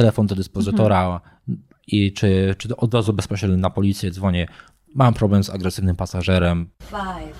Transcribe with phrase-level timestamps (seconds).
[0.00, 1.62] telefon do dyspozytora mhm.
[1.86, 4.46] i czy, czy od razu bezpośrednio na policję dzwonię.
[4.94, 6.70] Mam problem z agresywnym pasażerem.
[6.82, 7.36] Five,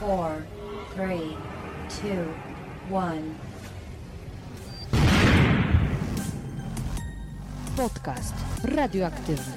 [0.00, 0.30] four,
[0.94, 1.30] three,
[1.88, 3.22] two, one.
[7.76, 8.34] Podcast
[8.64, 9.54] radioaktywny.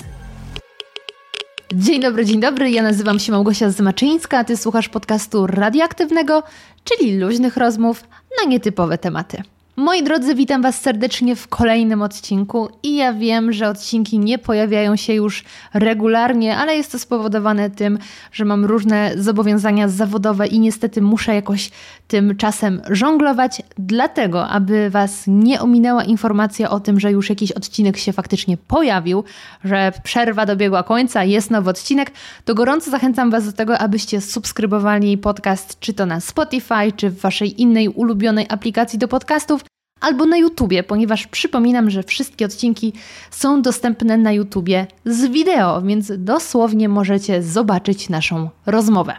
[1.73, 2.71] Dzień dobry, dzień dobry.
[2.71, 6.43] Ja nazywam się Małgosia Zmaczyńska, a ty słuchasz podcastu radioaktywnego,
[6.83, 8.03] czyli luźnych rozmów
[8.41, 9.43] na nietypowe tematy.
[9.77, 14.95] Moi drodzy, witam Was serdecznie w kolejnym odcinku i ja wiem, że odcinki nie pojawiają
[14.95, 17.99] się już regularnie, ale jest to spowodowane tym,
[18.31, 21.71] że mam różne zobowiązania zawodowe i niestety muszę jakoś
[22.07, 23.61] tym czasem żonglować.
[23.77, 29.23] Dlatego, aby Was nie ominęła informacja o tym, że już jakiś odcinek się faktycznie pojawił,
[29.63, 32.11] że przerwa dobiegła końca, jest nowy odcinek,
[32.45, 37.19] to gorąco zachęcam Was do tego, abyście subskrybowali podcast czy to na Spotify, czy w
[37.19, 39.64] Waszej innej ulubionej aplikacji do podcastów
[40.05, 42.93] albo na YouTubie, ponieważ przypominam, że wszystkie odcinki
[43.31, 49.13] są dostępne na YouTubie z wideo, więc dosłownie możecie zobaczyć naszą rozmowę.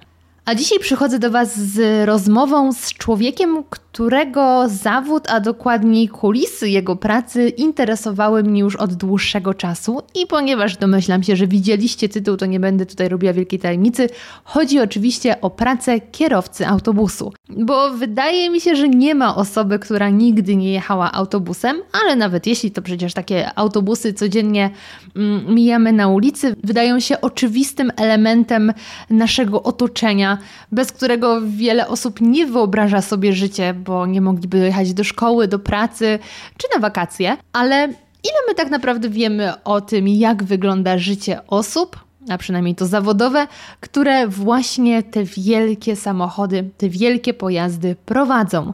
[0.46, 6.96] A dzisiaj przychodzę do Was z rozmową z człowiekiem, którego zawód, a dokładniej kulisy jego
[6.96, 10.02] pracy interesowały mnie już od dłuższego czasu.
[10.14, 14.08] I ponieważ domyślam się, że widzieliście tytuł, to nie będę tutaj robiła wielkiej tajemnicy.
[14.44, 17.32] Chodzi oczywiście o pracę kierowcy autobusu.
[17.48, 22.46] Bo wydaje mi się, że nie ma osoby, która nigdy nie jechała autobusem, ale nawet
[22.46, 24.70] jeśli to przecież takie autobusy codziennie
[25.16, 28.72] mm, mijamy na ulicy, wydają się oczywistym elementem
[29.10, 30.35] naszego otoczenia,
[30.72, 35.58] bez którego wiele osób nie wyobraża sobie życie bo nie mogliby jechać do szkoły, do
[35.58, 36.18] pracy
[36.56, 37.36] czy na wakacje.
[37.52, 37.84] Ale
[38.24, 43.46] ile my tak naprawdę wiemy o tym, jak wygląda życie osób, a przynajmniej to zawodowe,
[43.80, 48.72] które właśnie te wielkie samochody, te wielkie pojazdy prowadzą.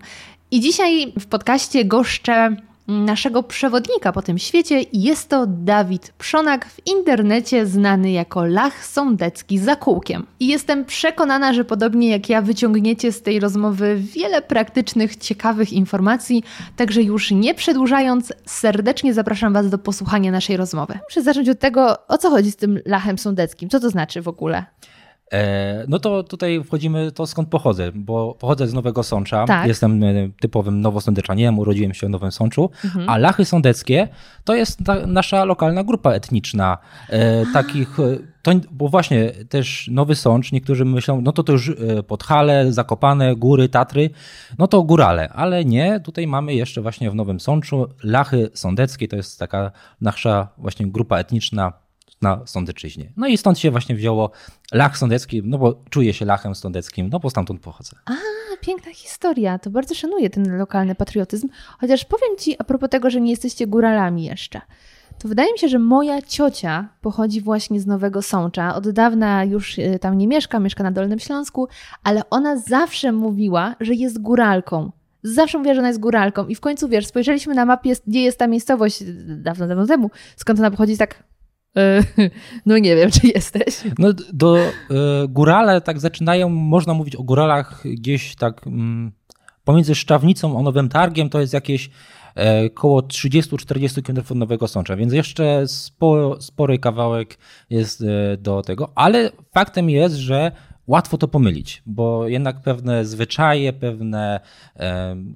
[0.50, 2.56] I dzisiaj w podcaście goszczę
[2.88, 9.58] naszego przewodnika po tym świecie jest to Dawid Przonak, w internecie znany jako Lach Sądecki
[9.58, 10.27] za kółkiem.
[10.41, 16.45] I jestem przekonana, że podobnie jak ja wyciągniecie z tej rozmowy wiele praktycznych, ciekawych informacji,
[16.77, 20.98] także już nie przedłużając, serdecznie zapraszam Was do posłuchania naszej rozmowy.
[21.11, 24.28] Muszę zacząć od tego, o co chodzi z tym Lachem Sądeckim, co to znaczy w
[24.28, 24.64] ogóle?
[25.33, 29.69] E, no to tutaj wchodzimy to skąd pochodzę, bo pochodzę z Nowego Sącza, tak.
[29.69, 33.09] jestem e, typowym nowosądeczaniem, urodziłem się w Nowym Sączu, mhm.
[33.09, 34.09] a Lachy Sądeckie
[34.45, 36.79] to jest nasza lokalna grupa etniczna,
[37.09, 37.97] e, takich,
[38.43, 41.73] to, bo właśnie też Nowy Sącz, niektórzy myślą, no to to już
[42.07, 44.11] Podhale, Zakopane, Góry, Tatry,
[44.59, 49.17] no to górale, ale nie, tutaj mamy jeszcze właśnie w Nowym Sączu Lachy Sądeckie, to
[49.17, 51.73] jest taka nasza właśnie grupa etniczna
[52.22, 53.12] na Sądeczyźnie.
[53.16, 54.30] No i stąd się właśnie wzięło
[54.72, 57.96] Lach Sądecki, no bo czuję się Lachem Sądeckim, no bo stamtąd pochodzę.
[58.06, 58.12] A,
[58.60, 59.58] piękna historia.
[59.58, 61.48] To bardzo szanuję ten lokalny patriotyzm.
[61.80, 64.60] Chociaż powiem Ci a propos tego, że nie jesteście góralami jeszcze.
[65.18, 68.74] To wydaje mi się, że moja ciocia pochodzi właśnie z Nowego Sącza.
[68.74, 71.68] Od dawna już e, tam nie mieszka, mieszka na Dolnym Śląsku,
[72.04, 74.92] ale ona zawsze mówiła, że jest góralką.
[75.22, 76.46] Zawsze mówiła, że ona jest góralką.
[76.46, 80.58] I w końcu, wiesz, spojrzeliśmy na mapie, gdzie jest ta miejscowość dawno, dawno temu, skąd
[80.58, 81.24] ona pochodzi, tak
[82.66, 83.80] no nie wiem, czy jesteś.
[83.98, 84.70] No do e,
[85.28, 89.12] górale tak zaczynają, można mówić o góralach gdzieś tak mm,
[89.64, 91.90] pomiędzy Szczawnicą a Nowym Targiem to jest jakieś
[92.36, 95.64] e, około 30-40 km od Nowego Sącza, więc jeszcze
[96.40, 97.38] spory kawałek
[97.70, 98.04] jest
[98.39, 100.52] do tego, ale faktem jest, że
[100.92, 104.41] łatwo to pomylić, bo jednak pewne zwyczaje, pewne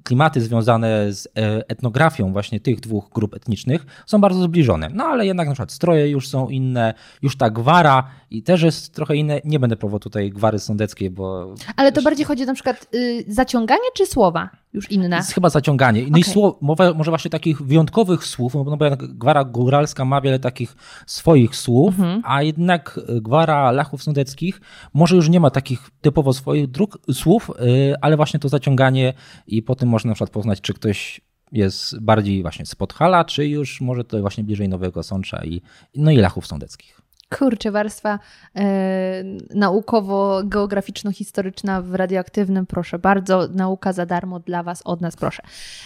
[0.03, 1.29] klimaty związane z e,
[1.69, 4.89] etnografią właśnie tych dwóch grup etnicznych są bardzo zbliżone.
[4.93, 8.93] No ale jednak na przykład stroje już są inne, już ta gwara i też jest
[8.93, 9.41] trochę inne.
[9.45, 11.55] Nie będę próbował tutaj gwary sądeckiej, bo...
[11.75, 15.17] Ale to bardziej chodzi na przykład y, zaciąganie czy słowa już inne?
[15.17, 16.01] Jest chyba zaciąganie.
[16.01, 16.19] No okay.
[16.19, 20.75] i słow, mowa, może właśnie takich wyjątkowych słów, no bo gwara góralska ma wiele takich
[21.05, 22.21] swoich słów, mhm.
[22.25, 24.61] a jednak gwara lachów sądeckich
[24.93, 29.13] może już nie ma takich typowo swoich dróg, słów, y, ale właśnie to zaciąganie
[29.47, 31.21] i po tym można na przykład poznać, czy ktoś
[31.51, 35.61] jest bardziej właśnie z Podhala, czy już może to właśnie bliżej Nowego Sącza i,
[35.95, 37.06] no i Lachów Sądeckich.
[37.29, 38.19] Kurczę, warstwa
[38.55, 39.23] e,
[39.55, 43.47] naukowo-geograficzno-historyczna w radioaktywnym, proszę bardzo.
[43.47, 45.43] Nauka za darmo dla Was, od nas, proszę.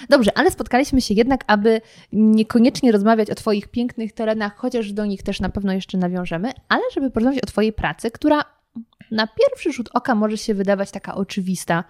[0.09, 5.23] Dobrze, ale spotkaliśmy się jednak, aby niekoniecznie rozmawiać o Twoich pięknych terenach, chociaż do nich
[5.23, 8.41] też na pewno jeszcze nawiążemy, ale żeby porozmawiać o Twojej pracy, która
[9.11, 11.83] na pierwszy rzut oka może się wydawać taka oczywista,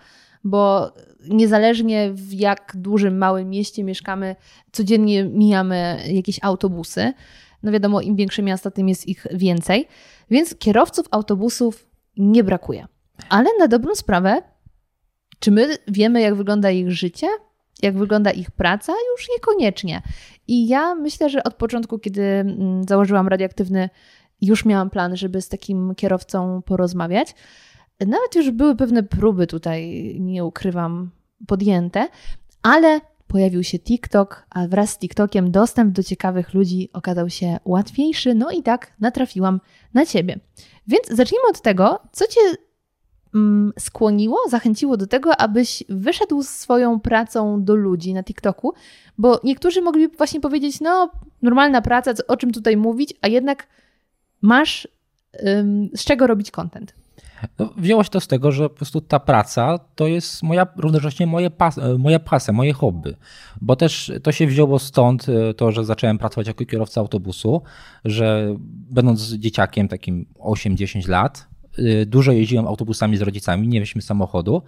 [0.43, 0.91] bo
[1.29, 4.35] niezależnie w jak dużym, małym mieście mieszkamy,
[4.71, 7.13] codziennie mijamy jakieś autobusy.
[7.63, 9.87] No wiadomo, im większe miasta, tym jest ich więcej.
[10.29, 11.87] Więc kierowców autobusów
[12.17, 12.87] nie brakuje.
[13.29, 14.41] Ale na dobrą sprawę,
[15.39, 17.27] czy my wiemy, jak wygląda ich życie?
[17.81, 20.01] jak wygląda ich praca, już niekoniecznie.
[20.47, 23.89] I ja myślę, że od początku, kiedy mm, założyłam radioaktywny,
[24.41, 27.35] już miałam plan, żeby z takim kierowcą porozmawiać.
[27.99, 31.11] Nawet już były pewne próby tutaj, nie ukrywam,
[31.47, 32.07] podjęte,
[32.63, 38.35] ale pojawił się TikTok, a wraz z TikTokiem dostęp do ciekawych ludzi okazał się łatwiejszy,
[38.35, 39.59] no i tak natrafiłam
[39.93, 40.39] na ciebie.
[40.87, 42.41] Więc zacznijmy od tego, co cię
[43.35, 48.73] mm, skłoniło, zachęciło do tego, abyś wyszedł swoją pracą do ludzi na TikToku,
[49.17, 51.11] bo niektórzy mogliby właśnie powiedzieć, no,
[51.41, 53.67] normalna praca, o czym tutaj mówić, a jednak
[54.41, 54.87] masz
[55.93, 57.00] z czego robić content.
[57.59, 61.27] No, wzięło się to z tego, że po prostu ta praca to jest moja, równocześnie
[61.27, 63.15] moje pas, e, moja pasja, moje hobby.
[63.61, 67.61] Bo też to się wzięło stąd, e, to, że zacząłem pracować jako kierowca autobusu,
[68.05, 68.55] że
[68.89, 71.47] będąc dzieciakiem takim 8-10 lat,
[71.77, 74.61] e, dużo jeździłem autobusami z rodzicami, nie mieliśmy samochodu.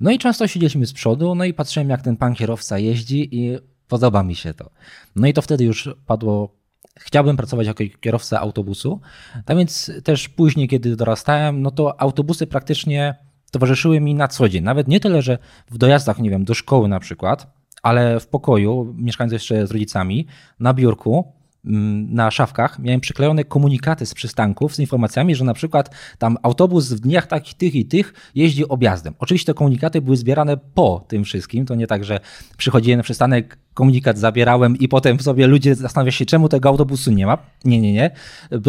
[0.00, 3.58] No i często siedzieliśmy z przodu, no i patrzyłem jak ten pan kierowca jeździ i
[3.88, 4.70] podoba mi się to.
[5.16, 6.61] No i to wtedy już padło
[6.98, 9.00] chciałbym pracować jako kierowca autobusu.
[9.44, 13.14] Tak więc też później, kiedy dorastałem, no to autobusy praktycznie
[13.50, 14.64] towarzyszyły mi na co dzień.
[14.64, 15.38] Nawet nie tyle, że
[15.70, 20.26] w dojazdach, nie wiem, do szkoły na przykład, ale w pokoju, mieszkając jeszcze z rodzicami,
[20.60, 21.32] na biurku,
[21.64, 27.00] na szafkach miałem przyklejone komunikaty z przystanków z informacjami, że na przykład tam autobus w
[27.00, 29.14] dniach takich, tych i tych jeździ objazdem.
[29.18, 31.66] Oczywiście te komunikaty były zbierane po tym wszystkim.
[31.66, 32.20] To nie tak, że
[32.56, 37.26] przychodziłem na przystanek, komunikat zabierałem i potem sobie ludzie zastanawiają się, czemu tego autobusu nie
[37.26, 37.38] ma.
[37.64, 38.10] Nie, nie, nie.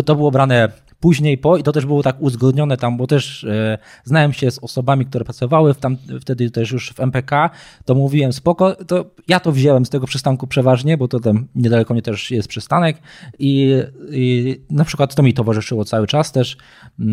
[0.06, 0.70] To było brane
[1.04, 4.60] później po i to też było tak uzgodnione tam, bo też e, znałem się z
[4.60, 7.50] osobami, które pracowały w tam, wtedy też już w MPK,
[7.86, 11.94] to mówiłem spoko, to ja to wziąłem z tego przystanku przeważnie, bo to tam niedaleko
[11.94, 12.98] mnie też jest przystanek
[13.40, 13.74] i,
[14.12, 16.58] i na przykład to mi towarzyszyło cały czas też,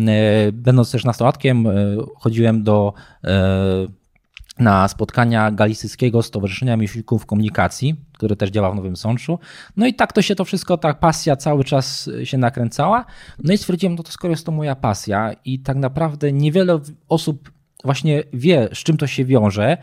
[0.07, 1.73] e, będąc też nastolatkiem, e,
[2.15, 2.93] chodziłem do
[3.23, 4.00] e,
[4.59, 9.39] na spotkania Galicyjskiego Stowarzyszenia Myślników Komunikacji, które też działa w Nowym Sączu.
[9.77, 13.05] No i tak to się to wszystko, ta pasja cały czas się nakręcała.
[13.43, 17.51] No i stwierdziłem, no to skoro jest to moja pasja i tak naprawdę niewiele osób
[17.83, 19.77] właśnie wie, z czym to się wiąże,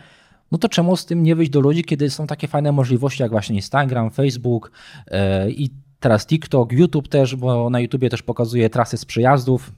[0.53, 3.31] no to czemu z tym nie wyjść do ludzi, kiedy są takie fajne możliwości jak
[3.31, 4.73] właśnie Instagram, Facebook
[5.11, 5.17] yy,
[5.53, 5.71] i
[6.01, 9.73] teraz TikTok, YouTube też, bo na YouTubie też pokazuje trasy z przyjazdów.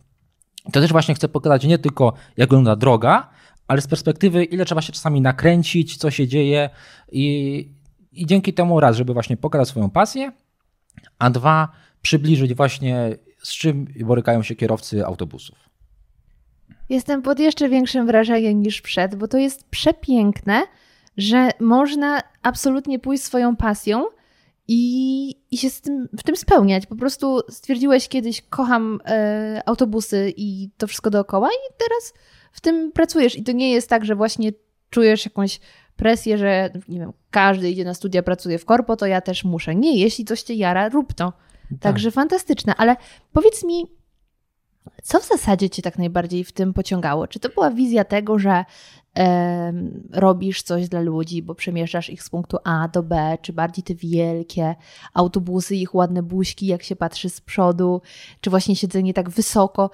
[0.73, 3.29] To też właśnie chcę pokazać nie tylko jak wygląda droga,
[3.71, 6.71] ale z perspektywy, ile trzeba się czasami nakręcić, co się dzieje
[7.13, 7.69] i,
[8.13, 10.33] i dzięki temu raz, żeby właśnie pokazać swoją pasję,
[11.19, 11.69] a dwa,
[12.03, 15.59] przybliżyć właśnie z czym borykają się kierowcy autobusów.
[16.89, 20.63] Jestem pod jeszcze większym wrażeniem niż przed, bo to jest przepiękne,
[21.17, 24.05] że można absolutnie pójść swoją pasją
[24.69, 26.87] i, i się z tym, w tym spełniać.
[26.87, 32.13] Po prostu stwierdziłeś kiedyś, kocham e, autobusy i to wszystko dookoła, i teraz
[32.53, 33.37] w tym pracujesz.
[33.37, 34.53] I to nie jest tak, że właśnie
[34.91, 35.61] czujesz jakąś
[35.97, 39.75] presję, że nie wiem, każdy idzie na studia, pracuje w korpo, to ja też muszę.
[39.75, 41.33] Nie, jeśli coś cię jara, rób to.
[41.71, 41.79] Tak.
[41.81, 42.75] Także fantastyczne.
[42.77, 42.97] Ale
[43.33, 43.87] powiedz mi,
[45.03, 47.27] co w zasadzie cię tak najbardziej w tym pociągało?
[47.27, 48.65] Czy to była wizja tego, że
[49.19, 49.73] e,
[50.13, 53.95] robisz coś dla ludzi, bo przemieszczasz ich z punktu A do B, czy bardziej te
[53.95, 54.75] wielkie
[55.15, 58.03] autobusy, ich ładne buźki, jak się patrzy z przodu,
[58.41, 59.91] czy właśnie siedzenie tak wysoko?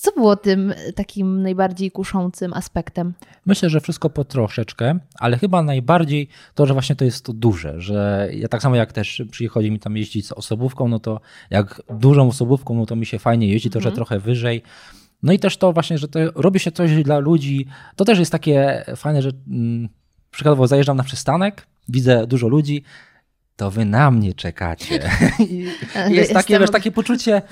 [0.00, 3.14] Co było tym takim najbardziej kuszącym aspektem?
[3.46, 7.80] Myślę, że wszystko po troszeczkę, ale chyba najbardziej to, że właśnie to jest to duże,
[7.80, 11.20] że ja tak samo jak też przychodzi mi tam jeździć z osobówką, no to
[11.50, 13.92] jak dużą osobówką, no to mi się fajnie jeździ, to mhm.
[13.92, 14.62] że trochę wyżej.
[15.22, 18.32] No i też to właśnie, że to robi się coś dla ludzi, to też jest
[18.32, 19.88] takie fajne, że mm,
[20.30, 22.84] przykładowo zajeżdżam na przystanek, widzę dużo ludzi,
[23.60, 25.10] to wy na mnie czekacie.
[26.10, 27.42] I jest takie, wiesz, takie poczucie,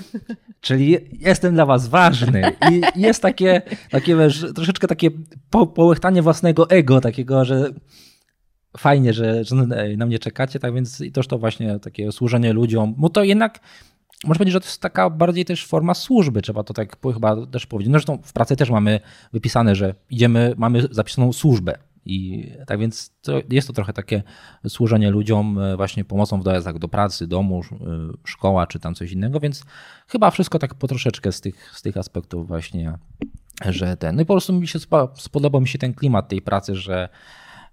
[0.61, 2.51] czyli jestem dla was ważny.
[2.71, 3.61] I jest takie,
[3.91, 5.09] takie wiesz, troszeczkę takie
[5.49, 7.69] po, połechtanie własnego ego, takiego, że
[8.77, 9.55] fajnie, że, że
[9.97, 13.59] na mnie czekacie, tak więc i też to właśnie takie służenie ludziom, bo to jednak
[14.23, 17.65] można powiedzieć, że to jest taka bardziej też forma służby, trzeba to tak chyba też
[17.65, 17.91] powiedzieć.
[17.91, 18.99] No zresztą w pracy też mamy
[19.33, 24.23] wypisane, że idziemy, mamy zapisaną służbę i tak więc to jest to trochę takie
[24.67, 27.77] służenie ludziom e, właśnie pomocą w dojazdach do pracy, domu, e,
[28.25, 29.63] szkoła czy tam coś innego, więc
[30.07, 32.97] chyba wszystko tak po troszeczkę z tych, z tych aspektów właśnie,
[33.69, 34.15] że ten.
[34.15, 34.79] No i po prostu mi się
[35.15, 37.09] spodobał mi się ten klimat tej pracy, że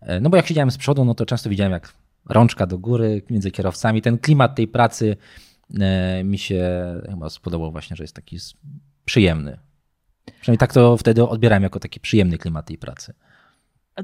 [0.00, 1.92] e, no bo jak siedziałem z przodu, no to często widziałem jak
[2.28, 4.02] rączka do góry między kierowcami.
[4.02, 5.16] Ten klimat tej pracy
[6.24, 6.64] mi się
[7.10, 8.38] chyba spodobał właśnie, że jest taki
[9.04, 9.58] przyjemny.
[10.40, 13.14] Przynajmniej tak to wtedy odbierałem jako taki przyjemny klimat tej pracy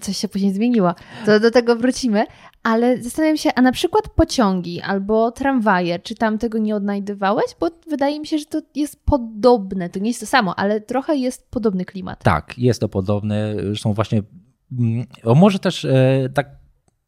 [0.01, 0.95] coś się później zmieniło,
[1.27, 2.27] to do tego wrócimy,
[2.63, 7.45] ale zastanawiam się, a na przykład pociągi albo tramwaje, czy tam tego nie odnajdywałeś?
[7.61, 11.17] Bo wydaje mi się, że to jest podobne, to nie jest to samo, ale trochę
[11.17, 12.23] jest podobny klimat.
[12.23, 14.23] Tak, jest to podobne, są właśnie,
[14.79, 16.62] mm, może też e, tak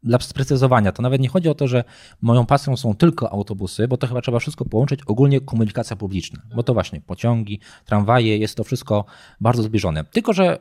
[0.05, 1.85] dla sprecyzowania, to nawet nie chodzi o to, że
[2.23, 6.63] moją pasją są tylko autobusy, bo to chyba trzeba wszystko połączyć, ogólnie komunikacja publiczna, bo
[6.63, 9.05] to właśnie pociągi, tramwaje, jest to wszystko
[9.41, 10.05] bardzo zbliżone.
[10.05, 10.59] Tylko, że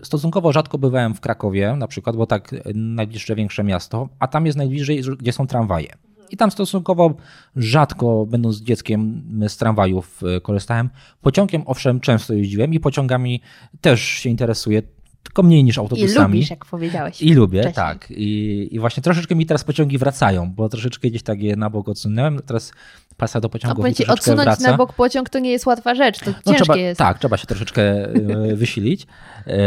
[0.00, 4.28] y, stosunkowo rzadko bywałem w Krakowie na przykład, bo tak y, najbliższe większe miasto, a
[4.28, 5.92] tam jest najbliżej, gdzie są tramwaje.
[6.30, 7.14] I tam stosunkowo
[7.56, 10.90] rzadko, będąc dzieckiem, z tramwajów y, korzystałem.
[11.20, 13.40] Pociągiem owszem często jeździłem i pociągami
[13.80, 14.82] też się interesuję
[15.22, 16.34] tylko mniej niż autobusami.
[16.34, 17.22] I lubisz, jak powiedziałeś.
[17.22, 17.74] I lubię, wcześniej.
[17.74, 18.10] tak.
[18.10, 21.88] I, I właśnie troszeczkę mi teraz pociągi wracają, bo troszeczkę gdzieś tak je na bok
[21.88, 22.40] odsunąłem.
[22.46, 22.72] Teraz
[23.16, 24.70] pasa do pociągu mi odsunąć wraca.
[24.70, 26.98] na bok pociąg to nie jest łatwa rzecz, to no, trzeba, jest.
[26.98, 29.06] Tak, trzeba się troszeczkę e, wysilić.
[29.46, 29.58] E,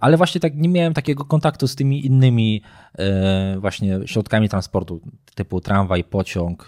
[0.00, 2.62] ale właśnie tak nie miałem takiego kontaktu z tymi innymi
[2.98, 5.00] e, właśnie środkami transportu,
[5.34, 6.66] typu tramwaj, pociąg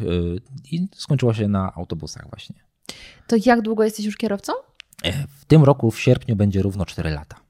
[0.72, 2.56] i skończyło się na autobusach właśnie.
[3.26, 4.52] To jak długo jesteś już kierowcą?
[5.28, 7.45] W tym roku w sierpniu będzie równo 4 lata.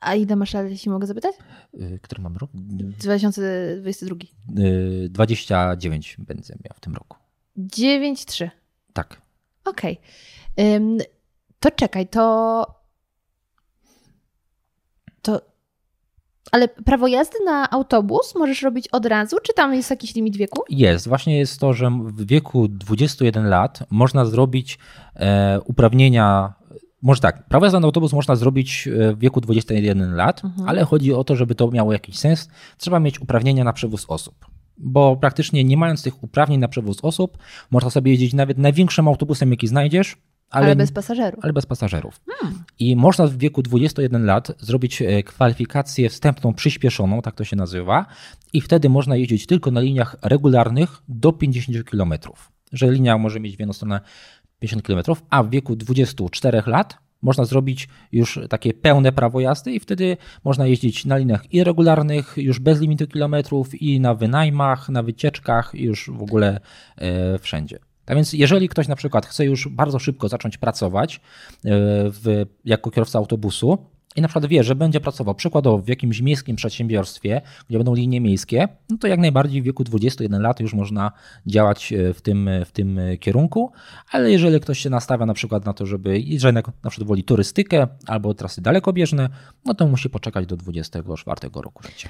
[0.00, 1.34] A ile masz lat, jeśli mogę zapytać?
[1.74, 2.50] Y, który mam rok?
[2.54, 4.16] 2022.
[5.08, 7.16] 29 y, będę miał w tym roku.
[7.58, 8.50] 9,3.
[8.92, 9.22] Tak.
[9.64, 10.00] Okej.
[10.56, 11.06] Okay.
[11.60, 12.66] To czekaj, to.
[15.22, 15.40] To.
[16.52, 20.62] Ale prawo jazdy na autobus możesz robić od razu, czy tam jest jakiś limit wieku?
[20.68, 21.08] Jest.
[21.08, 24.78] Właśnie jest to, że w wieku 21 lat można zrobić
[25.14, 26.57] e, uprawnienia
[27.02, 30.68] może tak, prawo jazdy na autobus można zrobić e, w wieku 21 lat, mhm.
[30.68, 34.46] ale chodzi o to, żeby to miało jakiś sens, trzeba mieć uprawnienia na przewóz osób.
[34.78, 37.38] Bo praktycznie nie mając tych uprawnień na przewóz osób,
[37.70, 40.16] można sobie jeździć nawet największym autobusem, jaki znajdziesz,
[40.50, 41.44] ale, ale, bez pasażerów.
[41.44, 42.20] Ale bez pasażerów.
[42.26, 42.64] Hmm.
[42.78, 48.06] I można w wieku 21 lat zrobić e, kwalifikację wstępną przyspieszoną, tak to się nazywa,
[48.52, 52.12] i wtedy można jeździć tylko na liniach regularnych do 50 km.
[52.72, 54.00] Że linia może mieć w jedną stronę
[54.60, 59.80] 50 km, a w wieku 24 lat można zrobić już takie pełne prawo jazdy i
[59.80, 65.70] wtedy można jeździć na liniach irregularnych, już bez limitu kilometrów i na wynajmach, na wycieczkach,
[65.74, 66.60] już w ogóle
[66.96, 67.78] e, wszędzie.
[68.04, 71.20] Tak więc jeżeli ktoś na przykład chce już bardzo szybko zacząć pracować e,
[72.10, 73.78] w, jako kierowca autobusu,
[74.18, 78.20] i na przykład wie, że będzie pracował przykładowo w jakimś miejskim przedsiębiorstwie, gdzie będą linie
[78.20, 81.12] miejskie, no to jak najbardziej w wieku 21 lat już można
[81.46, 83.72] działać e, w tym, w tym kierunku,
[84.10, 87.86] ale jeżeli ktoś się nastawia na przykład na to, żeby, że na przykład woli turystykę
[88.06, 89.28] albo trasy dalekobieżne,
[89.64, 92.08] no to musi poczekać do 24 roku życia.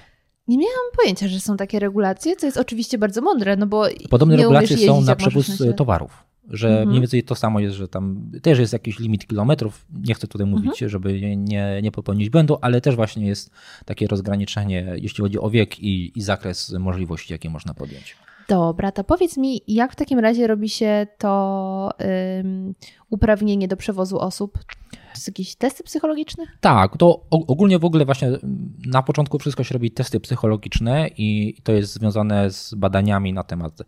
[0.48, 3.86] Nie miałam pojęcia, że są takie regulacje, co jest oczywiście bardzo mądre, no bo.
[4.10, 6.88] Podobne regulacje są na przewóz towarów że mhm.
[6.88, 9.86] mniej więcej to samo jest, że tam też jest jakiś limit kilometrów.
[10.06, 10.88] Nie chcę tutaj mówić, mhm.
[10.88, 13.50] żeby nie, nie popełnić błędu, ale też właśnie jest
[13.84, 18.16] takie rozgraniczenie, jeśli chodzi o wiek i, i zakres możliwości, jakie można podjąć.
[18.48, 22.74] Dobra, to powiedz mi, jak w takim razie robi się to um,
[23.10, 24.58] uprawnienie do przewozu osób?
[25.14, 26.44] To są jakieś testy psychologiczne?
[26.60, 28.30] Tak, to ogólnie w ogóle właśnie
[28.86, 33.80] na początku wszystko się robi testy psychologiczne i to jest związane z badaniami na temat
[33.80, 33.84] e,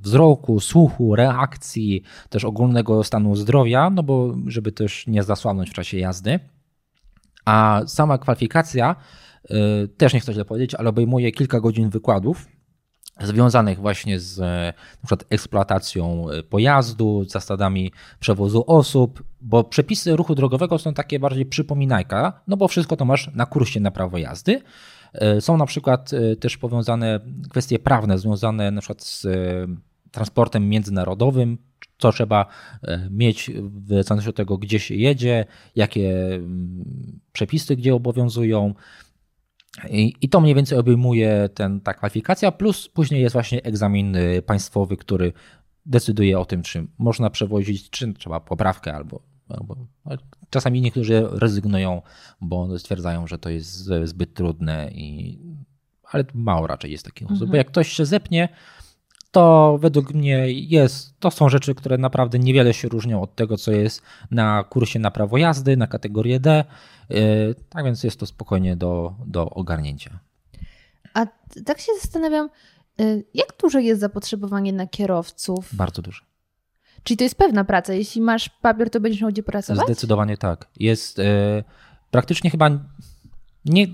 [0.00, 5.98] wzroku, słuchu, reakcji, też ogólnego stanu zdrowia, no bo żeby też nie zasłabnąć w czasie
[5.98, 6.40] jazdy.
[7.44, 8.96] A sama kwalifikacja,
[9.44, 9.54] e,
[9.88, 12.46] też nie chcę źle powiedzieć, ale obejmuje kilka godzin wykładów
[13.22, 14.72] związanych właśnie z e,
[15.02, 21.46] na przykład eksploatacją e, pojazdu, zasadami przewozu osób, bo przepisy ruchu drogowego są takie bardziej
[21.46, 24.60] przypominajka, no bo wszystko to masz na kursie na prawo jazdy.
[25.12, 26.10] E, są na przykład
[26.40, 29.26] też powiązane kwestie prawne związane na przykład z
[30.10, 31.58] transportem międzynarodowym,
[31.98, 32.46] co trzeba
[33.10, 35.44] mieć w zależności od tego, gdzie się jedzie,
[35.76, 36.84] jakie mm,
[37.32, 38.74] przepisy gdzie obowiązują.
[39.88, 44.42] I, I, to mniej więcej obejmuje ten, ta kwalifikacja, plus później jest właśnie egzamin y,
[44.42, 45.32] państwowy, który
[45.86, 49.22] decyduje o tym, czy można przewozić, czy trzeba poprawkę albo.
[49.48, 49.76] albo
[50.50, 52.02] czasami niektórzy rezygnują,
[52.40, 55.38] bo stwierdzają, że to jest zbyt trudne, i,
[56.12, 57.32] ale mało raczej jest takich osób.
[57.32, 57.50] Mhm.
[57.50, 58.48] Bo jak ktoś się zepnie,
[59.30, 63.72] to według mnie jest, to są rzeczy, które naprawdę niewiele się różnią od tego, co
[63.72, 66.64] jest na kursie na prawo jazdy, na kategorię D.
[67.10, 70.18] Y, tak więc jest to spokojnie do, do ogarnięcia.
[71.14, 71.26] A
[71.64, 72.50] tak się zastanawiam,
[73.00, 75.74] y, jak duże jest zapotrzebowanie na kierowców?
[75.74, 76.22] Bardzo duże.
[77.02, 77.92] Czyli to jest pewna praca.
[77.92, 79.84] Jeśli masz papier, to będziesz miał gdzie pracować?
[79.84, 80.68] Zdecydowanie tak.
[80.76, 81.22] Jest y,
[82.10, 82.70] praktycznie chyba
[83.64, 83.86] nie,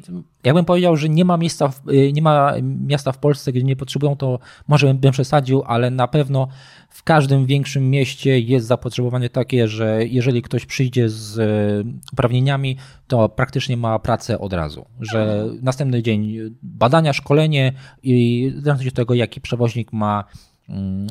[0.45, 3.77] jakbym powiedział, że nie ma, miejsca w, y, nie ma miasta w Polsce, gdzie nie
[3.77, 6.49] potrzebują, to może bym przesadził, ale na pewno
[6.91, 13.29] w każdym większym mieście jest zapotrzebowanie takie, że jeżeli ktoś przyjdzie z y, uprawnieniami, to
[13.29, 14.87] praktycznie ma pracę od razu.
[15.01, 20.25] Że następny dzień badania, szkolenie i zależności od tego, jaki przewoźnik ma
[20.69, 21.07] mm,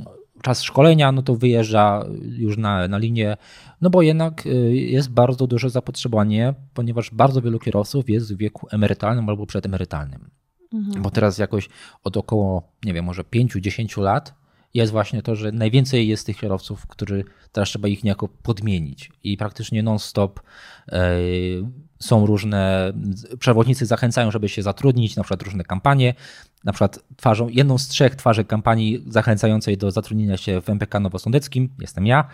[0.45, 3.37] czas szkolenia, no to wyjeżdża już na, na linię,
[3.81, 8.67] no bo jednak y, jest bardzo duże zapotrzebowanie, ponieważ bardzo wielu kierowców jest w wieku
[8.71, 10.29] emerytalnym albo przedemerytalnym.
[10.73, 11.01] Mhm.
[11.01, 11.69] Bo teraz jakoś
[12.03, 14.33] od około, nie wiem, może 5-10 lat
[14.73, 17.23] jest właśnie to, że najwięcej jest tych kierowców, którzy
[17.55, 20.39] teraz trzeba ich niejako podmienić i praktycznie non-stop
[20.91, 21.09] e,
[21.99, 22.93] są różne,
[23.39, 26.13] przewodnicy zachęcają, żeby się zatrudnić, na przykład różne kampanie,
[26.63, 31.69] na przykład twarzą, jedną z trzech twarzy kampanii zachęcającej do zatrudnienia się w MPK Nowosądeckim,
[31.79, 32.29] jestem ja.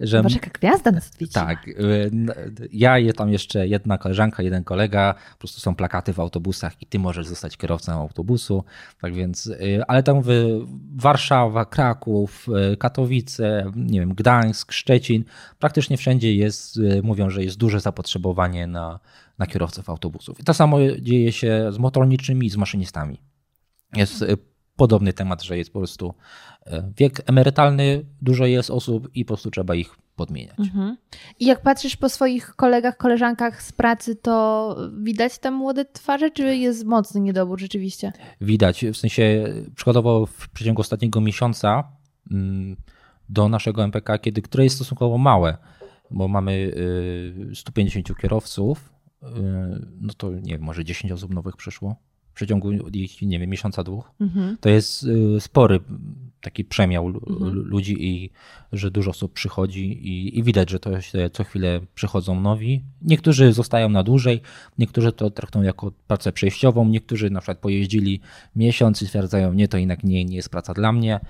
[0.00, 1.32] Że, Zobacz, jaka gwiazda nas odwiedzi.
[1.32, 1.68] Tak.
[1.68, 2.10] Y,
[2.72, 6.98] ja, tam jeszcze jedna koleżanka, jeden kolega, po prostu są plakaty w autobusach i ty
[6.98, 8.64] możesz zostać kierowcą autobusu.
[9.00, 10.28] Tak więc, y, ale tam w
[10.96, 12.46] Warszawa, Kraków,
[12.78, 15.24] Katowice, nie wiem, Gdańsk, Szczecin,
[15.58, 19.00] praktycznie wszędzie jest, mówią, że jest duże zapotrzebowanie na,
[19.38, 20.40] na kierowców autobusów.
[20.40, 23.18] I to samo dzieje się z motorniczymi i z maszynistami
[23.96, 24.36] jest y,
[24.76, 26.14] podobny temat, że jest po prostu
[26.66, 30.58] y, wiek emerytalny, dużo jest osób i po prostu trzeba ich podmieniać.
[30.58, 30.96] Mhm.
[31.40, 36.56] I jak patrzysz po swoich kolegach, koleżankach z pracy, to widać tam młode twarze, czy
[36.56, 38.12] jest mocny niedobór rzeczywiście?
[38.40, 41.84] Widać, w sensie przykładowo w przeciągu ostatniego miesiąca
[42.30, 42.76] mm,
[43.32, 45.56] do naszego MPK, kiedy, które jest stosunkowo małe,
[46.10, 46.72] bo mamy
[47.54, 48.92] 150 y, kierowców,
[50.00, 51.96] no to nie wiem, może 10 osób nowych przyszło
[52.32, 52.70] w przeciągu
[53.22, 54.10] nie wiem, miesiąca, dwóch.
[54.20, 54.56] Mhm.
[54.60, 55.80] To jest y, spory
[56.40, 57.52] taki przemiał mhm.
[57.52, 58.30] ludzi i
[58.72, 62.82] że dużo osób przychodzi i, i, widać, że to się co chwilę przychodzą nowi.
[63.02, 64.40] Niektórzy zostają na dłużej,
[64.78, 68.20] niektórzy to traktują jako pracę przejściową, niektórzy na przykład pojeździli
[68.56, 71.20] miesiąc i stwierdzają, nie, to jednak nie, nie jest praca dla mnie.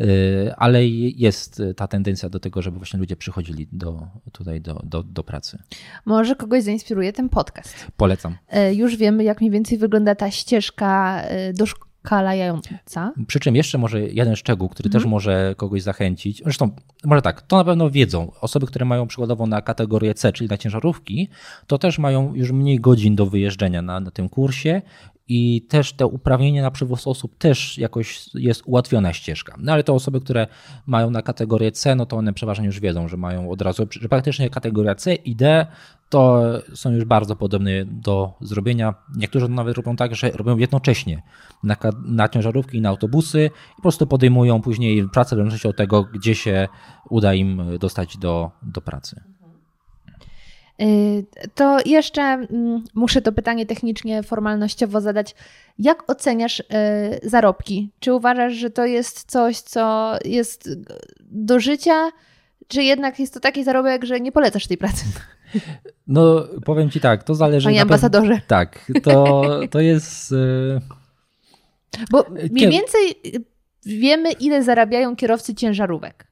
[0.00, 5.02] Y, ale jest ta tendencja do tego, żeby właśnie ludzie przychodzili do, tutaj do, do,
[5.02, 5.58] do pracy.
[6.04, 7.86] Może kogoś zainspiruje ten podcast.
[7.96, 8.36] Polecam.
[8.70, 13.12] Y, już wiemy, jak mniej więcej wygląda ta ścieżka y, do szkalająca.
[13.26, 15.02] Przy czym jeszcze może jeden szczegół, który mhm.
[15.02, 16.42] też może kogoś zachęcić.
[16.44, 16.70] Zresztą,
[17.04, 18.32] może tak, to na pewno wiedzą.
[18.40, 21.28] Osoby, które mają przykładowo na kategorię C, czyli na ciężarówki,
[21.66, 24.82] to też mają już mniej godzin do wyjeżdżenia na, na tym kursie
[25.28, 29.56] i też te uprawnienie na przywóz osób też jakoś jest ułatwiona ścieżka.
[29.58, 30.46] No ale te osoby, które
[30.86, 34.08] mają na kategorię C, no to one przeważnie już wiedzą, że mają od razu, że
[34.08, 35.66] praktycznie kategoria C i D
[36.08, 36.42] to
[36.74, 38.94] są już bardzo podobne do zrobienia.
[39.16, 41.22] Niektórzy nawet robią tak, że robią jednocześnie
[41.62, 45.76] na, na ciężarówki i na autobusy i po prostu podejmują później pracę w zależności od
[45.76, 46.68] tego, gdzie się
[47.10, 49.33] uda im dostać do, do pracy.
[50.82, 55.34] Y, to jeszcze mm, muszę to pytanie technicznie, formalnościowo zadać.
[55.78, 56.64] Jak oceniasz y,
[57.22, 57.90] zarobki?
[58.00, 60.68] Czy uważasz, że to jest coś, co jest
[61.20, 62.10] do życia,
[62.68, 65.04] czy jednak jest to taki zarobek, że nie polecasz tej pracy?
[66.06, 67.64] No, powiem ci tak, to zależy.
[67.68, 68.40] Panie ambasadorze.
[68.46, 70.32] Tak, to, to jest.
[70.32, 70.80] Y,
[72.10, 73.14] Bo mniej więcej
[73.86, 76.26] wiemy, ile zarabiają kierowcy ciężarówek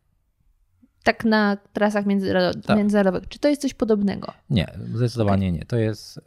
[1.03, 3.23] tak na trasach międzynarodowych.
[3.23, 3.29] Tak.
[3.29, 4.33] Czy to jest coś podobnego?
[4.51, 5.59] Nie, zdecydowanie okay.
[5.59, 5.65] nie.
[5.65, 6.21] To jest,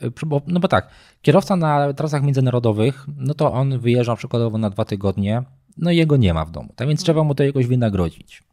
[0.48, 0.90] no bo tak,
[1.22, 5.44] kierowca na trasach międzynarodowych, no to on wyjeżdża przykładowo na dwa tygodnie,
[5.78, 8.44] no i jego nie ma w domu, tak więc trzeba mu to jakoś wynagrodzić.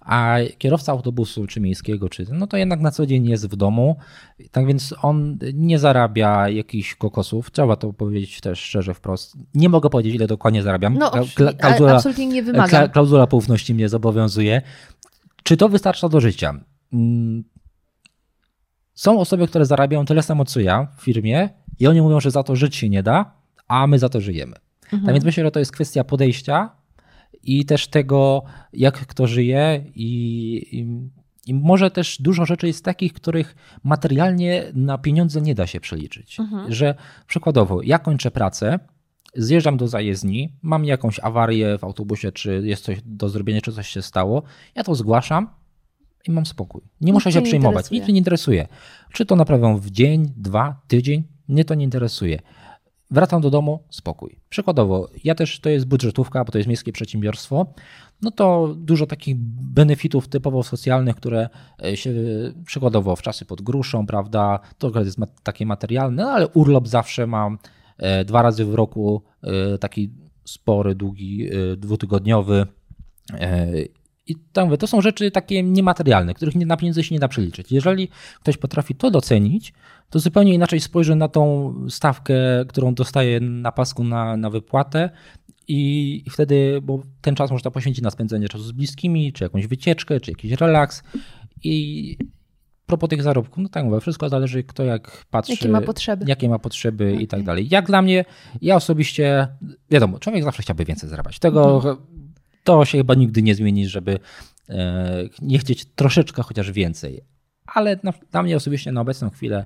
[0.00, 3.96] A kierowca autobusu, czy miejskiego, czy no to jednak na co dzień jest w domu,
[4.50, 7.50] tak więc on nie zarabia jakichś kokosów.
[7.50, 9.36] Trzeba to powiedzieć też szczerze wprost.
[9.54, 10.98] Nie mogę powiedzieć, ile dokładnie zarabiam.
[10.98, 11.10] No,
[11.58, 12.88] klauzula, absolutnie nie wymagam.
[12.88, 14.62] Klauzula poufności mnie zobowiązuje.
[15.44, 16.54] Czy to wystarcza do życia?
[16.92, 17.44] Mm,
[18.94, 22.42] są osoby, które zarabiają tyle samo co ja w firmie i oni mówią, że za
[22.42, 23.32] to żyć się nie da,
[23.68, 24.56] a my za to żyjemy.
[24.82, 25.04] Mhm.
[25.04, 26.70] Tak więc myślę, że to jest kwestia podejścia
[27.42, 30.08] i też tego, jak kto żyje i,
[30.72, 30.86] i,
[31.46, 36.40] i może też dużo rzeczy jest takich, których materialnie na pieniądze nie da się przeliczyć.
[36.40, 36.72] Mhm.
[36.72, 36.94] Że
[37.26, 38.78] przykładowo, ja kończę pracę,
[39.36, 43.88] zjeżdżam do zajezdni, mam jakąś awarię w autobusie, czy jest coś do zrobienia, czy coś
[43.88, 44.42] się stało,
[44.74, 45.48] ja to zgłaszam
[46.28, 46.82] i mam spokój.
[47.00, 48.68] Nie muszę się przejmować, nic mnie nie interesuje.
[49.12, 52.40] Czy to naprawią w dzień, dwa, tydzień, mnie to nie interesuje.
[53.10, 54.40] Wracam do domu, spokój.
[54.48, 57.66] Przykładowo, ja też to jest budżetówka, bo to jest miejskie przedsiębiorstwo,
[58.22, 59.36] no to dużo takich
[59.74, 61.48] benefitów typowo socjalnych, które
[61.84, 62.12] e, się
[62.66, 67.58] przykładowo w czasy pod gruszą, prawda, to jest takie materialne, no ale urlop zawsze mam,
[68.24, 70.10] dwa razy w roku e, taki
[70.44, 72.66] spory, długi, e, dwutygodniowy.
[74.26, 77.72] I tam to są rzeczy takie niematerialne, których na pieniądze się nie da przeliczyć.
[77.72, 78.08] Jeżeli
[78.40, 79.72] ktoś potrafi to docenić,
[80.10, 82.34] to zupełnie inaczej spojrzy na tą stawkę,
[82.68, 85.10] którą dostaje na pasku na, na wypłatę
[85.68, 90.20] i wtedy, bo ten czas można poświęcić na spędzenie czasu z bliskimi, czy jakąś wycieczkę,
[90.20, 91.02] czy jakiś relaks
[91.64, 92.16] i
[92.98, 95.52] propos tych zarobków, no tak mówię, wszystko zależy kto jak patrzy.
[95.52, 96.24] Jakie ma potrzeby.
[96.28, 97.22] Jakie ma potrzeby okay.
[97.22, 97.68] i tak dalej.
[97.70, 98.24] Jak dla mnie,
[98.62, 99.48] ja osobiście,
[99.90, 101.38] wiadomo, człowiek zawsze chciałby więcej zarabiać.
[101.38, 101.96] Tego, mhm.
[102.64, 104.18] to się chyba nigdy nie zmieni, żeby
[104.68, 107.24] e, nie chcieć troszeczkę chociaż więcej.
[107.66, 109.64] Ale na, dla mnie osobiście na obecną chwilę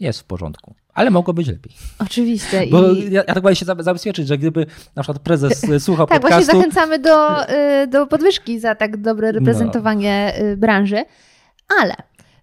[0.00, 0.74] jest w porządku.
[0.94, 1.72] Ale mogło być lepiej.
[1.98, 2.66] Oczywiście.
[2.70, 3.12] Bo I...
[3.12, 6.46] ja, ja tak się zabezpieczyć, że gdyby na przykład prezes słuchał tak, podcastu...
[6.46, 7.48] Tak, właśnie zachęcamy do,
[7.82, 10.56] y, do podwyżki za tak dobre reprezentowanie no.
[10.56, 11.04] branży.
[11.80, 11.94] Ale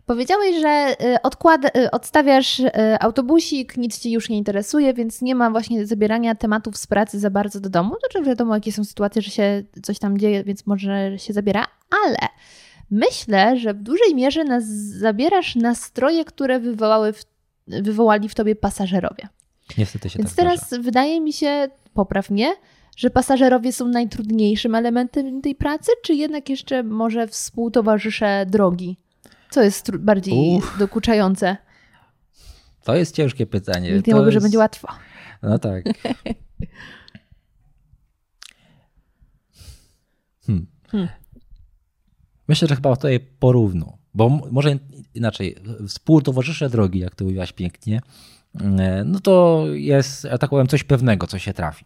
[0.10, 5.36] Powiedziałeś, że y, odkład, y, odstawiasz y, autobusik, nic ci już nie interesuje, więc nie
[5.36, 7.96] ma właśnie zabierania tematów z pracy za bardzo do domu.
[8.00, 11.66] Znaczy wiadomo, jakie są sytuacje, że się coś tam dzieje, więc może się zabiera,
[12.06, 12.18] ale
[12.92, 14.66] myślę, że w dużej mierze nas
[15.00, 17.24] zabierasz nastroje, które wywołały w,
[17.68, 19.28] wywołali w tobie pasażerowie.
[19.78, 20.84] Niestety się Więc tak teraz zdarza.
[20.84, 22.54] wydaje mi się, popraw mnie,
[22.98, 28.98] że pasażerowie są najtrudniejszym elementem tej pracy, czy jednak jeszcze może współtowarzysze drogi?
[29.50, 30.78] Co jest bardziej Uf.
[30.80, 31.58] dokuczające?
[32.84, 33.92] To jest ciężkie pytanie.
[33.92, 34.34] Nikt nie mówi, jest...
[34.34, 34.88] że będzie łatwo.
[35.44, 35.84] No tak.
[40.46, 40.68] Hmm.
[40.88, 41.10] Hmm.
[42.48, 44.78] Myślę, że chyba tutaj porówno, bo może
[45.14, 45.56] inaczej,
[45.88, 48.02] współtowarzysze drogi, jak to mówiłaś pięknie,
[48.62, 51.86] e, no to jest, tak powiem, coś pewnego, co się trafi.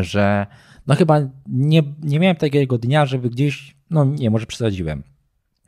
[0.00, 0.46] Że
[0.86, 5.02] no chyba nie, nie miałem takiego dnia, żeby gdzieś, no nie, może przesadziłem,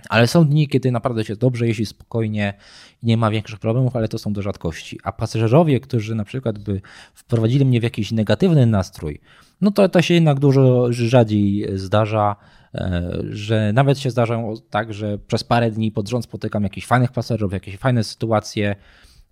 [0.08, 2.54] ale są dni, kiedy naprawdę się dobrze jeździ spokojnie
[3.02, 4.98] i nie ma większych problemów, ale to są do rzadkości.
[5.04, 6.80] A pasażerowie, którzy na przykład by
[7.14, 9.20] wprowadzili mnie w jakiś negatywny nastrój,
[9.60, 12.36] no to to się jednak dużo rzadziej zdarza,
[12.74, 17.12] e, że nawet się zdarza tak, że przez parę dni pod rząd spotykam jakichś fajnych
[17.12, 18.76] pasażerów, jakieś fajne sytuacje,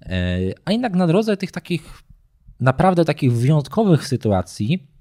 [0.03, 2.03] e, a jednak na drodze tych takich
[2.61, 4.92] naprawdę takich wyjątkowych sytuacji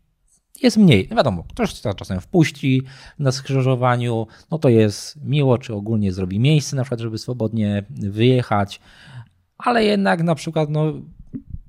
[0.64, 1.08] jest mniej.
[1.10, 2.84] No wiadomo, ktoś czasem wpuści
[3.20, 8.80] na skrzyżowaniu, no to jest miło, czy ogólnie zrobi miejsce, na przykład, żeby swobodnie wyjechać,
[9.58, 10.94] ale jednak na przykład no,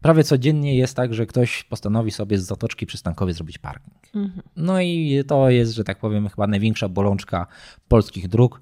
[0.01, 3.97] prawie codziennie jest tak, że ktoś postanowi sobie z zatoczki przystankowej zrobić parking.
[4.15, 4.43] Mhm.
[4.57, 7.47] No i to jest, że tak powiem, chyba największa bolączka
[7.89, 8.61] polskich dróg,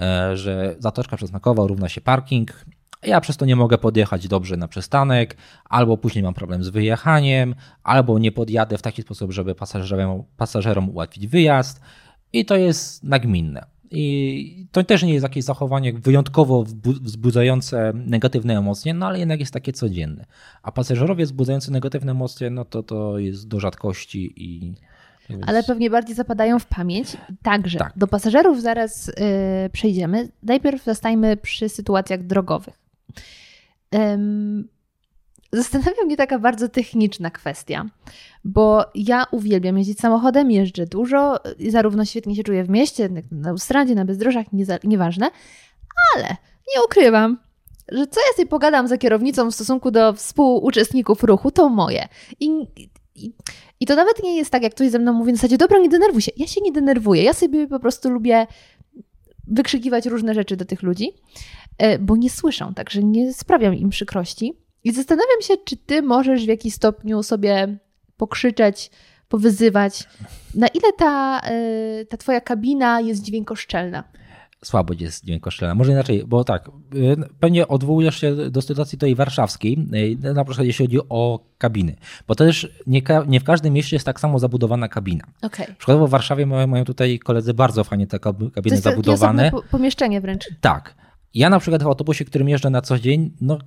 [0.00, 2.64] e, że zatoczka przystankowa równa się parking
[3.02, 7.54] ja przez to nie mogę podjechać dobrze na przystanek, albo później mam problem z wyjechaniem,
[7.82, 11.80] albo nie podjadę w taki sposób, żeby pasażerom, pasażerom ułatwić wyjazd.
[12.32, 13.66] I to jest nagminne.
[13.94, 16.64] I to też nie jest jakieś zachowanie wyjątkowo
[17.02, 20.24] wzbudzające negatywne emocje, no ale jednak jest takie codzienne.
[20.62, 24.74] A pasażerowie wzbudzający negatywne emocje, no to to jest do rzadkości i.
[25.46, 27.16] Ale pewnie bardziej zapadają w pamięć.
[27.42, 27.92] Także tak.
[27.96, 29.14] do pasażerów zaraz yy,
[29.72, 30.28] przejdziemy.
[30.42, 32.82] Najpierw zostajmy przy sytuacjach drogowych.
[35.52, 37.86] Zastanawia mnie taka bardzo techniczna kwestia,
[38.44, 43.94] bo ja uwielbiam jeździć samochodem, jeżdżę dużo, zarówno świetnie się czuję w mieście, na autostradzie,
[43.94, 45.30] na bezdrożach, nie, nieważne,
[46.16, 46.36] ale
[46.74, 47.38] nie ukrywam,
[47.92, 52.08] że co ja sobie pogadam za kierownicą w stosunku do współuczestników ruchu, to moje.
[52.40, 52.50] I,
[53.14, 53.32] i,
[53.80, 55.88] I to nawet nie jest tak, jak ktoś ze mną mówi na zasadzie, dobra, nie
[55.88, 56.32] denerwuj się.
[56.36, 58.46] Ja się nie denerwuję, ja sobie po prostu lubię
[59.46, 61.12] wykrzykiwać różne rzeczy do tych ludzi.
[61.78, 64.52] E, bo nie słyszą, także nie sprawiam im przykrości.
[64.84, 67.78] I zastanawiam się, czy ty możesz w jakiś stopniu sobie
[68.16, 68.90] pokrzyczeć,
[69.28, 70.08] powyzywać,
[70.54, 74.04] na ile ta, e, ta twoja kabina jest dźwiękoszczelna
[74.64, 75.74] słabo jest dźwiękoszczelna.
[75.74, 79.86] Może inaczej, bo tak, y, pewnie odwołujesz się do sytuacji tej warszawskiej,
[80.34, 81.96] na przykład jeśli chodzi o kabiny,
[82.28, 85.24] bo też nie, nie w każdym mieście jest tak samo zabudowana kabina.
[85.42, 85.66] Okay.
[85.78, 89.50] Przykładowo w Warszawie mają, mają tutaj koledzy bardzo fajnie te kabiny to jest zabudowane.
[89.50, 90.48] Po, pomieszczenie wręcz.
[90.60, 90.94] Tak.
[91.34, 93.58] Ja na przykład w autobusie, którym jeżdżę na co dzień, no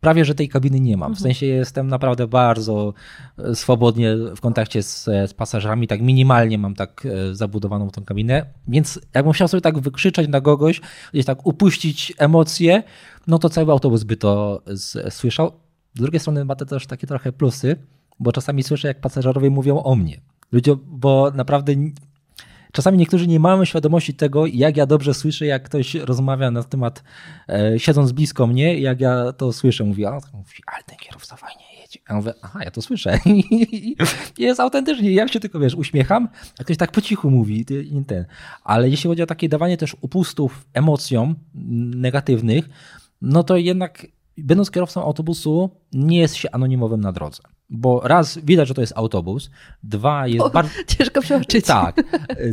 [0.00, 1.14] prawie, że tej kabiny nie mam.
[1.14, 1.22] W mhm.
[1.22, 2.94] sensie jestem naprawdę bardzo
[3.38, 8.46] e, swobodnie w kontakcie z, z pasażerami, tak minimalnie mam tak e, zabudowaną tą kabinę,
[8.68, 10.80] więc jakbym chciał sobie tak wykrzyczeć na kogoś,
[11.12, 12.82] gdzieś tak upuścić emocje,
[13.26, 15.52] no to cały autobus by to z, słyszał.
[15.94, 17.76] Z drugiej strony ma to też takie trochę plusy,
[18.20, 20.20] bo czasami słyszę, jak pasażerowie mówią o mnie.
[20.52, 21.72] Ludzie, bo naprawdę
[22.72, 27.02] czasami niektórzy nie mają świadomości tego, jak ja dobrze słyszę, jak ktoś rozmawia na temat,
[27.48, 29.84] e, siedząc blisko mnie, jak ja to słyszę.
[29.84, 31.98] Mówi, a, mówi, ale ten kierowca fajnie jedzie.
[32.08, 33.18] Ja mówię, aha, ja to słyszę.
[34.38, 35.12] jest autentycznie.
[35.12, 36.28] Ja się tylko, wiesz, uśmiecham,
[36.58, 37.64] a ktoś tak po cichu mówi.
[38.06, 38.24] Ten.
[38.64, 41.34] Ale jeśli chodzi o takie dawanie też upustów emocjom
[41.94, 42.68] negatywnych,
[43.22, 44.06] no to jednak
[44.38, 47.42] będąc kierowcą autobusu, nie jest się anonimowym na drodze.
[47.70, 49.50] Bo raz widać, że to jest autobus,
[49.82, 50.70] dwa jest o, bardzo.
[50.86, 51.66] Ciężko przeoczyć.
[51.66, 52.02] Tak.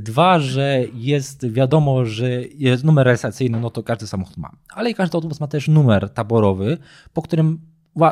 [0.01, 4.51] Dwa, że jest wiadomo, że jest numer rejestracyjny, no to każdy samochód ma.
[4.73, 6.77] Ale i każdy autobus ma też numer taborowy,
[7.13, 7.59] po którym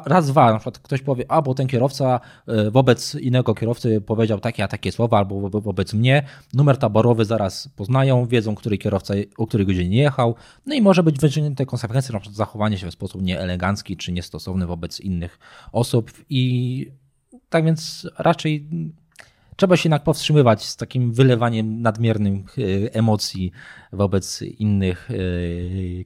[0.06, 4.40] raz, dwa, na przykład ktoś powie, a bo ten kierowca e, wobec innego kierowcy powiedział
[4.40, 9.48] takie a takie słowa, albo wobec mnie, numer taborowy zaraz poznają, wiedzą, który kierowca o
[9.48, 12.94] której godzinie nie jechał, no i może być wyciągnięte konsekwencje, na przykład zachowanie się w
[12.94, 15.40] sposób nieelegancki czy niestosowny wobec innych
[15.72, 16.12] osób.
[16.30, 16.92] I
[17.50, 18.68] tak więc raczej
[19.56, 22.56] trzeba się jednak powstrzymywać z takim wylewaniem nadmiernych
[22.92, 23.52] emocji
[23.94, 25.10] wobec innych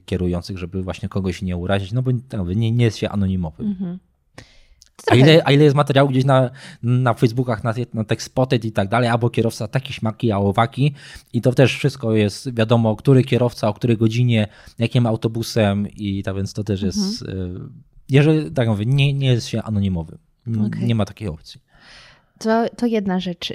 [0.04, 2.10] kierujących, żeby właśnie kogoś nie urazić, no bo
[2.54, 3.66] nie, nie jest się anonimowym.
[3.66, 3.98] Mhm.
[5.06, 6.50] A ile, a ile jest materiału gdzieś na,
[6.82, 10.94] na Facebookach, na, na Textspotted i tak dalej, albo kierowca taki śmaki, a owaki
[11.32, 16.36] i to też wszystko jest wiadomo, który kierowca, o której godzinie, jakim autobusem i tak
[16.36, 17.82] więc to też jest, mhm.
[18.08, 20.18] jeżeli tak mówię, nie, nie jest się anonimowy.
[20.66, 20.82] Okay.
[20.82, 21.60] Nie ma takiej opcji.
[22.40, 23.52] To, to jedna rzecz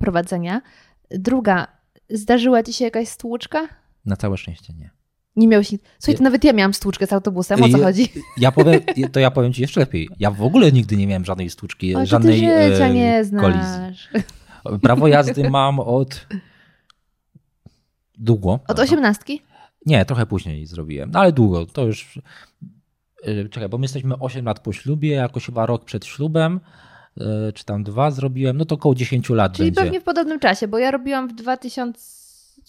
[0.00, 0.62] prowadzenia.
[1.10, 1.66] Druga,
[2.10, 3.68] zdarzyła ci się jakaś stłuczka?
[4.04, 4.90] Na całe szczęście nie.
[5.36, 5.82] Nie miałeś nic.
[5.98, 8.08] Słuchaj, to nawet ja miałam stłuczkę z autobusem, o co chodzi?
[8.36, 8.80] Ja powiem,
[9.12, 10.08] to ja powiem ci jeszcze lepiej.
[10.18, 13.42] Ja w ogóle nigdy nie miałem żadnej stłuczki, o, żadnej ty życia e, nie znasz.
[13.42, 14.22] kolizji.
[14.82, 16.26] Prawo jazdy mam od
[18.18, 18.60] długo.
[18.68, 19.42] Od osiemnastki?
[19.86, 21.66] Nie, trochę później zrobiłem, no ale długo.
[21.66, 22.20] To już.
[23.22, 26.60] E, czekaj, bo my jesteśmy 8 lat po ślubie, jakoś chyba rok przed ślubem
[27.54, 29.80] czy tam dwa zrobiłem, no to około 10 lat Czyli będzie.
[29.80, 32.16] pewnie w podobnym czasie, bo ja robiłam w 2000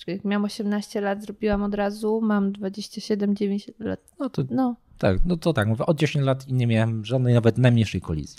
[0.07, 3.99] jak miałam 18 lat, zrobiłam od razu, mam 27, 9 lat.
[4.19, 4.75] No to, no.
[4.97, 8.38] Tak, no to tak, mówię, od 10 lat i nie miałem żadnej nawet najmniejszej kolizji.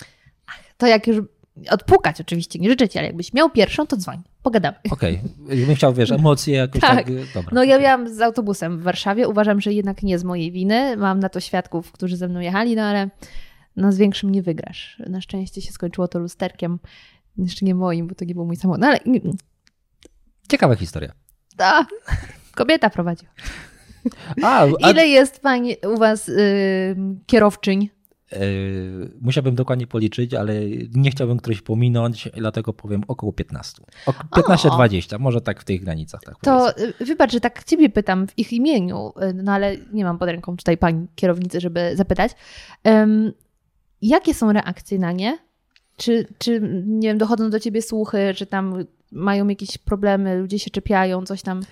[0.79, 1.23] To jak już
[1.71, 4.77] odpukać oczywiście, nie życzę ci, ale jakbyś miał pierwszą, to dzwoń, pogadamy.
[4.91, 5.67] Okej, okay.
[5.67, 6.95] bym chciał, wiesz, emocje jakoś tak.
[6.97, 7.51] tak dobra.
[7.53, 11.21] No ja miałam z autobusem w Warszawie, uważam, że jednak nie z mojej winy, mam
[11.21, 13.09] na to świadków, którzy ze mną jechali, no ale
[13.79, 15.03] no z większym nie wygrasz.
[15.07, 16.79] Na szczęście się skończyło to lusterkiem,
[17.39, 18.99] jeszcze nie moim, bo to nie był mój samochód, no ale...
[20.49, 21.13] Ciekawa historia.
[21.57, 21.87] Ta
[22.55, 23.27] kobieta prowadzi.
[24.43, 24.91] A, a...
[24.91, 26.35] Ile jest pani u was yy,
[27.27, 27.89] kierowczyń?
[28.33, 30.55] Yy, musiałbym dokładnie policzyć, ale
[30.95, 33.83] nie chciałbym któryś pominąć, dlatego powiem około 15.
[34.33, 36.21] 15-20, może tak w tych granicach.
[36.25, 37.07] Tak to powiedzmy.
[37.07, 40.57] wybacz, że tak ciebie pytam w ich imieniu, y, no ale nie mam pod ręką
[40.57, 42.33] tutaj pani kierownicy, żeby zapytać.
[42.85, 43.33] Um,
[44.03, 45.39] jakie są reakcje na nie?
[45.97, 50.71] Czy, czy nie wiem, dochodzą do ciebie słuchy, że tam mają jakieś problemy, ludzie się
[50.71, 51.63] czepiają, coś tam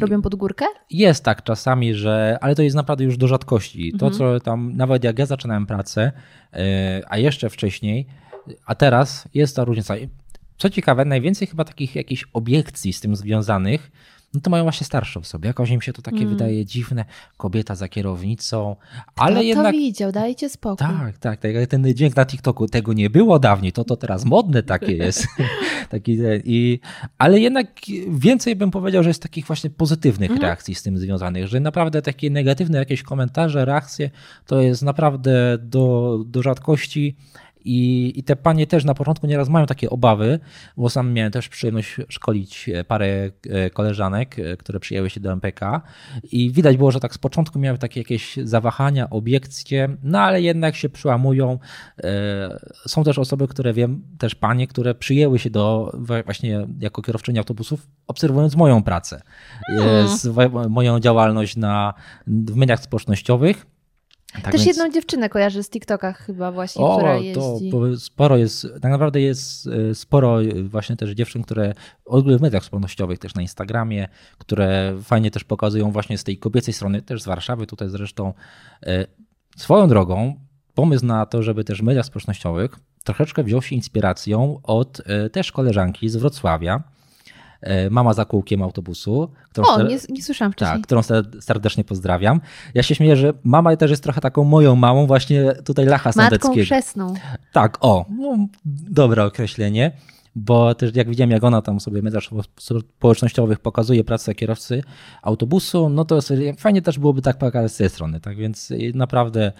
[0.00, 0.64] robią pod górkę?
[0.90, 3.92] Jest tak czasami, że, ale to jest naprawdę już do rzadkości.
[3.98, 4.12] To, mhm.
[4.12, 6.12] co tam, nawet jak ja zaczynałem pracę,
[6.52, 8.06] e, a jeszcze wcześniej,
[8.66, 9.94] a teraz jest ta różnica.
[10.58, 13.90] Co ciekawe, najwięcej chyba takich jakichś obiekcji z tym związanych
[14.36, 15.46] no to mają właśnie starsze osoby.
[15.46, 16.28] Jakoś im się to takie mm.
[16.28, 17.04] wydaje dziwne,
[17.36, 18.76] kobieta za kierownicą,
[19.16, 19.66] ale Kto jednak...
[19.66, 20.86] to widział, dajcie spokój.
[20.86, 24.62] Tak, tak, tak, ten dźwięk na TikToku, tego nie było dawniej, to to teraz modne
[24.62, 25.26] takie jest.
[25.90, 26.80] Taki, i,
[27.18, 27.66] ale jednak
[28.08, 30.42] więcej bym powiedział, że jest takich właśnie pozytywnych mm.
[30.42, 34.10] reakcji z tym związanych, że naprawdę takie negatywne jakieś komentarze, reakcje
[34.46, 37.16] to jest naprawdę do, do rzadkości.
[37.66, 40.38] I, I te panie też na początku nieraz mają takie obawy,
[40.76, 45.32] bo sam miałem też przyjemność szkolić e, parę e, koleżanek, e, które przyjęły się do
[45.32, 45.82] MPK
[46.22, 50.76] i widać było, że tak z początku miały takie jakieś zawahania, obiekcje, no ale jednak
[50.76, 51.58] się przełamują.
[52.86, 55.92] Są też osoby, które wiem, też panie, które przyjęły się do
[56.24, 59.22] właśnie jako kierowczyni autobusów, obserwując moją pracę,
[59.66, 60.70] hmm.
[60.70, 61.94] moją działalność na,
[62.26, 63.66] w mediach społecznościowych
[64.32, 64.66] tak Też więc...
[64.66, 67.70] jedną dziewczynę kojarzę z TikTokach chyba właśnie, o, która jeździ.
[67.70, 71.74] To sporo jest, tak naprawdę jest e, sporo właśnie też dziewczyn, które
[72.38, 74.08] w mediach społecznościowych, też na Instagramie,
[74.38, 78.32] które fajnie też pokazują właśnie z tej kobiecej strony, też z Warszawy tutaj zresztą.
[78.86, 79.06] E,
[79.56, 80.40] swoją drogą,
[80.74, 86.08] pomysł na to, żeby też w mediach społecznościowych troszeczkę wziął się inspiracją od też koleżanki
[86.08, 86.82] z Wrocławia,
[87.90, 89.30] mama za kółkiem autobusu.
[89.50, 90.78] Którą o, nie, nie słyszałam wcześniej.
[90.78, 91.00] Tak, którą
[91.40, 92.40] serdecznie pozdrawiam.
[92.74, 96.48] Ja się śmieję, że mama też jest trochę taką moją mamą, właśnie tutaj Lacha Sądeckiego.
[96.48, 97.14] Matką chrzestną.
[97.52, 98.48] Tak, o, no,
[98.90, 99.92] dobre określenie
[100.36, 102.22] bo też jak widziałem, jak ona tam sobie w mediach
[102.58, 104.82] społecznościowych pokazuje pracę kierowcy
[105.22, 106.18] autobusu, no to
[106.58, 109.52] fajnie też byłoby tak pokazać z tej strony, tak więc naprawdę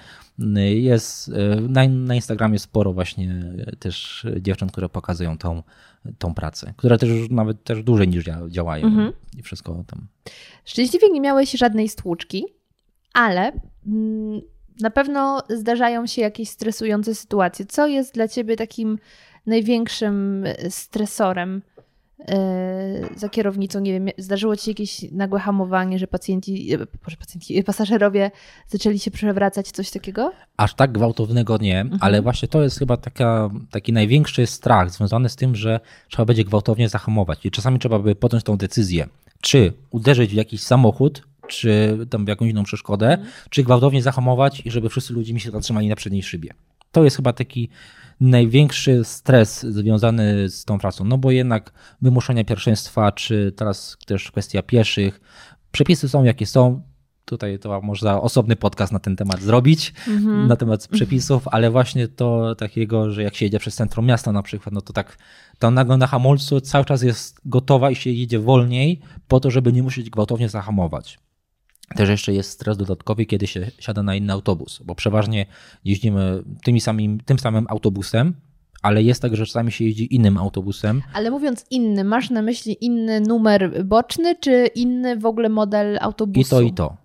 [0.74, 1.30] jest,
[1.68, 5.62] na, na Instagramie sporo właśnie też dziewcząt, które pokazują tą,
[6.18, 9.12] tą pracę, które też nawet też dłużej niż działają mhm.
[9.38, 10.06] i wszystko tam.
[10.64, 12.44] Szczęśliwie nie miałeś żadnej stłuczki,
[13.12, 13.52] ale
[13.86, 14.40] mm,
[14.80, 17.66] na pewno zdarzają się jakieś stresujące sytuacje.
[17.66, 18.98] Co jest dla ciebie takim
[19.46, 21.75] największym stresorem e,
[23.16, 23.80] za kierownicą?
[23.80, 26.70] Nie wiem, zdarzyło ci się jakieś nagłe hamowanie, że pacjenci,
[27.06, 28.30] że pacjenci, pasażerowie
[28.68, 30.32] zaczęli się przewracać, coś takiego?
[30.56, 31.98] Aż tak gwałtownego nie, mhm.
[32.02, 36.44] ale właśnie to jest chyba taka, taki największy strach związany z tym, że trzeba będzie
[36.44, 39.08] gwałtownie zahamować i czasami trzeba by podjąć tą decyzję,
[39.40, 43.28] czy uderzyć w jakiś samochód, czy tam w jakąś inną przeszkodę, mhm.
[43.50, 46.50] czy gwałtownie zahamować i żeby wszyscy ludzie mi się zatrzymali na przedniej szybie.
[46.92, 47.68] To jest chyba taki
[48.20, 54.62] największy stres związany z tą pracą, no bo jednak wymuszenia pierwszeństwa, czy teraz też kwestia
[54.62, 55.20] pieszych,
[55.72, 56.82] przepisy są jakie są,
[57.24, 60.46] tutaj to można osobny podcast na ten temat zrobić, mhm.
[60.46, 64.42] na temat przepisów, ale właśnie to takiego, że jak się jedzie przez centrum miasta na
[64.42, 65.18] przykład, no to tak
[65.58, 69.72] ta nagle na hamulcu cały czas jest gotowa i się jedzie wolniej po to, żeby
[69.72, 71.18] nie musieć gwałtownie zahamować.
[71.94, 75.46] Też jeszcze jest stres dodatkowy, kiedy się siada na inny autobus, bo przeważnie
[75.84, 78.34] jeździmy tymi samym, tym samym autobusem,
[78.82, 81.02] ale jest tak, że czasami się jeździ innym autobusem.
[81.12, 86.40] Ale mówiąc inny, masz na myśli inny numer boczny, czy inny w ogóle model autobusu?
[86.40, 86.96] I to, i to.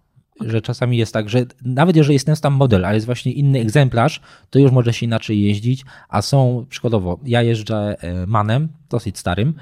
[0.41, 3.59] Że czasami jest tak, że nawet jeżeli jest ten sam model, ale jest właśnie inny
[3.59, 9.17] egzemplarz, to już może się inaczej jeździć, a są przykładowo, ja jeżdżę e, manem, dosyć
[9.17, 9.53] starym,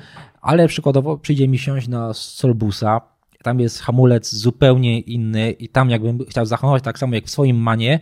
[0.42, 3.02] ale przykładowo przyjdzie mi siąść na Solbusa,
[3.44, 7.58] tam jest hamulec zupełnie inny i tam jakbym chciał zahamować tak samo jak w swoim
[7.58, 8.00] manie,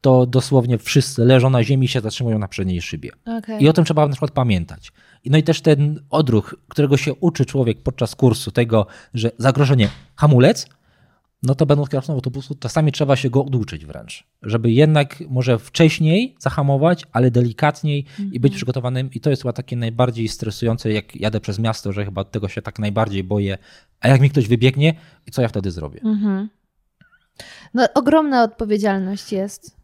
[0.00, 3.10] to dosłownie wszyscy leżą na ziemi i się zatrzymują na przedniej szybie.
[3.38, 3.60] Okay.
[3.60, 4.92] I o tym trzeba na przykład pamiętać.
[5.26, 10.68] No i też ten odruch, którego się uczy człowiek podczas kursu, tego, że zagrożenie hamulec,
[11.44, 16.34] no to będąc kierowcą autobusu, czasami trzeba się go oduczyć wręcz, żeby jednak może wcześniej
[16.38, 18.34] zahamować, ale delikatniej mm -hmm.
[18.34, 18.56] i być mhm.
[18.56, 19.10] przygotowanym.
[19.14, 22.62] I to jest chyba takie najbardziej stresujące, jak jadę przez miasto, że chyba tego się
[22.62, 23.58] tak najbardziej boję.
[24.00, 24.94] A jak mi ktoś wybiegnie,
[25.30, 26.00] co ja wtedy zrobię?
[26.04, 26.46] Mm -hmm.
[27.74, 29.76] No, ogromna odpowiedzialność jest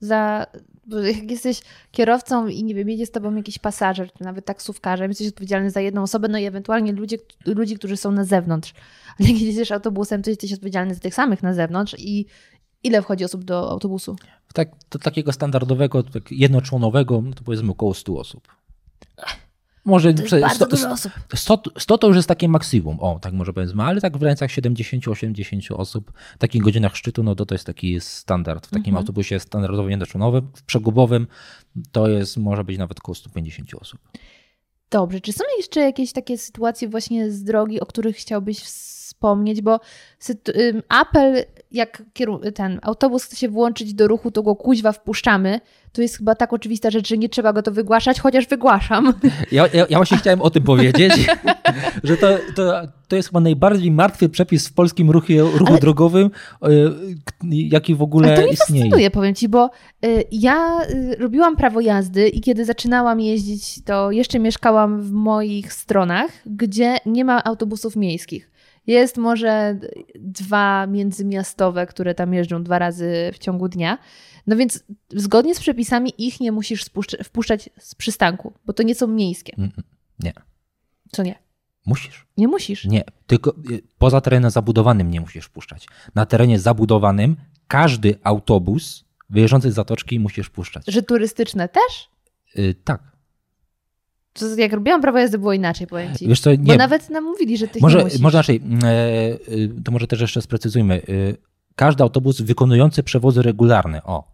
[0.00, 0.46] za.
[0.86, 5.10] Bo jak jesteś kierowcą i nie wiem, jedzie z tobą jakiś pasażer, czy nawet taksówkarzem,
[5.10, 7.16] jesteś odpowiedzialny za jedną osobę, no i ewentualnie ludzie,
[7.46, 8.74] ludzi, którzy są na zewnątrz.
[9.20, 12.26] Ale jak jedziesz autobusem, to jesteś odpowiedzialny za tych samych na zewnątrz i
[12.82, 14.16] ile wchodzi osób do autobusu?
[14.54, 18.48] Tak, do takiego standardowego, tak jednoczłonowego, no to powiedzmy około 100 osób.
[19.84, 20.96] Może to 100,
[21.34, 24.50] 100, 100, to już jest takie maksimum, o tak może powiedzmy, ale tak w granicach
[24.50, 28.66] 70-80 osób w takich godzinach szczytu, no to to jest taki standard.
[28.66, 28.96] W takim mhm.
[28.96, 31.26] autobusie standardowym jednoczłonowym, w przegubowym
[31.92, 34.00] to jest, może być nawet około 150 osób.
[34.90, 39.01] Dobrze, czy są jeszcze jakieś takie sytuacje właśnie z drogi, o których chciałbyś wspomnieć,
[39.62, 39.80] bo
[40.88, 42.02] apel, jak
[42.54, 45.60] ten autobus chce się włączyć do ruchu, to go kuźwa wpuszczamy.
[45.92, 49.12] To jest chyba tak oczywista rzecz, że nie trzeba go to wygłaszać, chociaż wygłaszam.
[49.52, 51.12] Ja, ja, ja właśnie chciałem o tym powiedzieć,
[52.04, 52.72] że to, to,
[53.08, 55.80] to jest chyba najbardziej martwy przepis w polskim ruchu, ruchu Ale...
[55.80, 56.30] drogowym,
[56.62, 56.68] e,
[57.50, 58.84] jaki w ogóle Ale to mnie istnieje.
[58.84, 64.10] fascynuje, powiem Ci, bo e, ja e, robiłam prawo jazdy i kiedy zaczynałam jeździć, to
[64.10, 68.51] jeszcze mieszkałam w moich stronach, gdzie nie ma autobusów miejskich.
[68.86, 69.78] Jest może
[70.14, 73.98] dwa międzymiastowe, które tam jeżdżą dwa razy w ciągu dnia.
[74.46, 76.84] No więc zgodnie z przepisami ich nie musisz
[77.24, 79.56] wpuszczać z przystanku, bo to nie są miejskie.
[80.18, 80.32] Nie.
[81.12, 81.38] Co nie?
[81.86, 82.26] Musisz.
[82.36, 82.84] Nie musisz.
[82.84, 85.86] Nie, tylko y, poza terenem zabudowanym nie musisz wpuszczać.
[86.14, 87.36] Na terenie zabudowanym
[87.68, 90.84] każdy autobus wyjeżdżający z zatoczki musisz puszczać.
[90.86, 92.10] Że turystyczne też?
[92.54, 93.11] Yy, tak.
[94.32, 96.28] To jak robiłam prawo jazdy, było inaczej, powiem ci.
[96.28, 96.56] Wiesz co, nie.
[96.56, 98.20] Bo nawet nam mówili, że ty może, nie musisz.
[98.20, 99.38] Może inaczej, mm, e, e,
[99.84, 100.94] to może też jeszcze sprecyzujmy.
[100.94, 101.02] E,
[101.76, 104.32] każdy autobus wykonujący przewozy regularne, o,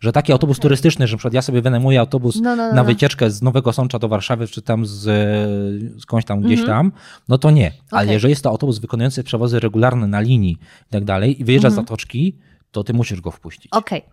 [0.00, 0.62] że taki autobus okay.
[0.62, 2.84] turystyczny, że na przykład ja sobie wynajmuję autobus no, no, no, na no.
[2.84, 6.76] wycieczkę z Nowego Sącza do Warszawy, czy tam z, skądś tam gdzieś mm -hmm.
[6.76, 6.92] tam,
[7.28, 7.72] no to nie.
[7.90, 8.14] Ale okay.
[8.14, 11.78] jeżeli jest to autobus wykonujący przewozy regularne na linii i tak dalej i wyjeżdża mm
[11.78, 11.82] -hmm.
[11.82, 12.36] z zatoczki,
[12.70, 13.72] to ty musisz go wpuścić.
[13.72, 13.98] Okej.
[13.98, 14.12] Okay.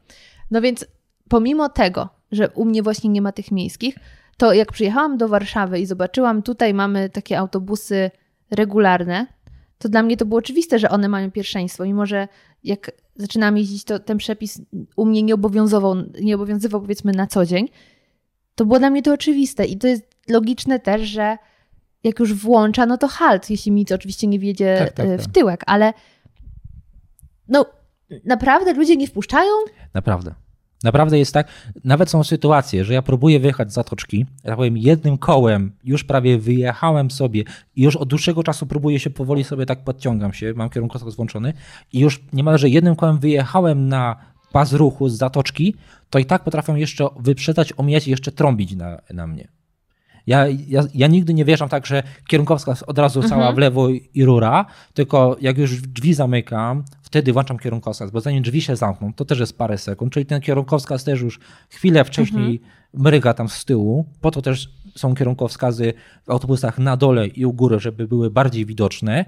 [0.52, 0.86] No więc
[1.30, 3.96] pomimo tego, że u mnie właśnie nie ma tych miejskich,
[4.38, 8.12] to jak przyjechałam do Warszawy i zobaczyłam, tutaj mamy takie autobusy
[8.52, 9.28] regularne,
[9.78, 12.28] to dla mnie to było oczywiste, że one mają pierwszeństwo, mimo że
[12.64, 14.62] jak zaczynałam jeździć, to ten przepis
[14.96, 17.70] u mnie nie obowiązywał, nie obowiązywał powiedzmy na co dzień.
[18.56, 21.38] To było dla mnie to oczywiste i to jest logiczne też, że
[22.04, 25.18] jak już włącza, no to halt, jeśli mi to oczywiście nie wiedzie tak, tak, e,
[25.18, 25.34] w tak.
[25.34, 25.94] tyłek, ale
[27.48, 27.66] no
[28.26, 29.52] naprawdę ludzie nie wpuszczają?
[29.94, 30.45] Naprawdę.
[30.86, 31.48] Naprawdę jest tak,
[31.84, 36.38] nawet są sytuacje, że ja próbuję wyjechać z zatoczki, ja powiem jednym kołem, już prawie
[36.38, 37.44] wyjechałem sobie
[37.76, 41.54] i już od dłuższego czasu próbuję się powoli sobie tak podciągam się, mam kierunkowskaz włączony
[41.94, 44.16] i już niemalże jednym kołem wyjechałem na
[44.52, 45.76] pas ruchu z zatoczki,
[46.10, 49.48] to i tak potrafią jeszcze wyprzedzać, omijać i jeszcze trąbić na, na mnie.
[50.28, 53.30] Ja, ja, ja nigdy nie wierzę tak, że kierunkowskaz od razu mhm.
[53.30, 58.44] cała w lewo i rura, tylko jak już drzwi zamykam, wtedy włączam kierunkowskaz, bo zanim
[58.44, 62.56] drzwi się zamkną, to też jest parę sekund, czyli ten kierunkowskaz też już chwilę wcześniej
[62.56, 63.04] mhm.
[63.04, 65.94] mryga tam z tyłu, po to też są kierunkowskazy
[66.26, 69.26] w autobusach na dole i u góry, żeby były bardziej widoczne,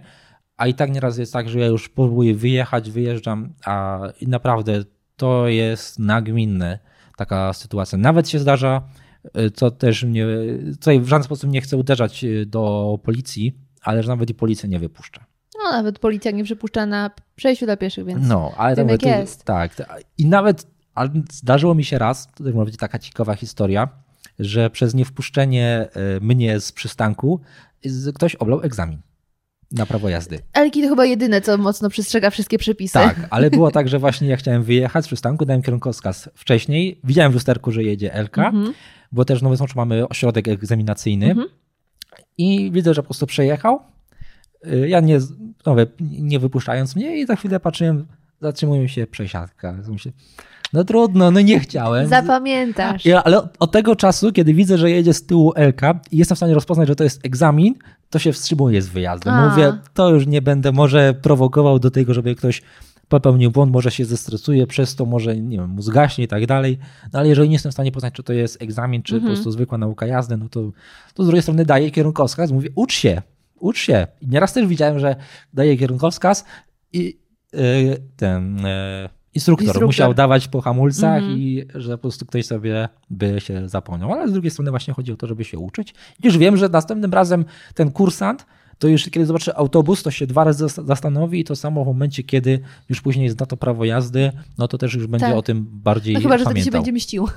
[0.58, 4.84] a i tak nieraz jest tak, że ja już próbuję wyjechać, wyjeżdżam, a naprawdę
[5.16, 6.80] to jest nagminne
[7.18, 7.98] taka sytuacja.
[7.98, 8.82] Nawet się zdarza,
[9.54, 10.25] co też mnie,
[10.71, 14.69] tutaj w żaden sposób nie chcę uderzać y, do policji, ale że nawet i policja
[14.69, 15.25] nie wypuszcza.
[15.63, 19.44] No, nawet policja nie przypuszcza na przejściu dla pieszych, więc no, ale wiem, jak jest.
[19.44, 20.02] Tak.
[20.17, 20.65] I nawet
[20.98, 23.90] ale zdarzyło mi się raz, to też może być taka ciekawa historia,
[24.40, 27.42] że przez niewpuszczenie e, mnie z przystanku
[28.15, 29.00] ktoś oblał egzamin.
[29.71, 30.40] na prawo jazdy.
[30.54, 32.94] Elki to chyba jedyne, co mocno przestrzega wszystkie przepisy.
[32.94, 37.32] Tak, ale było tak, że właśnie ja chciałem wyjechać z przystanku, dałem kierunkowskaz wcześniej, widziałem
[37.32, 38.73] w lusterku, że jedzie Elka, mhm.
[39.12, 41.48] Bo też w Nowym Sączu mamy ośrodek egzaminacyjny mhm.
[42.38, 43.80] i widzę, że po prostu przejechał.
[44.66, 45.20] Y, ja nie,
[46.00, 48.08] nie wypuszczając mnie i za chwilę patrzyłem,
[48.42, 49.78] zatrzymuje się przesiadka.
[50.74, 52.08] No trudno, no nie chciałem.
[52.08, 53.06] Zapamiętasz.
[53.06, 56.40] Ja, ale od tego czasu, kiedy widzę, że jedzie z tyłu Elka i jestem w
[56.40, 57.76] stanie rozpoznać, że to jest egzamin,
[58.10, 59.34] to się wstrzymuję z wyjazdem.
[59.34, 59.50] A.
[59.50, 62.62] Mówię, to już nie będę może prowokował do tego, żeby ktoś
[63.10, 66.78] popełnił błąd, może się zestresuje, przez to może, nie wiem, mu zgaśnie i tak dalej.
[67.14, 69.32] No ale jeżeli nie jestem w stanie poznać, czy to jest egzamin, czy mhm.
[69.32, 70.72] po prostu zwykła nauka jazdy, no to,
[71.14, 73.22] to z drugiej strony daję kierunkowskaz, mówię, ucz się,
[73.60, 74.08] ucz się.
[74.22, 75.16] I nieraz też widziałem, że
[75.54, 76.46] daję kierunkowskaz
[76.94, 77.20] i
[77.54, 77.62] yy,
[78.16, 78.58] ten...
[78.58, 81.38] Yy, Instruktor, Instruktor, musiał dawać po hamulcach mm -hmm.
[81.38, 84.14] i że po prostu ktoś sobie by się zapomniał.
[84.14, 85.94] Ale z drugiej strony właśnie chodzi o to, żeby się uczyć.
[86.24, 88.46] Już wiem, że następnym razem ten kursant
[88.80, 92.23] to już kiedy zobaczy autobus, to się dwa razy zastanowi i to samo w momencie,
[92.23, 92.60] kiedy
[92.90, 95.36] już później zna to prawo jazdy, no to też już będzie tak.
[95.36, 97.28] o tym bardziej no chyba, że wtedy się będzie mścił.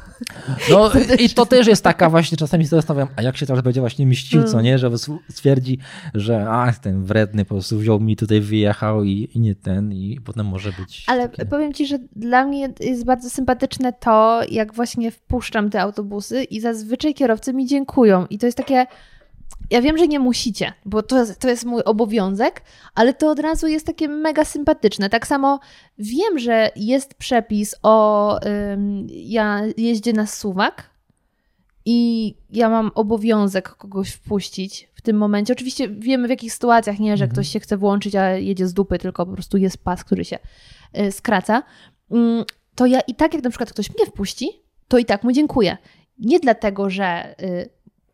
[0.71, 0.91] No
[1.25, 4.07] i to też jest taka właśnie, czasami się zastanawiam, a jak się teraz będzie właśnie
[4.07, 4.65] mścił, co mm.
[4.65, 4.91] nie, że
[5.29, 5.79] stwierdzi,
[6.15, 10.21] że a, ten wredny po prostu wziął mi tutaj, wyjechał i, i nie ten i
[10.25, 11.05] potem może być...
[11.07, 11.47] Ale takie...
[11.47, 16.61] powiem ci, że dla mnie jest bardzo sympatyczne to, jak właśnie wpuszczam te autobusy i
[16.61, 18.87] zazwyczaj kierowcy mi dziękują i to jest takie
[19.71, 22.63] ja wiem, że nie musicie, bo to, to jest mój obowiązek,
[22.95, 25.11] ale to od razu jest takie mega sympatyczne.
[25.11, 25.61] Tak samo
[25.99, 28.39] wiem, że jest przepis o
[28.73, 30.91] ym, ja jeździe na suwak
[31.85, 35.53] i ja mam obowiązek kogoś wpuścić w tym momencie.
[35.53, 37.31] Oczywiście wiemy w jakich sytuacjach, nie, że mhm.
[37.31, 40.39] ktoś się chce włączyć, a jedzie z dupy, tylko po prostu jest pas, który się
[40.99, 41.63] y, skraca.
[42.15, 42.45] Ym,
[42.75, 44.51] to ja i tak, jak na przykład ktoś mnie wpuści,
[44.89, 45.77] to i tak mu dziękuję.
[46.19, 47.69] Nie dlatego, że y,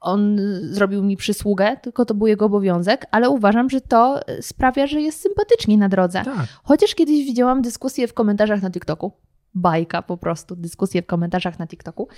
[0.06, 5.00] on zrobił mi przysługę, tylko to był jego obowiązek, ale uważam, że to sprawia, że
[5.00, 6.22] jest sympatycznie na drodze.
[6.24, 6.46] Tak.
[6.62, 9.12] Chociaż kiedyś widziałam dyskusję w komentarzach na TikToku,
[9.54, 12.08] bajka po prostu, dyskusję w komentarzach na TikToku,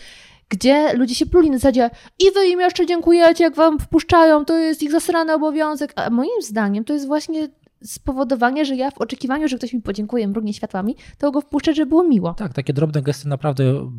[0.48, 4.58] gdzie ludzie się pluli na zasadzie i wy im jeszcze dziękujecie, jak wam wpuszczają, to
[4.58, 5.92] jest ich zasrany obowiązek.
[5.96, 7.48] A moim zdaniem to jest właśnie
[7.84, 11.88] spowodowanie, że ja w oczekiwaniu, że ktoś mi podziękuje, mrugnie światłami, to go wpuszczę, żeby
[11.88, 12.34] było miło.
[12.34, 13.90] Tak, takie drobne gesty naprawdę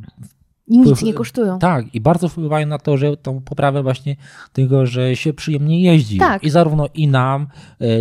[0.70, 1.60] nic nie kosztują.
[1.60, 4.16] Tak, i bardzo wpływają na to, że tą poprawę właśnie
[4.54, 6.18] tego, że się przyjemnie jeździ.
[6.18, 6.44] Tak.
[6.44, 7.48] I zarówno i nam,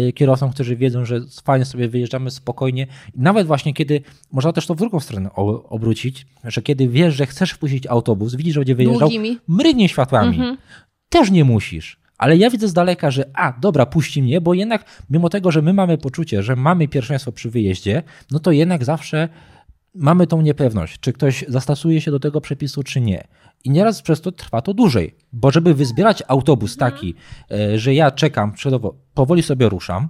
[0.09, 2.87] y, kierowcom, którzy wiedzą, że fajnie sobie wyjeżdżamy spokojnie.
[3.17, 4.01] Nawet właśnie kiedy,
[4.33, 5.31] można też to w drugą stronę
[5.69, 9.39] obrócić, że kiedy wiesz, że chcesz wpuścić autobus, widzisz, że będzie wyjeżdżał, Długimi.
[9.49, 10.29] mrygnie światłami.
[10.37, 10.57] Mhm.
[11.09, 12.01] Też nie musisz.
[12.19, 15.63] Ale ja widzę z daleka, że a, dobra, puści mnie, bo jednak mimo tego, że
[15.63, 19.29] my mamy poczucie, że mamy pierwszeństwo przy wyjeździe, no to jednak zawsze
[19.95, 23.29] mamy tą niepewność, czy ktoś zastosuje się do tego przepisu, czy nie.
[23.65, 26.93] I nieraz przez to trwa to dłużej, bo żeby wyzbierać autobus mhm.
[26.93, 27.15] taki,
[27.51, 28.53] e, że ja czekam,
[29.15, 30.09] powoli sobie ruszam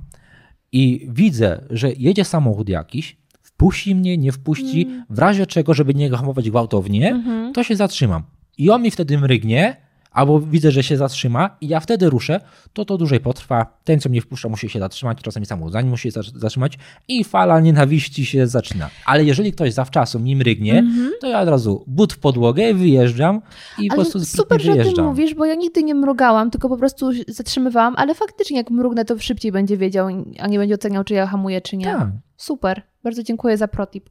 [0.72, 5.04] i widzę, że jedzie samochód jakiś, wpuści mnie, nie wpuści, mm.
[5.10, 7.52] w razie czego, żeby nie hamować gwałtownie, mhm.
[7.52, 8.22] to się zatrzymam.
[8.58, 9.76] I on mi wtedy mrygnie,
[10.18, 12.40] albo widzę, że się zatrzyma i ja wtedy ruszę,
[12.72, 13.78] to to dłużej potrwa.
[13.84, 17.60] Ten, co mnie wpuszcza, musi się zatrzymać, czasami samochód zanim musi się zatrzymać i fala
[17.60, 18.90] nienawiści się zaczyna.
[19.06, 21.08] Ale jeżeli ktoś zawczasu mi mrygnie, mm -hmm.
[21.20, 23.40] to ja od razu but w podłogę, wyjeżdżam
[23.78, 26.68] i ale po prostu super, że o tym mówisz, bo ja nigdy nie mrugałam, tylko
[26.68, 30.08] po prostu zatrzymywałam, ale faktycznie jak mrugnę, to szybciej będzie wiedział,
[30.38, 31.84] a nie będzie oceniał, czy ja hamuję, czy nie.
[31.84, 32.08] Tak.
[32.36, 34.10] Super, bardzo dziękuję za protip.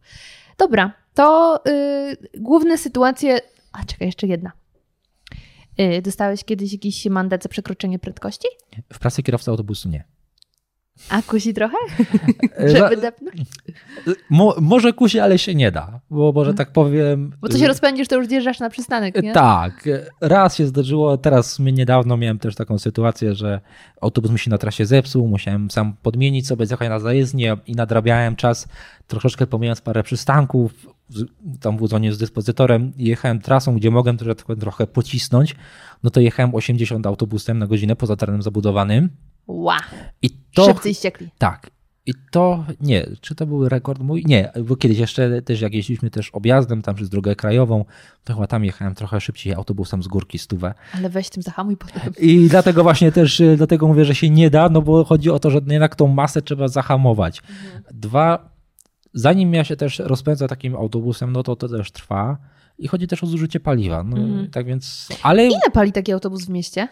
[0.57, 3.39] Dobra, to yy, główne sytuacje...
[3.71, 4.51] A, czekaj, jeszcze jedna.
[5.81, 8.47] Y, dostałeś kiedyś jakiś mandat za przekroczenie prędkości?
[8.93, 10.03] W pracy kierowca autobusu nie.
[11.09, 11.77] A kusi trochę?
[12.75, 13.35] Żeby depnąć?
[14.29, 17.31] Mo, może kusi, ale się nie da, bo może tak powiem...
[17.41, 19.33] Bo to się rozpędzisz, to już zjeżdżasz na przystanek, nie?
[19.33, 19.89] Tak.
[20.21, 23.61] Raz się zdarzyło, teraz niedawno miałem też taką sytuację, że
[24.01, 28.35] autobus mi się na trasie zepsuł, musiałem sam podmienić sobie, zjechać na zajezdnię i nadrabiałem
[28.35, 28.67] czas,
[29.07, 30.87] troszeczkę pomijając parę przystanków,
[31.59, 35.55] tam w z dyspozytorem jechałem trasą, gdzie mogłem trochę, trochę pocisnąć,
[36.03, 39.09] no to jechałem 80 autobusem na godzinę poza terenem zabudowanym.
[39.47, 39.77] Wow.
[40.21, 41.29] I to, Szybcy i ściekli.
[41.37, 41.71] Tak.
[42.05, 44.23] I to nie, czy to był rekord mój?
[44.25, 47.85] Nie, bo kiedyś jeszcze też jak jeździliśmy też objazdem tam przez drogę krajową,
[48.23, 50.73] to chyba tam jechałem trochę szybciej autobusem z górki stówę.
[50.93, 52.13] Ale weź tym zahamuj potem.
[52.19, 55.51] I dlatego właśnie też, dlatego mówię, że się nie da, no bo chodzi o to,
[55.51, 57.41] że jednak tą masę trzeba zahamować.
[57.49, 57.83] Mhm.
[57.91, 58.49] Dwa,
[59.13, 62.37] zanim ja się też rozpędzę takim autobusem, no to to też trwa.
[62.77, 64.03] I chodzi też o zużycie paliwa.
[64.03, 64.51] No, mhm.
[64.51, 65.47] Tak więc, ale...
[65.47, 66.87] Ile pali taki autobus w mieście?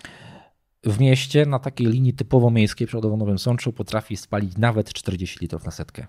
[0.86, 5.66] W mieście na takiej linii typowo miejskiej przykładowo Nowym Sączu potrafi spalić nawet 40 litrów
[5.66, 6.08] na setkę.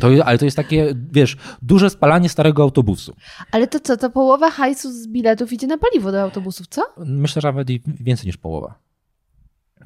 [0.00, 3.16] To, ale to jest takie, wiesz, duże spalanie starego autobusu.
[3.52, 6.82] Ale to co, to połowa hajsu z biletów idzie na paliwo do autobusów, co?
[6.98, 8.78] Myślę, że nawet więcej niż połowa.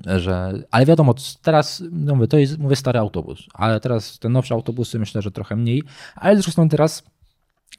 [0.05, 4.55] że, ale wiadomo, teraz no mówię, to jest mówię stary autobus, ale teraz te nowsze
[4.55, 5.83] autobusy myślę, że trochę mniej,
[6.17, 7.03] ale zresztą teraz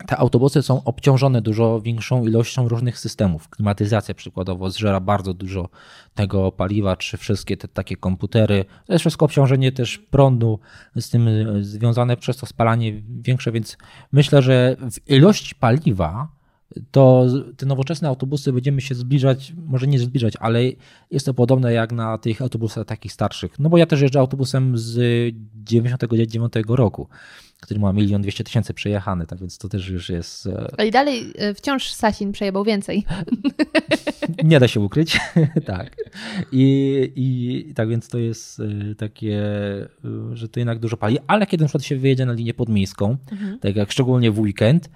[0.07, 3.49] te autobusy są obciążone dużo większą ilością różnych systemów.
[3.49, 5.69] Klimatyzacja przykładowo zżera bardzo dużo
[6.13, 8.65] tego paliwa, czy wszystkie te takie komputery.
[8.85, 10.59] To jest wszystko obciążenie też prądu
[10.95, 11.29] z tym
[11.61, 13.77] związane przez to spalanie większe, więc
[14.11, 16.27] myślę, że w ilości paliwa
[16.91, 17.25] to
[17.57, 20.61] te nowoczesne autobusy będziemy się zbliżać, może nie zbliżać, ale
[21.11, 23.59] jest to podobne jak na tych autobusach takich starszych.
[23.59, 27.07] No bo ja też jeżdżę autobusem z 99 roku,
[27.61, 30.49] który ma milion dwieście tysięcy przejechany, tak więc to też już jest...
[30.77, 33.05] E, I dalej e, wciąż Sasin przejebał więcej.
[34.43, 35.19] Nie da się ukryć,
[35.65, 35.95] tak.
[36.51, 39.41] I, I tak więc to jest e, takie,
[40.33, 43.59] że to jednak dużo pali, ale kiedy na przykład się wyjedzie na linię podmiejską, mhm.
[43.59, 44.89] tak jak szczególnie w weekend,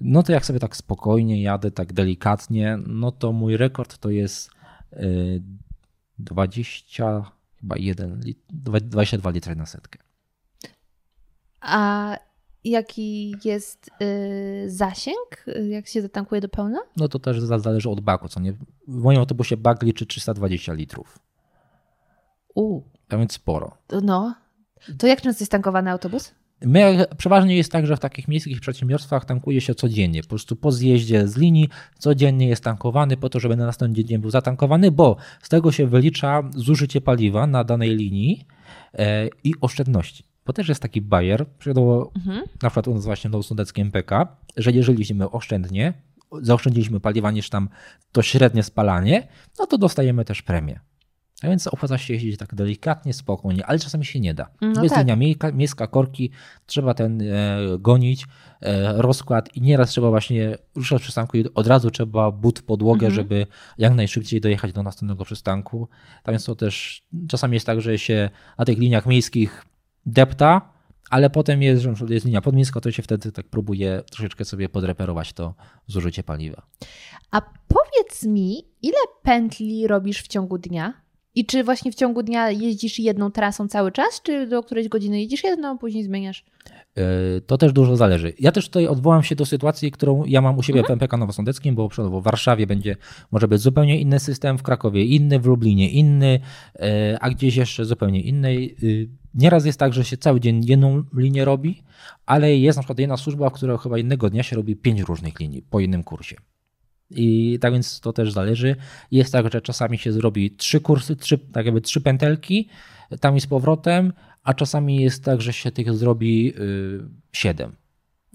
[0.00, 4.50] no to jak sobie tak spokojnie jadę, tak delikatnie, no to mój rekord to jest
[6.18, 7.22] 20, y,
[7.60, 8.20] chyba 1,
[8.50, 9.98] 22 litry na setkę.
[11.60, 12.16] A
[12.64, 16.78] jaki jest yy, zasięg, jak się zatankuje do pełna?
[16.96, 18.52] No to też zależy od baku, co nie?
[18.52, 21.18] W moim autobusie bak liczy 320 litrów.
[22.54, 22.82] U.
[23.08, 23.76] A więc sporo.
[24.02, 24.34] No.
[24.98, 26.34] To jak często jest tankowany autobus?
[26.60, 30.22] My, przeważnie jest tak, że w takich miejskich przedsiębiorstwach tankuje się codziennie.
[30.22, 34.18] Po prostu po zjeździe z linii codziennie jest tankowany po to, żeby na następny dzień
[34.18, 38.46] był zatankowany, bo z tego się wylicza zużycie paliwa na danej linii
[38.94, 40.24] e, i oszczędności.
[40.46, 42.42] Bo też jest taki bajer, przykładowo mhm.
[42.62, 45.92] na przykład u nas właśnie na Sudeckim MPK, że jeżeli jeździmy oszczędnie,
[46.42, 47.68] zaoszczędziliśmy paliwa niż tam
[48.12, 49.28] to średnie spalanie,
[49.58, 50.80] no to dostajemy też premię.
[51.42, 54.50] A więc opłaca się jeździć tak delikatnie, spokojnie, ale czasami się nie da.
[54.60, 55.04] No jest tak.
[55.04, 56.30] linia miejska, miejska, korki,
[56.66, 58.26] trzeba ten e, gonić,
[58.60, 63.06] e, rozkład i nieraz trzeba właśnie ruszać przystanku i od razu trzeba but w podłogę,
[63.06, 63.14] mhm.
[63.14, 63.46] żeby
[63.78, 65.88] jak najszybciej dojechać do następnego przystanku.
[66.22, 69.64] Tam jest to też, czasami jest tak, że się na tych liniach miejskich
[70.06, 70.76] depta,
[71.10, 75.32] ale potem jest, że jest linia podmiejska, to się wtedy tak próbuje troszeczkę sobie podreperować
[75.32, 75.54] to
[75.86, 76.66] zużycie paliwa.
[77.30, 81.05] A powiedz mi, ile pętli robisz w ciągu dnia?
[81.36, 85.20] I czy właśnie w ciągu dnia jeździsz jedną trasą cały czas, czy do którejś godziny
[85.20, 86.44] jeździsz jedną, później zmieniasz?
[86.96, 88.32] E, to też dużo zależy.
[88.38, 90.98] Ja też tutaj odwołam się do sytuacji, którą ja mam u siebie mhm.
[90.98, 92.96] w MPK Nowosądeckim, bo w Warszawie będzie
[93.30, 96.40] może być zupełnie inny system, w Krakowie inny, w Lublinie inny,
[96.74, 98.68] e, a gdzieś jeszcze zupełnie inny.
[99.34, 101.82] Nieraz jest tak, że się cały dzień jedną linię robi,
[102.26, 105.40] ale jest na przykład jedna służba, w której chyba innego dnia się robi pięć różnych
[105.40, 106.36] linii po jednym kursie.
[107.10, 108.76] I tak więc to też zależy.
[109.10, 112.68] Jest tak, że czasami się zrobi trzy kursy, trzy, tak jakby trzy pętelki
[113.20, 117.00] tam i z powrotem, a czasami jest tak, że się tych zrobi y,
[117.32, 117.76] siedem.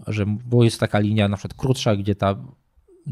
[0.07, 2.35] Że, bo jest taka linia na przykład krótsza, gdzie ta,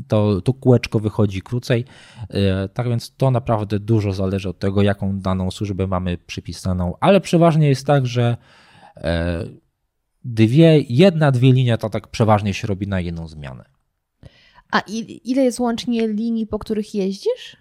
[0.07, 1.85] to, to kółeczko wychodzi krócej.
[2.23, 7.21] Y, tak więc to naprawdę dużo zależy od tego, jaką daną służbę mamy przypisaną, ale
[7.21, 8.37] przeważnie jest tak, że
[8.97, 9.45] e,
[10.25, 13.78] dwie, jedna, dwie linie to tak przeważnie się robi na jedną zmianę.
[14.71, 14.79] A
[15.23, 17.57] ile jest łącznie linii, po których jeździsz?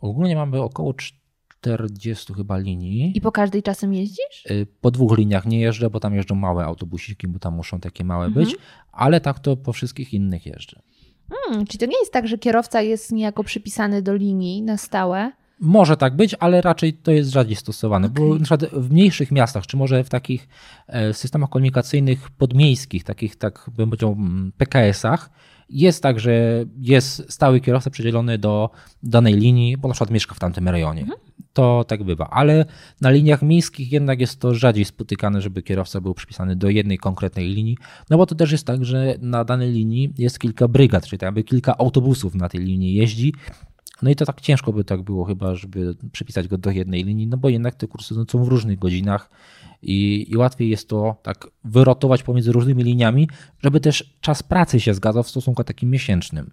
[0.00, 3.12] Ogólnie mamy około 40 chyba linii.
[3.14, 4.46] I po każdej czasem jeździsz?
[4.50, 8.04] Y, po dwóch liniach nie jeżdżę, bo tam jeżdżą małe autobusiki, bo tam muszą takie
[8.04, 8.46] małe mhm.
[8.46, 8.56] być,
[8.92, 10.82] ale tak to po wszystkich innych jeżdżę.
[11.30, 15.32] Hmm, czyli to nie jest tak, że kierowca jest niejako przypisany do linii na stałe?
[15.60, 18.24] Może tak być, ale raczej to jest rzadziej stosowane, okay.
[18.24, 20.48] bo na przykład w mniejszych miastach, czy może w takich
[20.86, 25.30] e, systemach komunikacyjnych podmiejskich, takich tak bym powiedział mm, PKS-ach,
[25.70, 28.70] jest tak, że jest stały kierowca przydzielony do
[29.02, 31.00] danej linii, bo na przykład mieszka w tamtym rejonie.
[31.00, 31.18] Mhm.
[31.52, 32.64] To tak bywa, ale
[33.00, 37.48] na liniach miejskich jednak jest to rzadziej spotykane, żeby kierowca był przypisany do jednej konkretnej
[37.48, 37.76] linii,
[38.10, 41.26] no bo to też jest tak, że na danej linii jest kilka brygad, czyli tak
[41.26, 43.32] jakby kilka autobusów na tej linii jeździ
[44.02, 47.26] no i to tak ciężko by tak było chyba, żeby przypisać go do jednej linii,
[47.26, 49.30] no bo jednak te kursy no, są w różnych godzinach
[49.82, 53.28] i, i łatwiej jest to tak wyrotować pomiędzy różnymi liniami,
[53.62, 56.50] żeby też czas pracy się zgadzał w stosunku takim miesięcznym.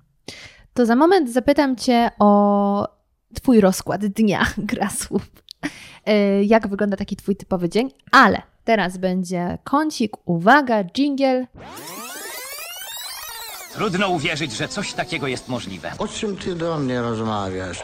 [0.73, 2.97] To za moment zapytam Cię o
[3.33, 5.31] Twój rozkład dnia, Grasów.
[6.05, 7.89] E, jak wygląda taki Twój typowy dzień?
[8.11, 11.47] Ale teraz będzie kącik, uwaga, jingle.
[13.77, 15.91] Trudno uwierzyć, że coś takiego jest możliwe.
[15.97, 17.83] O czym ty do mnie rozmawiasz?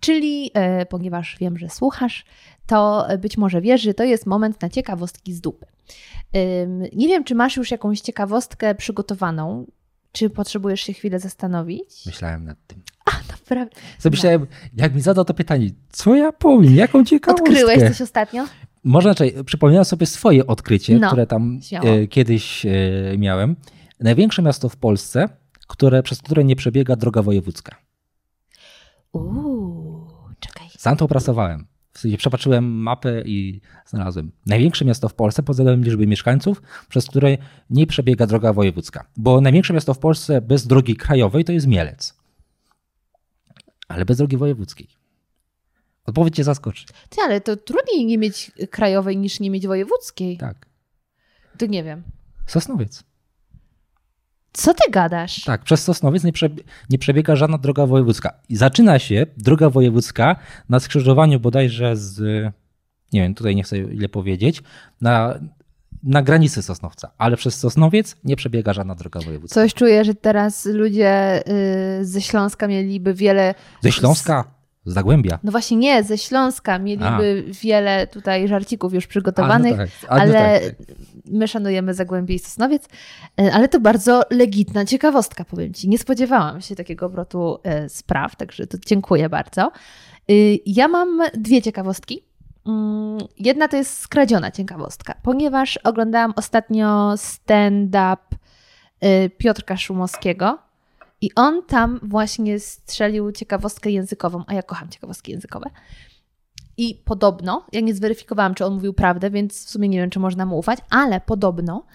[0.00, 2.24] Czyli, e, ponieważ wiem, że słuchasz,
[2.66, 5.66] to być może wiesz, że to jest moment na ciekawostki z dupy.
[6.92, 9.66] nie wiem, czy masz już jakąś ciekawostkę przygotowaną,
[10.12, 12.06] czy potrzebujesz się chwilę zastanowić?
[12.06, 12.82] Myślałem nad tym.
[13.04, 13.76] A, naprawdę.
[13.98, 17.50] Zamyślałem, jak mi zadał to pytanie, co ja powiem, jaką ciekawostkę?
[17.50, 18.46] Odkryłeś coś ostatnio?
[18.84, 22.70] Może raczej, przypomniałem sobie swoje odkrycie, no, które tam e, kiedyś e,
[23.18, 23.56] miałem.
[24.04, 25.28] Największe miasto w Polsce,
[25.68, 27.76] które, przez które nie przebiega droga wojewódzka.
[29.12, 30.08] Uuu,
[30.40, 30.68] czekaj.
[30.78, 31.66] Sam to opracowałem.
[31.92, 37.06] W sensie przepatrzyłem mapę i znalazłem największe miasto w Polsce pod względem liczby mieszkańców, przez
[37.06, 37.36] które
[37.70, 39.06] nie przebiega droga wojewódzka.
[39.16, 42.14] Bo największe miasto w Polsce bez drogi krajowej to jest Mielec.
[43.88, 44.88] Ale bez drogi wojewódzkiej.
[46.06, 46.86] Odpowiedź cię zaskoczy.
[47.08, 50.36] Ty, ale to trudniej nie mieć krajowej niż nie mieć wojewódzkiej.
[50.38, 50.66] Tak.
[51.58, 52.02] To nie wiem.
[52.46, 53.13] Sosnowiec.
[54.56, 55.44] Co ty gadasz?
[55.44, 56.32] Tak, przez Sosnowiec nie,
[56.90, 58.32] nie, przebiega żadna droga wojewódzka.
[58.48, 60.36] I zaczyna się droga wojewódzka
[60.68, 62.20] na skrzyżowaniu bodajże z,
[63.12, 64.62] nie wiem, tutaj nie chcę ile powiedzieć,
[65.00, 65.38] na,
[66.02, 69.54] na granicy Sosnowca, ale przez Sosnowiec nie przebiega żadna droga wojewódzka.
[69.54, 71.42] Coś czuję, że teraz ludzie
[72.00, 73.54] y, ze Śląska mieliby wiele...
[73.80, 74.53] Ze Śląska?
[74.84, 75.38] Z Zagłębia.
[75.42, 77.54] No właśnie nie, ze Śląska mieliby A.
[77.62, 79.90] wiele tutaj żarcików już przygotowanych, no tak.
[80.02, 80.74] No ale tak.
[81.26, 82.88] my szanujemy Zagłębie i Sosnowiec,
[83.40, 85.88] e, ale to bardzo legitna ciekawostka, powiem Ci.
[85.88, 89.72] Nie spodziewałam się takiego obrotu e, spraw, także to dziękuję bardzo.
[90.30, 92.24] Y, ja mam dwie ciekawostki.
[92.66, 98.16] Mm, jedna to jest skradziona ciekawostka, ponieważ oglądałam ostatnio stand-up
[99.38, 100.58] Piotrka Szumowskiego,
[101.24, 105.70] i on tam właśnie strzelił ciekawostkę językową, a ja kocham ciekawostki językowe.
[106.76, 110.20] I podobno, ja nie zweryfikowałam, czy on mówił prawdę, więc w sumie nie wiem, czy
[110.20, 111.86] można mu ufać, ale podobno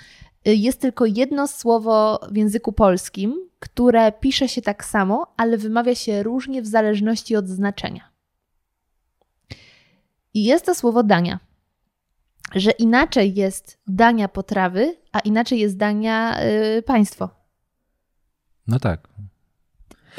[0.47, 5.95] y, jest tylko jedno słowo w języku polskim, które pisze się tak samo, ale wymawia
[5.95, 8.09] się różnie w zależności od znaczenia.
[10.33, 11.39] I jest to słowo dania.
[12.55, 17.38] Że inaczej jest dania potrawy, a inaczej jest dania yy, państwo.
[18.69, 19.07] No tak.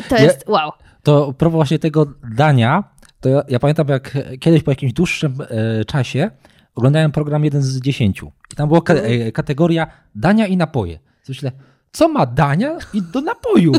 [0.08, 0.72] To jest ja, wow.
[1.02, 2.84] To propos właśnie tego dania,
[3.20, 6.30] to ja, ja, pamiętam jak kiedyś po jakimś dłuższym e, czasie
[6.74, 8.32] oglądałem program jeden z dziesięciu.
[8.52, 10.98] I tam była ka e, kategoria dania i napoje.
[11.28, 11.52] Myślę,
[11.92, 13.76] co ma dania i do napojów?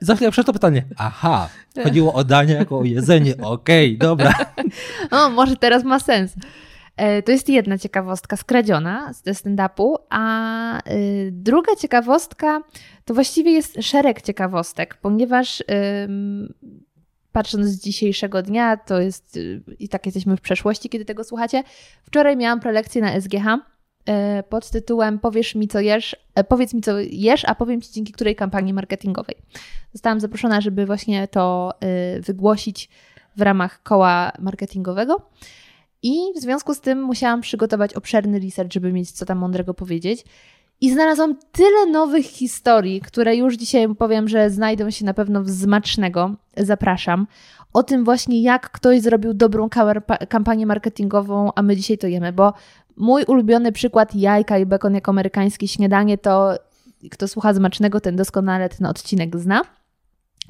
[0.00, 0.84] Zawsze ja to pytanie.
[0.96, 1.48] Aha,
[1.84, 3.36] chodziło o dania jako o jedzenie.
[3.42, 4.32] Okej, okay, dobra.
[5.10, 6.34] O, może teraz ma sens.
[6.96, 12.60] E, to jest jedna ciekawostka skradziona ze stand-upu, a y, druga ciekawostka
[13.04, 15.62] to właściwie jest szereg ciekawostek, ponieważ
[17.36, 21.62] patrząc z dzisiejszego dnia, to jest y, i tak jesteśmy w przeszłości, kiedy tego słuchacie.
[22.04, 26.80] Wczoraj miałam prelekcję na SGH y, pod tytułem Powiesz mi co jesz, e, powiedz mi
[26.80, 29.36] co jesz, a powiem ci dzięki której kampanii marketingowej.
[29.92, 31.72] Zostałam zaproszona, żeby właśnie to
[32.20, 32.88] wygłosić
[33.36, 35.30] w ramach koła marketingowego.
[36.06, 40.24] I w związku z tym musiałam przygotować obszerny research, żeby mieć co tam mądrego powiedzieć.
[40.80, 45.50] I znalazłam tyle nowych historii, które już dzisiaj powiem, że znajdą się na pewno w
[45.50, 46.34] Zmacznego.
[46.56, 47.26] Zapraszam.
[47.72, 49.68] O tym właśnie, jak ktoś zrobił dobrą
[50.28, 52.52] kampanię marketingową, a my dzisiaj to jemy, bo
[52.96, 56.54] mój ulubiony przykład jajka i bekon jako amerykańskie śniadanie to
[57.10, 59.62] kto słucha Zmacznego, ten doskonale ten odcinek zna.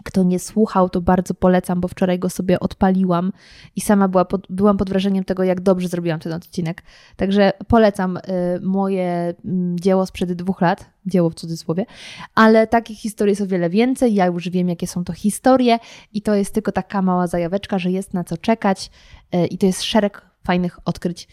[0.05, 3.33] Kto nie słuchał, to bardzo polecam, bo wczoraj go sobie odpaliłam
[3.77, 6.83] i sama była pod, byłam pod wrażeniem tego, jak dobrze zrobiłam ten odcinek.
[7.17, 8.21] Także polecam y,
[8.63, 9.35] moje y,
[9.75, 11.87] dzieło sprzed dwóch lat, dzieło w cudzysłowie,
[12.35, 14.15] ale takich historii jest o wiele więcej.
[14.15, 15.79] Ja już wiem, jakie są to historie,
[16.13, 18.91] i to jest tylko taka mała zajaweczka, że jest na co czekać,
[19.35, 21.29] y, i to jest szereg fajnych odkryć.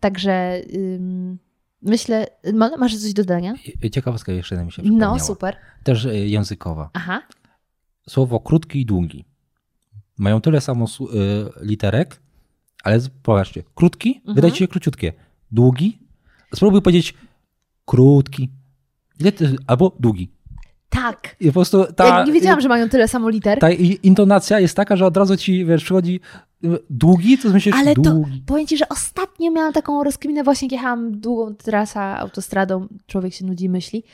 [0.00, 0.60] Także.
[1.82, 2.26] Myślę,
[2.78, 3.54] masz coś do dodania?
[3.92, 5.14] Ciekawostka jeszcze mi się przypomniała.
[5.14, 5.56] No, super.
[5.82, 6.90] Też y, językowa.
[6.92, 7.22] Aha
[8.08, 9.24] słowo krótki i długi.
[10.18, 11.06] Mają tyle samo y,
[11.60, 12.20] literek,
[12.84, 14.34] ale popatrzcie, krótki mhm.
[14.34, 15.12] wydaje się króciutkie.
[15.52, 15.98] Długi,
[16.54, 17.14] spróbuj powiedzieć
[17.84, 18.50] krótki
[19.66, 20.30] albo długi.
[20.90, 21.36] Tak.
[21.40, 23.58] I po prostu ta, ja nie wiedziałam, że mają tyle samo liter.
[23.58, 23.70] Ta
[24.02, 26.20] intonacja jest taka, że od razu ci wiesz, przychodzi
[26.64, 28.40] y, długi, to myślisz Ale długi.
[28.40, 33.44] to powiem ci, że ostatnio miałam taką rozkminę, właśnie jechałam długą trasę autostradą, człowiek się
[33.44, 34.04] nudzi, myśli.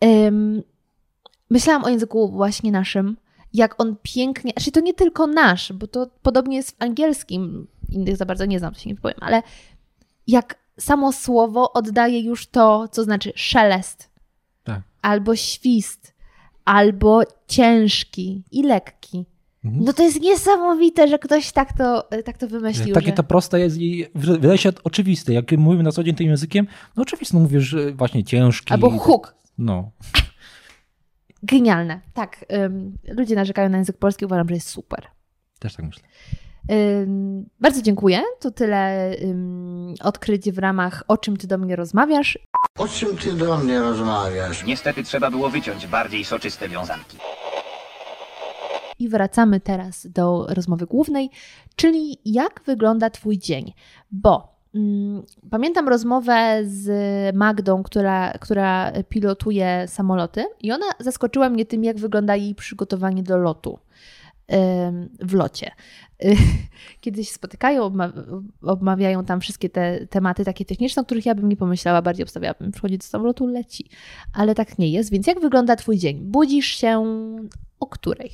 [0.00, 0.62] Um,
[1.50, 3.16] myślałam o języku właśnie naszym,
[3.54, 8.16] jak on pięknie, znaczy to nie tylko nasz, bo to podobnie jest w angielskim, innych
[8.16, 9.42] za bardzo nie znam, to się nie powiem, ale
[10.26, 14.10] jak samo słowo oddaje już to, co znaczy szelest,
[14.64, 14.80] tak.
[15.02, 16.14] albo świst,
[16.64, 19.24] albo ciężki i lekki.
[19.64, 19.84] Mhm.
[19.84, 22.94] No to jest niesamowite, że ktoś tak to, tak to wymyślił.
[22.94, 23.12] Takie że...
[23.12, 25.32] to proste jest i wydaje się oczywiste.
[25.32, 28.72] Jak mówimy na co dzień tym językiem, no oczywiście no mówisz właśnie ciężki.
[28.72, 29.34] Albo huk.
[29.58, 29.90] No.
[31.42, 32.00] Genialne.
[32.14, 32.44] Tak.
[33.08, 35.06] ludzie narzekają na język polski, uważam, że jest super.
[35.58, 36.02] Też tak myślę.
[37.60, 38.22] bardzo dziękuję.
[38.40, 39.10] To tyle
[40.00, 42.38] odkryć w ramach O czym ty do mnie rozmawiasz.
[42.78, 44.64] O czym ty do mnie rozmawiasz?
[44.64, 47.16] Niestety trzeba było wyciąć bardziej soczyste wiązanki.
[48.98, 51.30] I wracamy teraz do rozmowy głównej,
[51.76, 53.72] czyli jak wygląda Twój dzień.
[54.10, 54.57] Bo
[55.50, 56.86] pamiętam rozmowę z
[57.36, 63.38] Magdą, która, która pilotuje samoloty, i ona zaskoczyła mnie tym, jak wygląda jej przygotowanie do
[63.38, 63.78] lotu.
[65.20, 65.70] w locie.
[67.00, 67.92] Kiedyś spotykają,
[68.62, 72.72] omawiają tam wszystkie te tematy takie techniczne, o których ja bym nie pomyślała, bardziej obstawiałabym,
[72.72, 73.90] przychodzi do samolotu, leci.
[74.32, 76.20] Ale tak nie jest, więc jak wygląda Twój dzień?
[76.20, 77.04] Budzisz się
[77.80, 78.30] o której?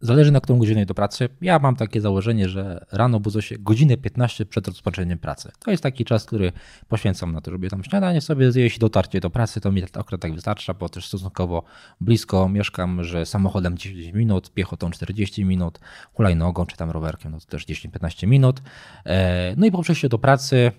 [0.00, 1.28] Zależy na którą godzinę do pracy.
[1.40, 5.52] Ja mam takie założenie, że rano budzę się godzinę 15 przed rozpoczęciem pracy.
[5.64, 6.52] To jest taki czas, który
[6.88, 10.34] poświęcam na to, żeby tam śniadanie sobie zjeść, dotarcie do pracy, to mi akurat tak
[10.34, 11.62] wystarcza, bo też stosunkowo
[12.00, 15.78] blisko mieszkam, że samochodem 10 minut, piechotą 40 minut,
[16.12, 18.62] hulajnogą czy tam rowerkiem, no to też 10-15 minut.
[19.06, 20.72] E, no i po przejściu do pracy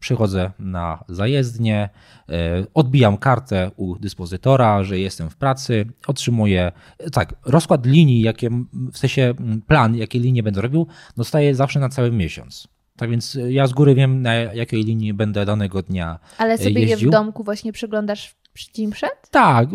[0.00, 1.88] przychodzę na zajezdnię,
[2.28, 6.72] e, odbijam kartę u dyspozytora, że jestem w pracy, otrzymuję,
[7.12, 8.50] tak, rozkład linii, jakie,
[8.92, 9.34] w sensie
[9.66, 12.68] plan, jakie linie będę robił, dostaję zawsze na cały miesiąc.
[12.96, 16.98] Tak więc ja z góry wiem, na jakiej linii będę danego dnia Ale sobie jeździł.
[16.98, 18.34] je w domku właśnie przeglądasz
[18.74, 19.30] dzień przed?
[19.30, 19.68] Tak,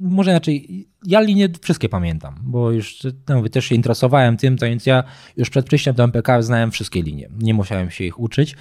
[0.00, 0.86] może inaczej.
[1.06, 5.04] Ja linie wszystkie pamiętam, bo już no, też się interesowałem tym, to więc ja
[5.36, 7.28] już przed przyjściem do MPK znałem wszystkie linie.
[7.38, 8.56] Nie musiałem się ich uczyć.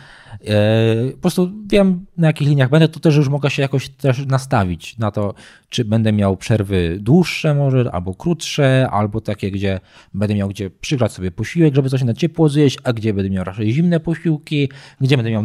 [0.48, 4.26] E, po prostu wiem, na jakich liniach będę, to też już mogę się jakoś też
[4.26, 5.34] nastawić na to,
[5.70, 9.80] czy będę miał przerwy dłuższe może, albo krótsze, albo takie, gdzie
[10.14, 13.44] będę miał gdzie przygrzać sobie posiłek, żeby coś na ciepło zjeść, a gdzie będę miał
[13.44, 14.70] raczej zimne posiłki,
[15.02, 15.44] gdzie będę miał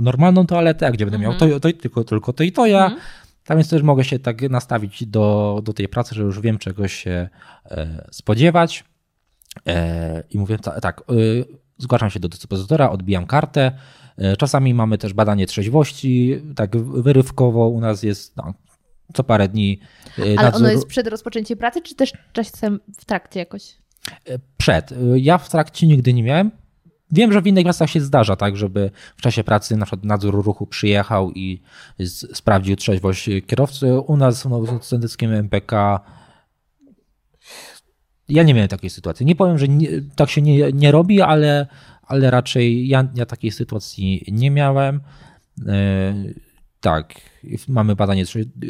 [0.00, 1.50] normalną toaletę, a gdzie będę miał mhm.
[1.52, 2.84] to, to, tylko, tylko to i to ja.
[2.84, 3.00] Mhm.
[3.44, 6.88] Tak więc też mogę się tak nastawić do, do tej pracy, że już wiem czego
[6.88, 7.28] się
[7.64, 8.84] e, spodziewać.
[9.66, 11.14] E, I mówię tak, e,
[11.78, 13.72] zgłaszam się do dyspozytora, odbijam kartę.
[14.38, 18.54] Czasami mamy też badanie trzeźwości, tak wyrywkowo u nas jest no,
[19.14, 19.80] co parę dni.
[20.18, 20.62] Ale nadzór...
[20.62, 23.76] ono jest przed rozpoczęciem pracy, czy też czasem w trakcie jakoś?
[24.56, 24.94] Przed.
[25.16, 26.50] Ja w trakcie nigdy nie miałem.
[27.10, 30.44] Wiem, że w innych miastach się zdarza tak, żeby w czasie pracy na przykład nadzór
[30.44, 31.62] ruchu przyjechał i
[32.34, 34.00] sprawdził trzeźwość kierowcy.
[34.00, 36.00] U nas w Nowocentyckim MPK
[38.28, 39.26] ja nie miałem takiej sytuacji.
[39.26, 41.66] Nie powiem, że nie, tak się nie, nie robi, ale,
[42.02, 45.00] ale raczej ja, ja takiej sytuacji nie miałem.
[45.66, 46.14] E,
[46.80, 47.14] tak,
[47.68, 48.24] mamy badanie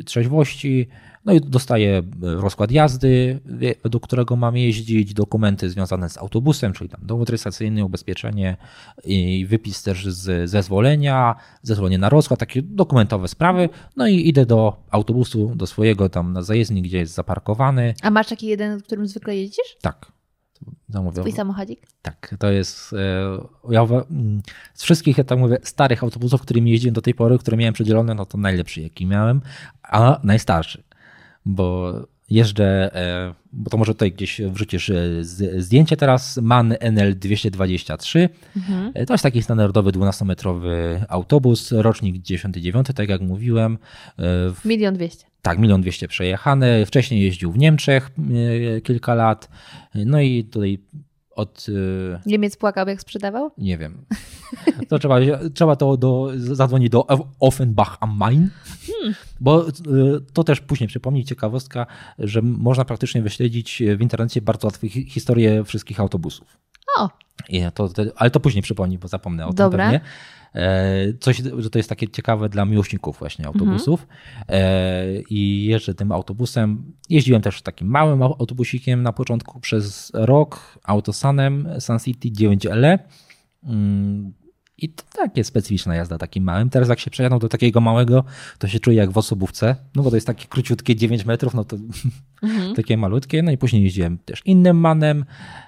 [0.05, 0.89] trzeźwości,
[1.25, 3.41] no i dostaję rozkład jazdy,
[3.85, 8.57] do którego mam jeździć, dokumenty związane z autobusem, czyli tam dowód rejestracyjny, ubezpieczenie
[9.05, 13.69] i wypis też z zezwolenia, zezwolenie na rozkład, takie dokumentowe sprawy.
[13.97, 17.95] No i idę do autobusu, do swojego tam na zajezdni, gdzie jest zaparkowany.
[18.03, 19.77] A masz taki jeden, którym zwykle jeździsz?
[19.81, 20.13] Tak.
[20.89, 21.21] Zamówię.
[21.21, 21.81] Twój samochodzik?
[22.03, 22.93] Tak, to jest.
[22.93, 24.43] E, ja mm,
[24.75, 28.15] z wszystkich, ja tak mówię, starych autobusów, którymi jeździłem do tej pory, które miałem przedzielone,
[28.15, 29.41] no to najlepszy, jaki miałem,
[29.83, 30.83] a najstarszy
[31.45, 31.93] bo
[32.31, 35.25] jeżdżę, e, bo to może tutaj gdzieś wrzucisz e,
[35.59, 38.29] zdjęcie teraz, MAN NL223.
[38.57, 38.93] Mhm.
[38.95, 43.79] E, to jest taki standardowy 12-metrowy autobus, rocznik 99, tak jak mówiłem.
[44.65, 45.27] Milion dwieście.
[45.43, 46.87] Tak, milion dwieście przejechane.
[46.87, 48.11] Wcześniej jeździł w Niemczech
[48.83, 49.49] kilka lat.
[49.95, 50.79] No i tutaj
[51.35, 51.67] od...
[52.27, 53.51] Niemiec płakał, jak sprzedawał?
[53.59, 54.05] Nie wiem.
[54.89, 55.17] To trzeba,
[55.55, 57.07] trzeba to do, zadzwonić do
[57.41, 58.51] Offenbach am Main,
[58.87, 59.15] hmm.
[59.41, 59.67] bo
[60.33, 61.87] to też później przypomni ciekawostka,
[62.19, 66.59] że można praktycznie wyśledzić w internecie bardzo łatwo historię wszystkich autobusów.
[66.99, 67.11] O.
[67.49, 69.91] I to, ale to później przypomni, bo zapomnę o Dobra.
[69.91, 70.11] tym pewnie.
[70.55, 74.07] E, coś, że to jest takie ciekawe dla miłośników właśnie autobusów.
[74.41, 75.25] Mhm.
[75.31, 76.93] I jeżdżę tym autobusem.
[77.11, 82.99] Jeździłem też takim małym autobusikiem na początku przez rok, autosanem Sun City 9LE.
[84.79, 86.71] I to takie specyficzna jazda takim małym.
[86.71, 88.25] Teraz jak się przejadą do takiego małego,
[88.59, 91.65] to się czuje jak w osobówce, no bo to jest takie króciutkie 9 metrów, no
[91.65, 91.77] to
[92.43, 92.75] mhm.
[92.77, 93.43] takie malutkie.
[93.43, 95.21] No i później jeździłem też innym manem.
[95.21, 95.25] E,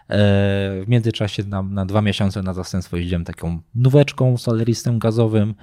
[0.08, 5.54] w międzyczasie na, na dwa miesiące na zastępstwo jeździłem taką nóweczką soleristem gazowym.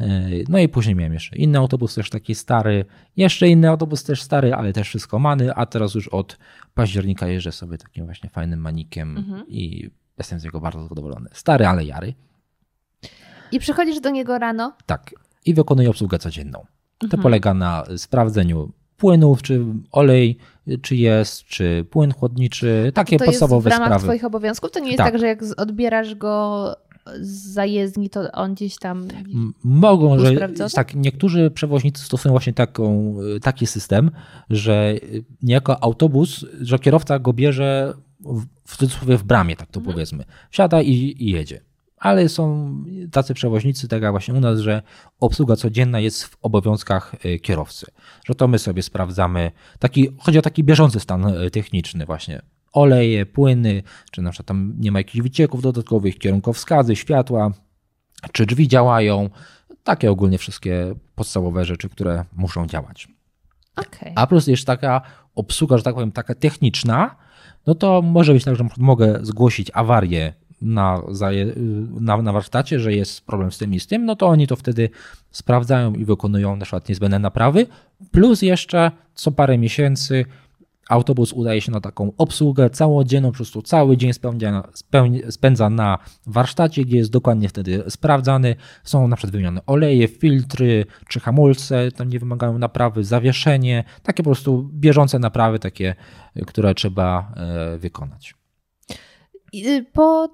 [0.00, 2.84] E, no i później miałem jeszcze inny autobus, też taki stary,
[3.16, 6.38] jeszcze inny autobus też stary, ale też wszystko many, a teraz już od
[6.74, 9.44] października jeżdżę sobie takim właśnie fajnym manikiem mhm.
[9.48, 11.28] i jestem z niego bardzo zadowolony.
[11.32, 12.14] Stary, ale jary.
[13.52, 14.72] I przychodzisz do niego rano?
[14.86, 15.14] Tak.
[15.44, 16.64] I wykonuję obsługę codzienną.
[16.98, 17.22] To mhm.
[17.22, 20.38] polega na sprawdzeniu płynów, czy olej,
[20.82, 24.70] czy jest, czy płyn chłodniczy, takie to podstawowe jest w ramach Twoich obowiązków?
[24.70, 26.76] To nie jest tak, tak że jak odbierasz go
[27.20, 29.08] z zajezdni, to on gdzieś tam.
[29.64, 34.10] Mogą, że tak, niektórzy przewoźnicy stosują właśnie taką, taki system,
[34.50, 34.94] że
[35.42, 37.94] niejako autobus, że kierowca go bierze
[38.66, 39.94] w cudzysłowie w bramie, tak to mhm.
[39.94, 40.24] powiedzmy.
[40.50, 41.60] Wsiada i, i jedzie.
[42.02, 42.74] Ale są
[43.12, 44.82] tacy przewoźnicy, tak jak właśnie u nas, że
[45.20, 47.86] obsługa codzienna jest w obowiązkach y, kierowcy.
[48.24, 52.42] Że to my sobie sprawdzamy, taki, chodzi o taki bieżący stan y, techniczny właśnie.
[52.72, 57.50] Oleje, płyny, czy na przykład tam nie ma jakichś wycieków dodatkowych, kierunkowskazy, światła,
[58.32, 59.30] czy drzwi działają.
[59.84, 63.08] Takie ogólnie wszystkie podstawowe rzeczy, które muszą działać.
[63.76, 64.12] Okay.
[64.16, 65.02] A plus jeszcze taka
[65.34, 67.16] obsługa, że tak powiem, taka techniczna,
[67.66, 71.02] no to może być tak, że mogę zgłosić awarię na,
[72.00, 74.56] na, na warsztacie, że jest problem z tym i z tym, no to oni to
[74.56, 74.90] wtedy
[75.30, 77.66] sprawdzają i wykonują na przykład niezbędne naprawy,
[78.10, 80.24] plus jeszcze co parę miesięcy
[80.88, 84.68] autobus udaje się na taką obsługę całodzienną, po prostu cały dzień spędza,
[85.30, 88.56] spędza na warsztacie, gdzie jest dokładnie wtedy sprawdzany.
[88.84, 94.30] Są na przykład wymienione oleje, filtry czy hamulce, tam nie wymagają naprawy, zawieszenie, takie po
[94.30, 95.94] prostu bieżące naprawy, takie,
[96.46, 98.41] które trzeba e, wykonać.
[99.54, 100.28] Y, po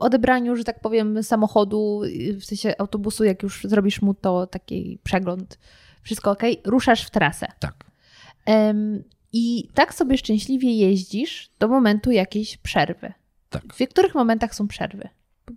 [0.00, 4.98] odebraniu, że tak powiem, samochodu, y, w sensie autobusu, jak już zrobisz mu to taki
[5.02, 5.58] przegląd,
[6.02, 7.46] wszystko ok, ruszasz w trasę.
[7.60, 7.88] Tak.
[9.32, 13.12] I tak sobie szczęśliwie jeździsz do momentu jakiejś przerwy.
[13.50, 13.62] Tak.
[13.74, 15.08] W których momentach są przerwy?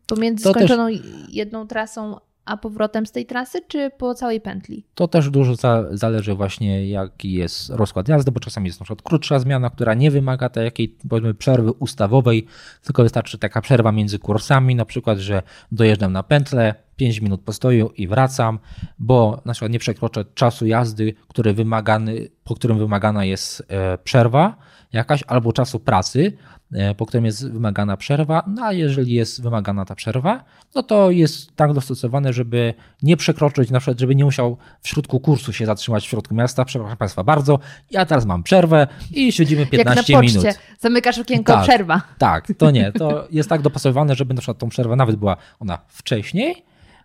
[0.07, 0.99] Pomiędzy to skończoną też...
[1.29, 4.85] jedną trasą a powrotem z tej trasy, czy po całej pętli?
[4.95, 9.01] To też dużo za, zależy właśnie jaki jest rozkład jazdy, bo czasami jest na przykład
[9.01, 12.45] krótsza zmiana, która nie wymaga takiej powiedzmy przerwy ustawowej,
[12.83, 17.89] tylko wystarczy taka przerwa między kursami, na przykład, że dojeżdżam na pętlę, 5 minut postoju
[17.97, 18.59] i wracam,
[18.99, 24.57] bo na przykład nie przekroczę czasu jazdy, który wymagany, po którym wymagana jest e, przerwa
[24.93, 26.33] jakaś, albo czasu pracy,
[26.73, 28.43] e, po którym jest wymagana przerwa.
[28.47, 30.43] No a jeżeli jest wymagana ta przerwa,
[30.75, 32.73] no to jest tak dostosowane, żeby
[33.03, 36.65] nie przekroczyć, na przykład, żeby nie musiał w środku kursu się zatrzymać w środku miasta.
[36.65, 37.59] Przepraszam Państwa bardzo,
[37.91, 40.45] ja teraz mam przerwę i siedzimy 15 Jak na minut.
[40.79, 42.01] Zamykasz okienko, tak, przerwa.
[42.17, 42.91] Tak, to nie.
[42.91, 46.63] To jest tak dopasowane, żeby na przykład tą przerwę nawet była ona wcześniej,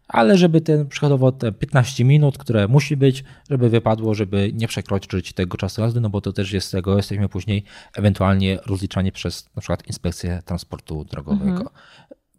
[0.08, 5.32] ale żeby ten przykładowo te 15 minut, które musi być, żeby wypadło, żeby nie przekroczyć
[5.32, 9.60] tego czasu jazdy, no bo to też jest tego, jesteśmy później ewentualnie rozliczani przez na
[9.60, 11.50] przykład inspekcję transportu drogowego.
[11.50, 11.68] Mhm.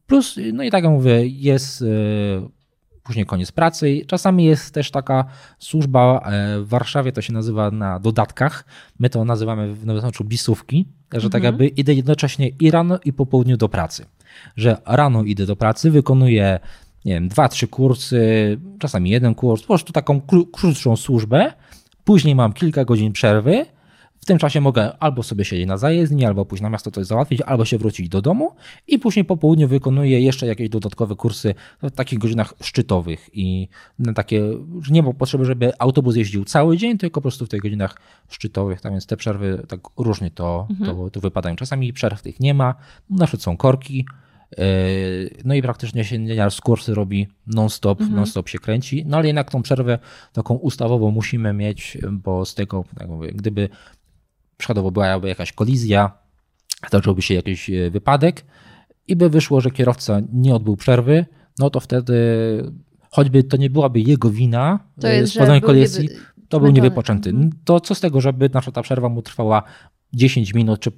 [0.07, 1.85] Plus, no i tak jak mówię, jest e,
[3.03, 4.01] później koniec pracy.
[4.07, 5.25] Czasami jest też taka
[5.59, 8.65] służba e, w Warszawie, to się nazywa na dodatkach.
[8.99, 11.43] My to nazywamy w Nowym Sączu bisówki, że tak mhm.
[11.43, 14.05] jakby idę jednocześnie i rano i po południu do pracy.
[14.55, 16.59] Że rano idę do pracy, wykonuję
[17.07, 21.53] nie wiem, dwa, trzy kursy, czasami jeden kurs, po prostu taką krótszą służbę.
[22.03, 23.65] Później mam kilka godzin przerwy.
[24.19, 27.41] W tym czasie mogę albo sobie siedzieć na zajezdni, albo pójść na miasto coś załatwić,
[27.41, 28.51] albo się wrócić do domu
[28.87, 33.67] i później po południu wykonuję jeszcze jakieś dodatkowe kursy w takich godzinach szczytowych i
[33.99, 34.41] na takie,
[34.81, 37.99] że nie ma potrzeby, żeby autobus jeździł cały dzień, tylko po prostu w tych godzinach
[38.29, 40.95] szczytowych, tak więc te przerwy tak różnie to, mhm.
[40.95, 41.55] to, to wypadają.
[41.55, 42.75] Czasami przerw tych nie ma,
[43.09, 44.05] na przykład są korki,
[45.45, 46.19] no i praktycznie się
[46.49, 48.17] z kursy robi non-stop, mhm.
[48.17, 49.99] non-stop się kręci, no ale jednak tą przerwę
[50.33, 53.69] taką ustawową musimy mieć, bo z tego, tak mówię, gdyby
[54.57, 56.11] przykładowo była jakaś kolizja,
[56.87, 58.45] zdarzyłby się jakiś e, wypadek
[59.07, 61.25] i by wyszło, że kierowca nie odbył przerwy,
[61.59, 62.13] no to wtedy
[63.11, 64.79] choćby to nie byłaby jego wina
[65.23, 66.09] z powodu kolizji,
[66.49, 67.29] to był niewypoczęty.
[67.29, 67.51] Mhm.
[67.65, 69.63] To co z tego, żeby nasza ta przerwa mu trwała
[70.13, 70.91] 10 minut, czy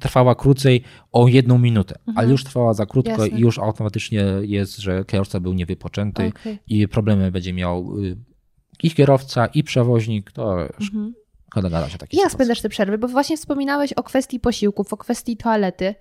[0.00, 0.82] trwała krócej
[1.12, 2.18] o jedną minutę, mhm.
[2.18, 3.28] ale już trwała za krótko Jasne.
[3.38, 6.58] i już automatycznie jest, że kierowca był niewypoczęty okay.
[6.66, 8.16] i problemy będzie miał y,
[8.82, 11.14] i kierowca, i przewoźnik, to mhm.
[11.46, 12.98] szkoda gadać o takiej Jak spędzasz te przerwy?
[12.98, 15.94] Bo właśnie wspominałeś o kwestii posiłków, o kwestii toalety.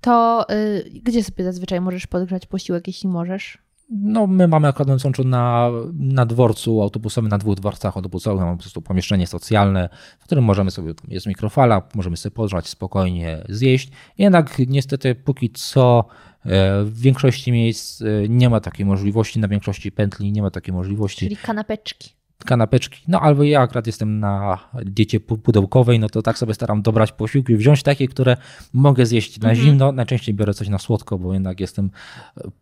[0.00, 3.58] To y, gdzie sobie zazwyczaj możesz podgrzać posiłek, jeśli możesz?
[3.90, 8.62] No, my mamy akurat Sączu na, na dworcu autobusowym, na dwóch dworcach autobusowych, mamy po
[8.62, 9.88] prostu pomieszczenie socjalne,
[10.18, 13.90] w którym możemy sobie, jest mikrofala, możemy sobie podrzać, spokojnie zjeść.
[14.18, 16.04] Jednak niestety póki co
[16.44, 20.74] e, w większości miejsc e, nie ma takiej możliwości, na większości pętli nie ma takiej
[20.74, 21.18] możliwości.
[21.26, 23.02] Czyli kanapeczki kanapeczki.
[23.08, 27.56] No albo ja akurat jestem na diecie pudełkowej, no to tak sobie staram dobrać posiłki,
[27.56, 28.36] wziąć takie, które
[28.72, 29.66] mogę zjeść na mhm.
[29.66, 29.92] zimno.
[29.92, 31.90] Najczęściej biorę coś na słodko, bo jednak jestem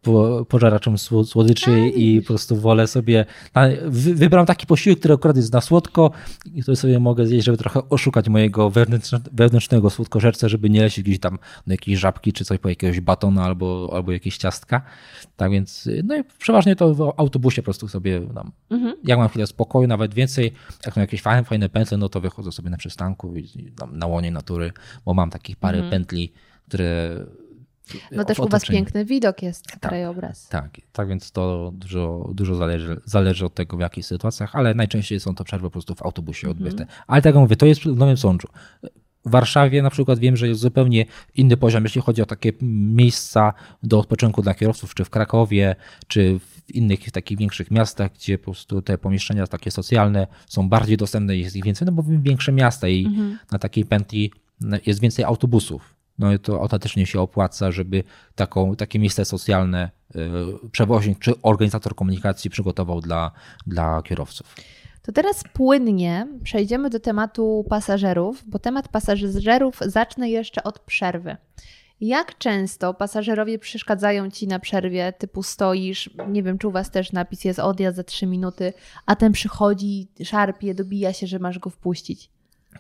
[0.03, 3.24] po, pożeraczem słodyczy i po prostu wolę sobie.
[3.91, 6.11] Wybram taki posiłek, który akurat jest na słodko
[6.55, 8.70] i który sobie mogę zjeść, żeby trochę oszukać mojego
[9.33, 13.45] wewnętrznego słodkożerca, żeby nie lecieć gdzieś tam do jakiejś żabki czy coś po jakiegoś batona
[13.45, 14.83] albo, albo jakieś ciastka.
[15.37, 18.95] Tak więc, no i przeważnie to w autobusie po prostu sobie tam, mhm.
[19.05, 20.53] jak mam chwilę spokojnie, pokoju, nawet więcej.
[20.87, 24.31] Jak są jakieś fajne, fajne pętle, no to wychodzę sobie na przystanku i na łonie
[24.31, 24.73] natury,
[25.05, 25.91] bo mam takich parę mm.
[25.91, 26.33] pętli,
[26.69, 27.16] które
[28.12, 30.49] no też u Was piękny widok jest, tak, krajobraz.
[30.49, 35.21] Tak, tak więc to dużo, dużo zależy, zależy od tego w jakich sytuacjach, ale najczęściej
[35.21, 36.66] są to przerwy po prostu w autobusie mhm.
[36.66, 36.87] odbyte.
[37.07, 38.49] Ale tak jak mówię, to jest w Nowym Sączu.
[39.25, 43.53] W Warszawie na przykład wiem, że jest zupełnie inny poziom, jeśli chodzi o takie miejsca
[43.83, 48.45] do odpoczynku dla kierowców, czy w Krakowie, czy w innych takich większych miastach, gdzie po
[48.45, 52.89] prostu te pomieszczenia takie socjalne są bardziej dostępne, jest ich więcej, no bo większe miasta
[52.89, 53.39] i mhm.
[53.53, 54.33] na takiej pętli
[54.87, 55.95] jest więcej autobusów.
[56.19, 58.05] No i to ostatecznie się opłaca, żeby
[58.35, 60.21] taką, takie miejsce socjalne y,
[60.73, 63.31] przewoźnik czy organizator komunikacji przygotował dla,
[63.66, 64.55] dla kierowców.
[65.09, 71.37] To teraz płynnie przejdziemy do tematu pasażerów, bo temat pasażerów zacznę jeszcze od przerwy.
[72.01, 77.13] Jak często pasażerowie przeszkadzają ci na przerwie, typu stoisz, nie wiem, czy u was też
[77.13, 78.73] napis jest odjazd za 3 minuty,
[79.07, 82.31] a ten przychodzi, szarpie, dobija się, że masz go wpuścić?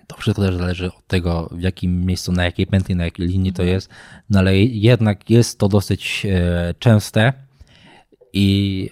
[0.06, 3.52] To wszystko też zależy od tego, w jakim miejscu, na jakiej pętli, na jakiej linii
[3.52, 3.74] to mhm.
[3.74, 3.90] jest,
[4.30, 7.32] no ale jednak jest to dosyć e, częste
[8.32, 8.90] i,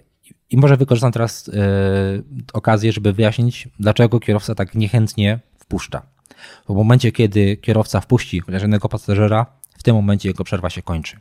[0.50, 1.52] i może wykorzystam teraz e,
[2.52, 6.02] okazję, żeby wyjaśnić, dlaczego kierowca tak niechętnie wpuszcza.
[6.68, 9.46] W momencie, kiedy kierowca wpuści chociaż jednego pasażera,
[9.78, 11.20] w tym momencie jego przerwa się kończy.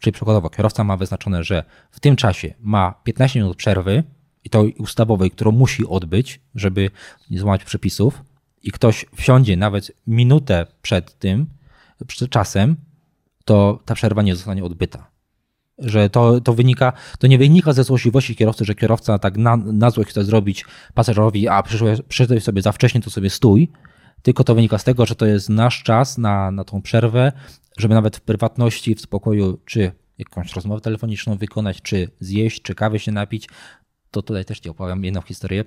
[0.00, 4.04] Czyli przykładowo, kierowca ma wyznaczone, że w tym czasie ma 15 minut przerwy,
[4.44, 6.90] i to ustawowej, którą musi odbyć, żeby
[7.30, 8.22] nie złamać przepisów,
[8.62, 11.46] i ktoś wsiądzie nawet minutę przed tym,
[12.06, 12.76] przed czasem,
[13.44, 15.13] to ta przerwa nie zostanie odbyta.
[15.78, 19.90] Że to, to wynika, to nie wynika ze złośliwości kierowcy, że kierowca tak na, na
[19.90, 20.64] złość chce zrobić
[20.94, 21.62] pasażerowi, a
[22.08, 23.72] przyszedłeś sobie za wcześnie, to sobie stój,
[24.22, 27.32] tylko to wynika z tego, że to jest nasz czas na, na tą przerwę,
[27.78, 32.98] żeby nawet w prywatności, w spokoju, czy jakąś rozmowę telefoniczną wykonać, czy zjeść, czy kawę
[32.98, 33.48] się napić.
[34.10, 35.64] To tutaj też ci opowiem jedną historię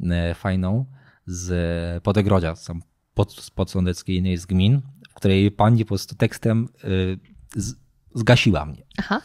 [0.00, 0.86] e, fajną
[1.26, 2.54] z Podegrodzia,
[3.14, 7.18] pod, podsądeckiej jednej z gmin, w której pani po prostu tekstem y,
[7.56, 7.74] z,
[8.16, 8.82] zgasiła mnie.
[8.98, 9.20] Aha.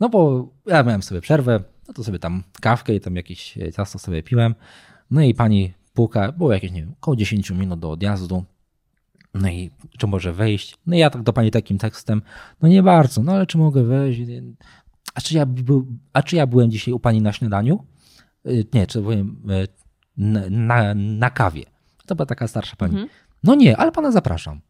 [0.00, 3.98] No bo ja miałem sobie przerwę, no to sobie tam kawkę i tam jakieś ciasto
[3.98, 4.54] sobie piłem.
[5.10, 8.44] No i pani puka, było jakieś, nie wiem, około 10 minut do odjazdu.
[9.34, 10.76] No i czy może wejść?
[10.86, 12.22] No i ja tak do pani takim tekstem,
[12.62, 14.20] no nie bardzo, no ale czy mogę wejść?
[15.14, 17.84] A czy ja, był, a czy ja byłem dzisiaj u pani na śniadaniu?
[18.46, 19.68] Y, nie, czy byłem, y,
[20.50, 21.62] na, na kawie.
[22.06, 22.92] To była taka starsza pani.
[22.92, 23.08] Mhm.
[23.44, 24.60] No nie, ale pana zapraszam.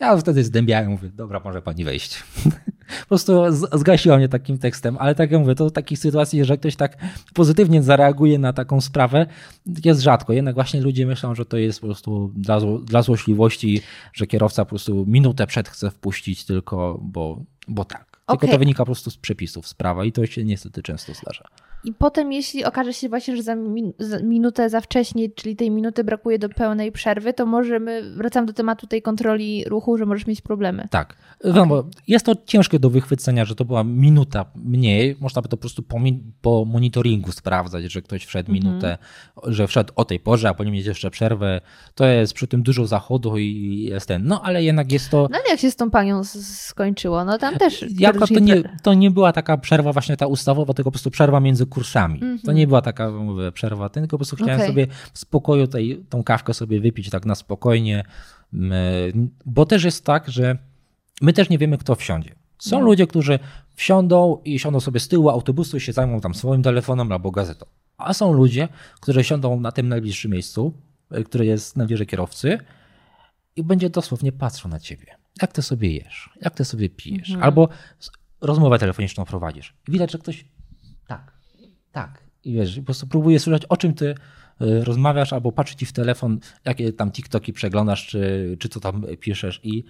[0.00, 2.22] Ja wtedy zdębiałem, mówię, dobra, może pani wejść.
[3.00, 3.42] po prostu
[3.72, 6.96] zgasiła mnie takim tekstem, ale tak jak mówię, to w takich sytuacji, że ktoś tak
[7.34, 9.26] pozytywnie zareaguje na taką sprawę,
[9.84, 10.32] jest rzadko.
[10.32, 13.80] Jednak właśnie ludzie myślą, że to jest po prostu dla, dla złośliwości,
[14.12, 18.08] że kierowca po prostu minutę przed chce wpuścić tylko, bo, bo tak.
[18.10, 18.50] Tylko okay.
[18.50, 21.44] to wynika po prostu z przepisów sprawa i to się niestety często zdarza.
[21.84, 25.70] I potem, jeśli okaże się właśnie, że za, min za, minutę za wcześnie, czyli tej
[25.70, 30.26] minuty brakuje do pełnej przerwy, to możemy, wracam do tematu tej kontroli ruchu, że możesz
[30.26, 30.88] mieć problemy.
[30.90, 31.16] Tak.
[31.44, 31.66] Okay.
[31.66, 35.16] No, jest to ciężkie do wychwycenia, że to była minuta mniej.
[35.20, 35.98] Można by to po prostu po,
[36.40, 38.66] po monitoringu sprawdzać, że ktoś wszedł mm -hmm.
[38.66, 38.98] minutę,
[39.44, 41.60] że wszedł o tej porze, a po nim mieć jeszcze przerwę.
[41.94, 44.26] To jest przy tym dużo zachodu i jest ten.
[44.26, 45.28] No ale jednak jest to.
[45.30, 47.24] No ale jak się z tą panią skończyło?
[47.24, 47.84] No tam też.
[47.98, 51.40] Jako to, nie, to nie była taka przerwa właśnie ta ustawowa, tylko po prostu przerwa
[51.40, 52.22] między kursami.
[52.22, 52.44] Mm -hmm.
[52.44, 54.68] To nie była taka mówię, przerwa, tylko po prostu chciałem okay.
[54.68, 58.04] sobie w spokoju tej, tą kawkę sobie wypić tak na spokojnie,
[59.46, 60.58] bo też jest tak, że
[61.20, 62.34] my też nie wiemy, kto wsiądzie.
[62.58, 62.86] Są no.
[62.86, 63.38] ludzie, którzy
[63.74, 67.66] wsiądą i siądą sobie z tyłu autobusu i się zajmą tam swoim telefonem albo gazetą.
[67.96, 68.68] A są ludzie,
[69.00, 70.72] którzy siądą na tym najbliższym miejscu,
[71.10, 72.58] e, które jest na wieży kierowcy
[73.56, 75.16] i będzie dosłownie patrzył na ciebie.
[75.42, 77.44] Jak ty sobie jesz, jak ty sobie pijesz, mhm.
[77.44, 77.68] albo
[78.40, 79.74] rozmowę telefoniczną prowadzisz.
[79.88, 80.44] widać, że ktoś
[82.02, 82.22] tak.
[82.44, 84.14] I wiesz, po prostu próbuje słyszeć, o czym ty
[84.62, 89.04] y, rozmawiasz, albo patrzy ci w telefon, jakie tam TikToki przeglądasz, czy, czy co tam
[89.20, 89.60] piszesz.
[89.62, 89.84] I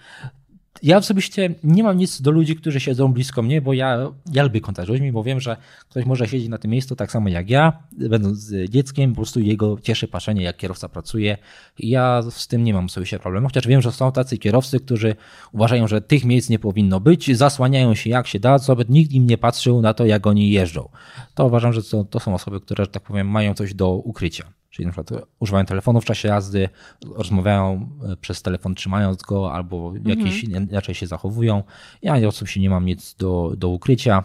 [0.83, 4.61] ja osobiście nie mam nic do ludzi, którzy siedzą blisko mnie, bo ja, ja lubię
[4.61, 5.57] kontakt z ludźmi, bo wiem, że
[5.89, 9.81] ktoś może siedzieć na tym miejscu tak samo jak ja, będąc dzieckiem, po prostu jego
[9.83, 11.39] cieszy patrzenie, jak kierowca pracuje.
[11.79, 15.16] Ja z tym nie mam sobie problemu, chociaż wiem, że są tacy kierowcy, którzy
[15.53, 19.12] uważają, że tych miejsc nie powinno być, zasłaniają się jak się da, co by nikt
[19.12, 20.89] im nie patrzył na to, jak oni jeżdżą.
[21.35, 24.57] To uważam, że to, to są osoby, które, że tak powiem, mają coś do ukrycia.
[24.71, 26.69] Czyli na przykład używają telefonu w czasie jazdy,
[27.16, 30.71] rozmawiają e, przez telefon trzymając go, albo jakieś mhm.
[30.71, 31.62] inaczej się zachowują.
[32.03, 34.25] Ja osobiście nie mam nic do, do ukrycia.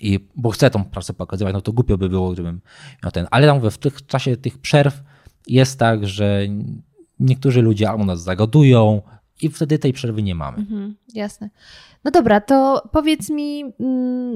[0.00, 2.60] I bo chcę tą pracę pokazywać, no to głupio by było, gdybym
[3.04, 3.26] miał ten.
[3.30, 5.02] Ale tam w tych, czasie tych przerw
[5.46, 6.40] jest tak, że
[7.20, 9.02] niektórzy ludzie albo nas zagadują
[9.42, 10.58] i wtedy tej przerwy nie mamy.
[10.58, 11.50] Mhm, jasne.
[12.04, 14.34] No dobra, to powiedz mi, mm,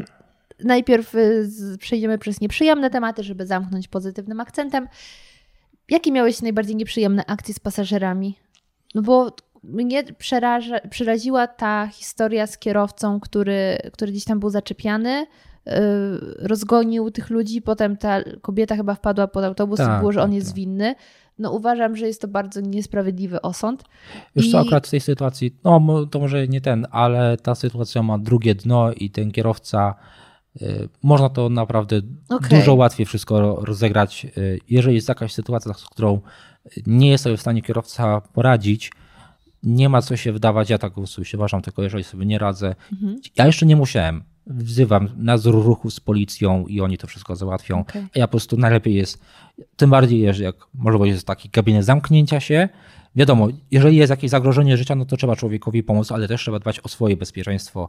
[0.65, 1.49] najpierw y,
[1.79, 4.89] przejdziemy przez nieprzyjemne tematy, żeby zamknąć pozytywnym akcentem.
[5.91, 8.39] Jakie miałeś najbardziej nieprzyjemne akcje z pasażerami?
[8.95, 9.31] No bo
[9.63, 15.27] mnie przeraża, przeraziła ta historia z kierowcą, który, który gdzieś tam był zaczepiany,
[15.67, 15.73] yy,
[16.39, 20.29] rozgonił tych ludzi, potem ta kobieta chyba wpadła pod autobus tak, i było, że on
[20.29, 20.57] tak, jest tak.
[20.57, 20.95] winny.
[21.39, 23.85] No uważam, że jest to bardzo niesprawiedliwy osąd.
[24.37, 24.51] Już I...
[24.51, 28.55] co akurat w tej sytuacji, no to może nie ten, ale ta sytuacja ma drugie
[28.55, 30.24] dno i ten kierowca Y,
[31.03, 32.59] można to naprawdę okay.
[32.59, 34.27] dużo łatwiej wszystko rozegrać.
[34.39, 36.21] Y, jeżeli jest jakaś sytuacja, z którą
[36.87, 38.93] nie jest sobie w stanie kierowca poradzić,
[39.63, 42.75] nie ma co się wydawać, ja tak osobiście uważam, tylko jeżeli sobie nie radzę.
[42.93, 43.17] Mhm.
[43.37, 47.81] Ja jeszcze nie musiałem wzywam nadzór ruchu z policją i oni to wszystko załatwią.
[47.81, 48.07] Okay.
[48.17, 49.25] A ja po prostu najlepiej jest,
[49.77, 52.69] tym bardziej, że jak może jest taki gabinet zamknięcia się,
[53.17, 56.81] wiadomo, jeżeli jest jakieś zagrożenie życia, no to trzeba człowiekowi pomóc, ale też trzeba dbać
[56.81, 57.89] o swoje bezpieczeństwo.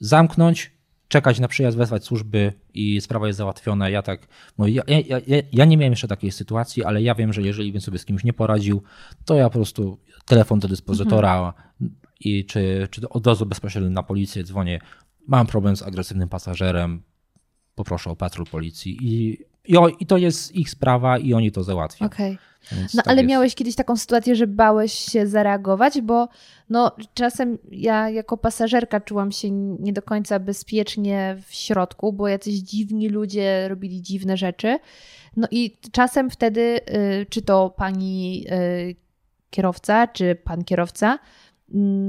[0.00, 0.72] Zamknąć,
[1.10, 3.88] czekać na przyjazd, wezwać służby i sprawa jest załatwiona.
[3.88, 7.32] Ja tak, no ja, ja, ja, ja, nie miałem jeszcze takiej sytuacji, ale ja wiem,
[7.32, 8.82] że jeżeli bym sobie z kimś nie poradził,
[9.24, 12.00] to ja po prostu telefon do dyspozytora mhm.
[12.20, 14.80] i czy, czy od razu bezpośrednio na policję dzwonię.
[15.26, 17.02] Mam problem z agresywnym pasażerem,
[17.74, 22.06] poproszę o patrol policji i, i, i to jest ich sprawa i oni to załatwią.
[22.06, 22.38] Okay.
[22.72, 23.30] Więc no tak ale jest.
[23.30, 26.28] miałeś kiedyś taką sytuację, że bałeś się zareagować, bo
[26.70, 32.54] no, czasem ja jako pasażerka czułam się nie do końca bezpiecznie w środku, bo jacyś
[32.54, 34.78] dziwni ludzie robili dziwne rzeczy.
[35.36, 36.80] No i czasem wtedy,
[37.20, 38.96] y, czy to pani y,
[39.50, 41.18] kierowca, czy pan kierowca,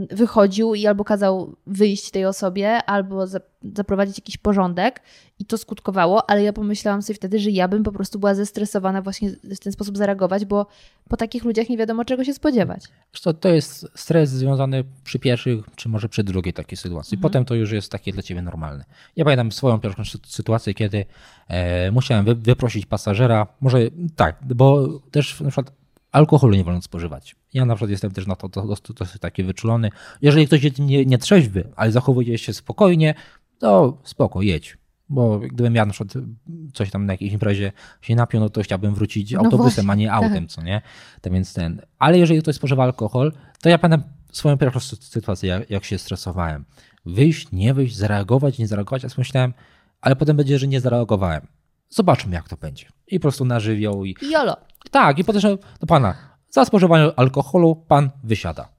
[0.10, 3.28] wychodził i albo kazał wyjść tej osobie, albo
[3.74, 5.02] zaprowadzić jakiś porządek
[5.40, 9.02] i to skutkowało, ale ja pomyślałam sobie wtedy, że ja bym po prostu była zestresowana
[9.02, 10.66] właśnie w ten sposób zareagować, bo
[11.10, 12.84] po takich ludziach nie wiadomo czego się spodziewać.
[13.24, 17.16] To, to jest stres związany przy pierwszych, czy może przy drugiej takiej sytuacji.
[17.16, 17.22] Mhm.
[17.22, 18.86] Potem to już jest takie dla ciebie normalne.
[19.16, 21.06] Ja pamiętam swoją pierwszą sytuację, kiedy
[21.48, 23.80] e, musiałem wy, wyprosić pasażera, może
[24.16, 25.81] tak, bo też na przykład
[26.12, 27.36] alkoholu nie wolno spożywać.
[27.54, 28.50] Ja na przykład jestem też na to
[28.94, 29.90] dosyć taki wyczulony.
[30.22, 33.14] Jeżeli ktoś jest nie, nie trzeźwy, ale zachowuje się spokojnie,
[33.60, 34.78] to spoko, jedź.
[35.10, 36.26] Bo gdybym ja na przykład
[36.74, 39.96] coś tam na jakiejś imprezie się napił, no to chciałbym wrócić no autobusem, właśnie, a
[39.96, 40.16] nie tak.
[40.16, 40.52] autem, tak.
[40.52, 40.82] co nie?
[41.22, 41.82] To więc ten.
[42.00, 46.66] Ale jeżeli ktoś spożywa alkohol, to ja pamiętam swoją pierwszą sytuację, jak, jak się stresowałem.
[47.06, 49.04] Wyjść, nie wyjść, zareagować, nie zareagować.
[49.04, 49.54] Ja sobie myślałem,
[50.02, 51.48] ale potem będzie, że nie zareagowałem.
[51.92, 52.86] Zobaczmy, jak to będzie.
[53.08, 54.16] I po prostu nażywiał i.
[54.32, 54.58] Jolo.
[54.92, 56.16] Tak, i potem do pana.
[56.50, 58.70] Za spożywanie alkoholu pan wysiada.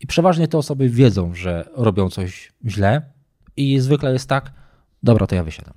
[0.00, 3.02] I przeważnie te osoby wiedzą, że robią coś źle,
[3.56, 4.52] i zwykle jest tak,
[5.02, 5.74] dobra, to ja wysiadam.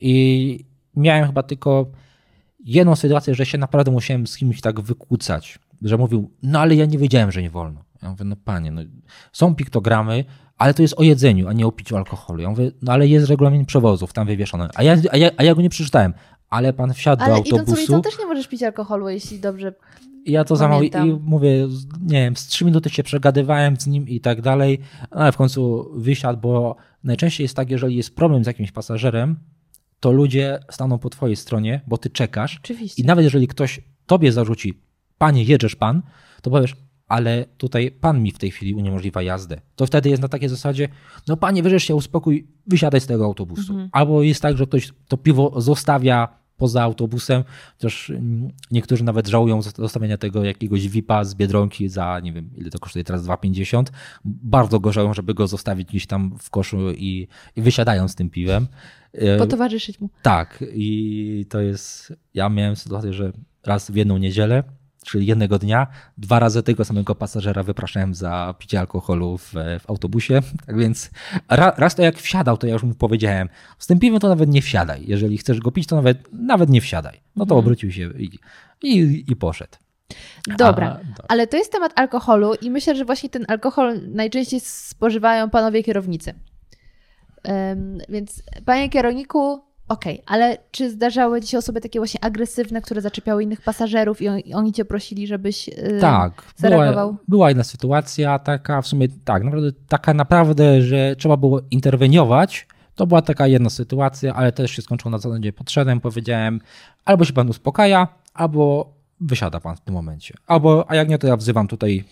[0.00, 0.64] I
[0.96, 1.86] miałem chyba tylko
[2.64, 6.86] jedną sytuację, że się naprawdę musiałem z kimś tak wykłócać, że mówił, no ale ja
[6.86, 7.84] nie wiedziałem, że nie wolno.
[8.04, 8.82] Ja mówię, no panie, no,
[9.32, 10.24] są piktogramy,
[10.58, 12.42] ale to jest o jedzeniu, a nie o piciu alkoholu.
[12.42, 15.54] Ja mówię, no ale jest regulamin przewozów tam wywieszony, a ja, a ja, a ja
[15.54, 16.14] go nie przeczytałem.
[16.50, 17.72] Ale pan wsiadł ale do autobusu.
[17.72, 19.72] Ale idąc też nie możesz pić alkoholu, jeśli dobrze
[20.26, 21.68] ja to zamawiam i mówię,
[22.02, 24.78] nie wiem, z trzy minuty się przegadywałem z nim i tak dalej,
[25.10, 29.36] ale w końcu wysiadł, bo najczęściej jest tak, jeżeli jest problem z jakimś pasażerem,
[30.00, 32.58] to ludzie staną po twojej stronie, bo ty czekasz.
[32.64, 33.02] Oczywiście.
[33.02, 34.80] I nawet jeżeli ktoś tobie zarzuci,
[35.18, 36.02] panie, jedziesz pan,
[36.42, 36.76] to powiesz,
[37.14, 39.60] ale tutaj pan mi w tej chwili uniemożliwia jazdę.
[39.76, 40.88] To wtedy jest na takiej zasadzie,
[41.28, 43.72] no panie, wyrzesz się, uspokój, wysiadaj z tego autobusu.
[43.72, 43.88] Mhm.
[43.92, 47.44] Albo jest tak, że ktoś to piwo zostawia poza autobusem.
[47.76, 48.12] Chociaż
[48.70, 53.04] niektórzy nawet żałują zostawienia tego jakiegoś VIP-a z Biedronki za, nie wiem, ile to kosztuje
[53.04, 53.84] teraz, 2,50.
[54.24, 58.30] Bardzo go żałują, żeby go zostawić gdzieś tam w koszu i, i wysiadają z tym
[58.30, 58.66] piwem.
[59.12, 60.08] E, Potowarzyszyć mu.
[60.22, 60.64] Tak.
[60.72, 63.32] I to jest, ja miałem sytuację, że
[63.66, 64.64] raz w jedną niedzielę
[65.04, 65.86] czyli jednego dnia,
[66.18, 70.40] dwa razy tego samego pasażera wypraszałem za picie alkoholu w, w autobusie.
[70.66, 71.10] Tak więc
[71.50, 73.48] ra, raz to jak wsiadał, to ja już mu powiedziałem,
[73.78, 75.04] z tym piwem to nawet nie wsiadaj.
[75.06, 77.20] Jeżeli chcesz go pić, to nawet, nawet nie wsiadaj.
[77.36, 77.58] No to mhm.
[77.58, 78.30] obrócił się i,
[78.82, 79.76] i, i poszedł.
[80.58, 85.50] Dobra, A, ale to jest temat alkoholu i myślę, że właśnie ten alkohol najczęściej spożywają
[85.50, 86.34] panowie kierownicy.
[87.44, 92.80] Um, więc panie kierowniku, Okej, okay, ale czy zdarzały ci się osoby takie właśnie agresywne,
[92.80, 97.12] które zaczepiały innych pasażerów i, on, i oni cię prosili, żebyś yy, tak, zareagował?
[97.12, 102.66] Była, była jedna sytuacja taka, w sumie tak, naprawdę taka naprawdę, że trzeba było interweniować.
[102.94, 106.60] To była taka jedna sytuacja, ale też się skończyło na zasadzie podszedłem, powiedziałem,
[107.04, 110.34] albo się pan uspokaja, albo wysiada pan w tym momencie.
[110.46, 112.04] Albo, a jak nie, to ja wzywam tutaj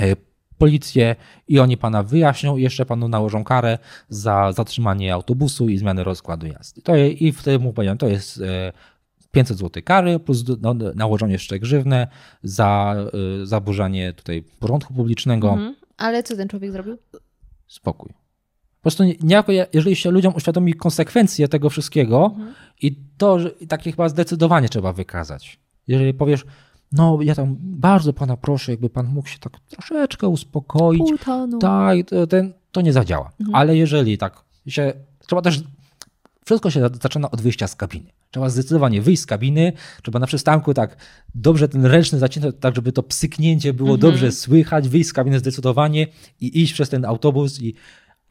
[0.00, 0.16] e,
[0.62, 1.16] policję
[1.48, 6.46] i oni pana wyjaśnią i jeszcze panu nałożą karę za zatrzymanie autobusu i zmianę rozkładu
[6.46, 6.82] jazdy.
[6.82, 8.42] To I wtedy mu powiedziałem, to jest
[9.30, 12.08] 500 e, zł kary plus no, nałożenie jeszcze grzywne
[12.42, 12.94] za
[13.42, 15.50] e, zaburzanie tutaj porządku publicznego.
[15.50, 15.74] Mhm.
[15.96, 16.98] Ale co ten człowiek zrobił?
[17.66, 18.08] Spokój.
[18.76, 22.54] Po prostu niejako, jeżeli się ludziom uświadomi konsekwencje tego wszystkiego mhm.
[22.82, 25.60] i to, że takie chyba zdecydowanie trzeba wykazać.
[25.88, 26.44] Jeżeli powiesz,
[26.92, 30.98] no ja tam bardzo pana proszę, jakby pan mógł się tak troszeczkę uspokoić.
[30.98, 31.58] Pół tonu.
[31.58, 31.98] Tak,
[32.28, 33.30] ten, to nie zadziała.
[33.40, 33.54] Mhm.
[33.54, 34.92] Ale jeżeli tak się,
[35.26, 35.62] trzeba też,
[36.44, 38.06] wszystko się zaczyna od wyjścia z kabiny.
[38.30, 40.96] Trzeba zdecydowanie wyjść z kabiny, trzeba na przystanku tak
[41.34, 44.12] dobrze ten ręczny zacinać, tak żeby to psyknięcie było mhm.
[44.12, 46.06] dobrze słychać, wyjść z kabiny zdecydowanie
[46.40, 47.74] i iść przez ten autobus i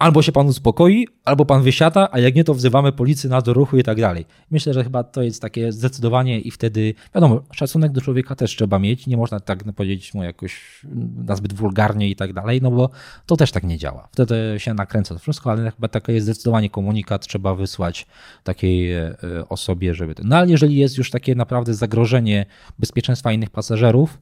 [0.02, 3.78] albo się pan uspokoi, albo pan wysiada, a jak nie, to wzywamy policję, nadzór ruchu
[3.78, 4.26] i tak dalej.
[4.52, 8.80] Myślę, że chyba to jest takie zdecydowanie i wtedy, wiadomo, szacunek do człowieka też trzeba
[8.80, 10.82] mieć, nie można tak powiedzieć mu jakoś
[11.26, 12.90] nazbyt wulgarnie i tak dalej, no bo
[13.26, 14.08] to też tak nie działa.
[14.12, 18.08] Wtedy się nakręca to wszystko, ale chyba taki jest zdecydowanie komunikat trzeba wysłać
[18.44, 19.16] takiej e,
[19.50, 20.16] osobie, żeby...
[20.24, 22.46] No ale jeżeli jest już takie naprawdę zagrożenie
[22.80, 24.18] bezpieczeństwa innych pasażerów,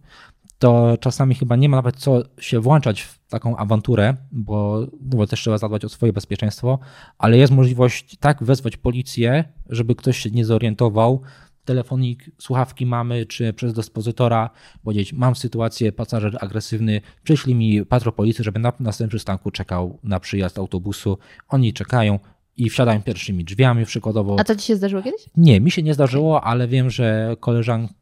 [0.59, 5.27] to czasami chyba nie ma nawet co się włączać w taką awanturę, bo, no bo
[5.27, 6.79] też trzeba zadbać o swoje bezpieczeństwo,
[7.17, 11.21] ale jest możliwość tak wezwać policję, żeby ktoś się nie zorientował,
[11.65, 14.49] telefonik, słuchawki mamy, czy przez dyspozytora
[14.83, 20.19] powiedzieć, mam sytuację, pasażer agresywny, przyszli mi patrol policji, żeby na następnym przystanku czekał na
[20.19, 21.17] przyjazd autobusu.
[21.49, 22.19] Oni czekają
[22.57, 24.35] i wsiadają pierwszymi drzwiami przykładowo.
[24.39, 25.21] A to ci się zdarzyło kiedyś?
[25.37, 27.93] Nie, mi się nie zdarzyło, ale wiem, że koleżanka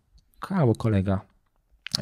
[0.50, 1.22] albo kolega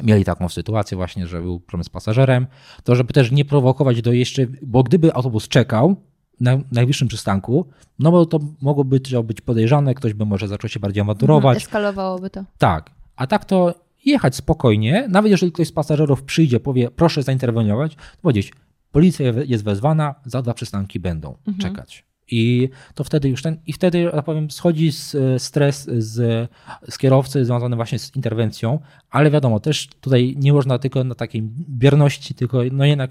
[0.02, 2.46] mieli taką sytuację właśnie, że był problem z pasażerem,
[2.84, 5.96] to żeby też nie prowokować do jeszcze, bo gdyby autobus czekał
[6.40, 7.66] na najwyższym przystanku,
[7.98, 11.56] no bo to mogło być, być podejrzane, ktoś by może zaczął się bardziej awanturować.
[11.56, 12.44] Mhm, eskalowałoby to.
[12.58, 17.94] Tak, a tak to jechać spokojnie, nawet jeżeli ktoś z pasażerów przyjdzie, powie proszę zainterweniować,
[17.94, 18.52] to powiedzieć
[18.92, 21.58] policja jest wezwana, za dwa przystanki będą mhm.
[21.58, 22.04] czekać.
[22.30, 24.92] I to wtedy już ten, i wtedy, tak powiem, schodzi
[25.38, 26.50] stres z,
[26.88, 28.78] z kierowcy związany właśnie z interwencją,
[29.10, 33.10] ale wiadomo, też tutaj nie można tylko na takiej bierności, tylko no jednak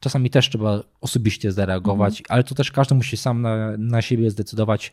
[0.00, 2.26] czasami też trzeba osobiście zareagować, mhm.
[2.28, 4.92] ale to też każdy musi sam na, na siebie zdecydować,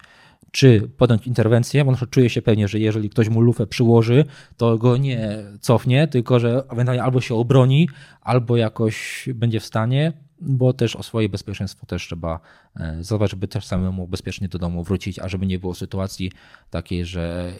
[0.51, 4.25] czy podjąć interwencję, bo czuje się pewnie, że jeżeli ktoś mu lufę przyłoży,
[4.57, 7.89] to go nie cofnie, tylko że ewentualnie albo się obroni,
[8.21, 12.39] albo jakoś będzie w stanie, bo też o swoje bezpieczeństwo też trzeba
[12.75, 16.31] e, zadbać, żeby też samemu bezpiecznie do domu wrócić, a żeby nie było sytuacji
[16.69, 17.53] takiej, że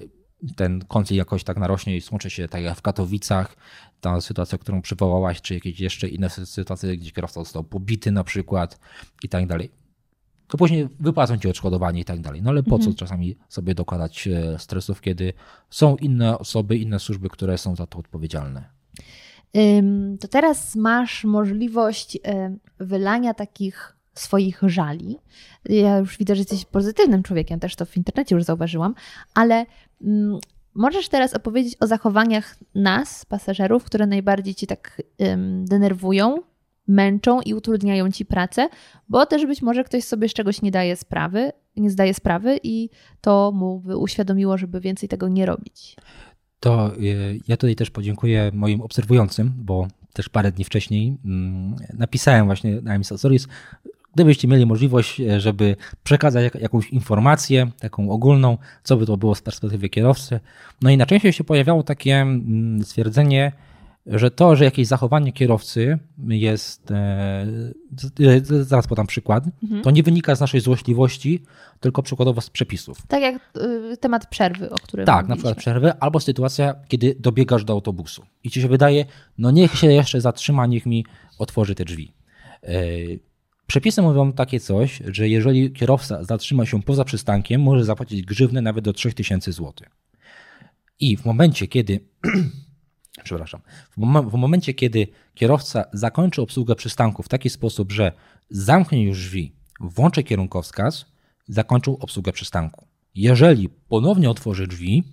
[0.55, 3.57] ten konflikt jakoś tak narośnie i słączy się tak jak w Katowicach,
[4.01, 8.79] ta sytuacja, którą przywołałaś, czy jakieś jeszcze inne sytuacje, gdzie kierowca został pobity na przykład
[9.23, 9.71] i tak dalej.
[10.47, 12.41] To później wypłacą ci odszkodowanie i tak dalej.
[12.41, 12.91] No ale po mhm.
[12.93, 15.33] co czasami sobie dokładać e, stresów, kiedy
[15.69, 18.69] są inne osoby, inne służby, które są za to odpowiedzialne?
[20.19, 22.17] To teraz masz możliwość
[22.79, 25.17] wylania takich swoich żali.
[25.65, 28.95] Ja już widzę, że jesteś pozytywnym człowiekiem, też to w internecie już zauważyłam,
[29.33, 29.65] ale
[30.01, 30.39] mm,
[30.73, 35.01] możesz teraz opowiedzieć o zachowaniach nas, pasażerów, które najbardziej ci tak
[35.63, 36.37] denerwują,
[36.87, 38.69] męczą i utrudniają ci pracę,
[39.09, 42.89] bo też być może ktoś sobie z czegoś nie daje sprawy, nie zdaje sprawy i
[43.21, 45.95] to mu by uświadomiło, żeby więcej tego nie robić
[46.59, 46.99] to e,
[47.47, 52.95] ja tutaj też podziękuję moim obserwującym, bo też parę dni wcześniej mm, napisałem właśnie na
[52.95, 53.47] MSL Stories,
[54.13, 59.41] gdybyście mieli możliwość, e, żeby przekazać jakąś informację, taką ogólną, co by to było z
[59.41, 60.39] perspektywy kierowcy.
[60.81, 63.51] No i na częściej się pojawiało takie mm, stwierdzenie,
[64.05, 67.47] że to, że jakieś zachowanie kierowcy jest, e,
[68.41, 69.81] zaraz podam przykład, mhm.
[69.81, 71.43] to nie wynika z naszej złośliwości,
[71.79, 72.97] tylko przykładowo z przepisów.
[73.07, 73.57] Tak jak
[73.93, 75.29] y, temat przerwy, o którym Tak, mówiliśmy.
[75.29, 79.05] na przykład przerwy, albo sytuacja, kiedy dobiegasz do autobusu i ci się wydaje,
[79.37, 81.05] no niech się jeszcze zatrzyma, niech mi
[81.39, 82.13] otworzy te drzwi.
[82.63, 82.69] E,
[83.67, 88.85] przepisy mówią takie coś, że jeżeli kierowca zatrzyma się poza przystankiem, może zapłacić grzywnę nawet
[88.85, 89.73] do 3000 zł.
[90.99, 91.99] I w momencie, kiedy
[93.23, 98.11] przepraszam, w, mom w momencie, kiedy kierowca zakończy obsługę przystanku w taki sposób, że
[98.49, 101.05] zamknie już drzwi, włączy kierunkowskaz,
[101.47, 102.87] zakończył obsługę przystanku.
[103.15, 105.03] Jeżeli ponownie otworzy drzwi,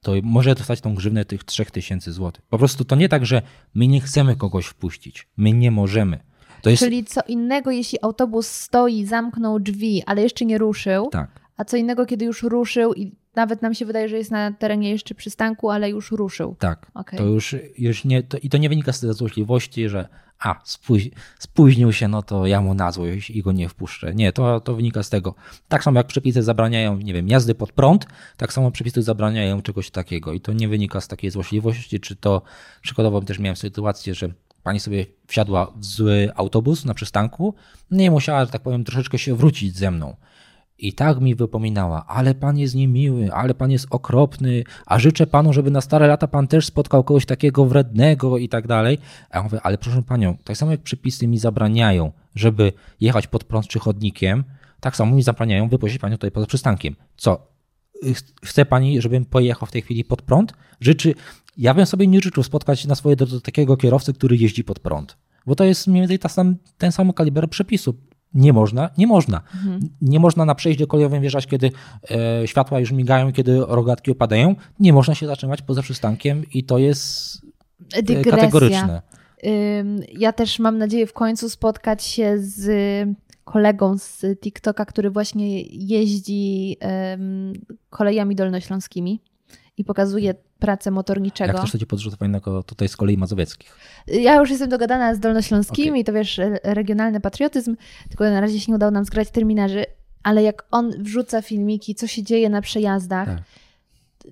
[0.00, 2.32] to może dostać tą grzywnę tych 3000 zł.
[2.48, 3.42] Po prostu to nie tak, że
[3.74, 5.28] my nie chcemy kogoś wpuścić.
[5.36, 6.20] My nie możemy.
[6.66, 6.82] Jest...
[6.82, 11.08] Czyli co innego, jeśli autobus stoi, zamknął drzwi, ale jeszcze nie ruszył.
[11.12, 11.40] Tak.
[11.56, 14.90] A co innego, kiedy już ruszył i nawet nam się wydaje, że jest na terenie
[14.90, 16.56] jeszcze przystanku, ale już ruszył.
[16.58, 16.90] Tak.
[16.94, 17.18] Okay.
[17.18, 20.08] To już, już nie, to, i to nie wynika z złośliwości, że
[20.40, 24.14] a, spóź, spóźnił się, no to ja mu na złość i go nie wpuszczę.
[24.14, 25.34] Nie, to, to wynika z tego.
[25.68, 28.06] Tak samo jak przepisy zabraniają, nie wiem, jazdy pod prąd,
[28.36, 32.42] tak samo przepisy zabraniają czegoś takiego i to nie wynika z takiej złośliwości, czy to
[32.82, 34.28] przykładowo też miałem sytuację, że
[34.62, 37.54] pani sobie wsiadła w zły autobus na przystanku,
[37.90, 40.16] nie musiała, że tak powiem, troszeczkę się wrócić ze mną.
[40.80, 45.52] I tak mi wypominała, ale pan jest niemiły, ale pan jest okropny, a życzę panu,
[45.52, 48.98] żeby na stare lata pan też spotkał kogoś takiego wrednego i tak dalej.
[49.30, 53.44] A ja mówię, ale proszę panią, tak samo jak przepisy mi zabraniają, żeby jechać pod
[53.44, 54.44] prąd czy chodnikiem,
[54.80, 56.96] tak samo mi zabraniają wypuścić panią tutaj poza przystankiem.
[57.16, 57.46] Co?
[58.44, 60.52] Chce pani, żebym pojechał w tej chwili pod prąd?
[60.80, 61.14] Życzy,
[61.56, 65.16] ja bym sobie nie życzył spotkać na swojej drodze takiego kierowcy, który jeździ pod prąd.
[65.46, 67.94] Bo to jest mniej więcej ta sam, ten sam kaliber przepisu
[68.34, 69.40] nie można, nie można.
[69.54, 69.88] Mhm.
[70.02, 71.70] Nie można na przejściu kolejowym wjeżdżać, kiedy
[72.10, 74.54] e, światła już migają, kiedy rogatki opadają.
[74.80, 77.38] Nie można się zatrzymać poza przystankiem i to jest
[77.92, 78.32] e, Dygresja.
[78.32, 79.02] kategoryczne.
[80.18, 82.68] Ja też mam nadzieję w końcu spotkać się z
[83.44, 87.52] kolegą z TikToka, który właśnie jeździ um,
[87.90, 89.20] kolejami dolnośląskimi
[89.80, 91.52] i pokazuje pracę motorniczego.
[91.52, 93.76] Jak też chodzi podrzutów innego tutaj z kolei mazowieckich.
[94.06, 96.04] Ja już jestem dogadana z dolnośląskimi, okay.
[96.04, 97.76] to wiesz, regionalny patriotyzm,
[98.08, 99.84] tylko na razie się nie udało nam zgrać terminarzy,
[100.22, 103.42] ale jak on wrzuca filmiki, co się dzieje na przejazdach, tak.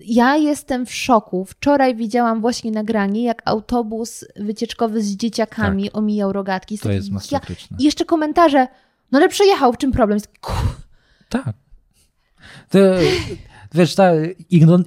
[0.01, 1.45] ja jestem w szoku.
[1.45, 5.97] Wczoraj widziałam właśnie nagranie, jak autobus wycieczkowy z dzieciakami tak.
[5.97, 6.79] omijał rogatki.
[6.79, 7.77] To jest masakryczne.
[7.81, 8.69] Ja, I jeszcze komentarze,
[9.13, 10.19] no ale przejechał, w czym problem?
[11.29, 11.53] Tak.
[12.71, 12.79] To,
[13.75, 14.13] wiesz, ta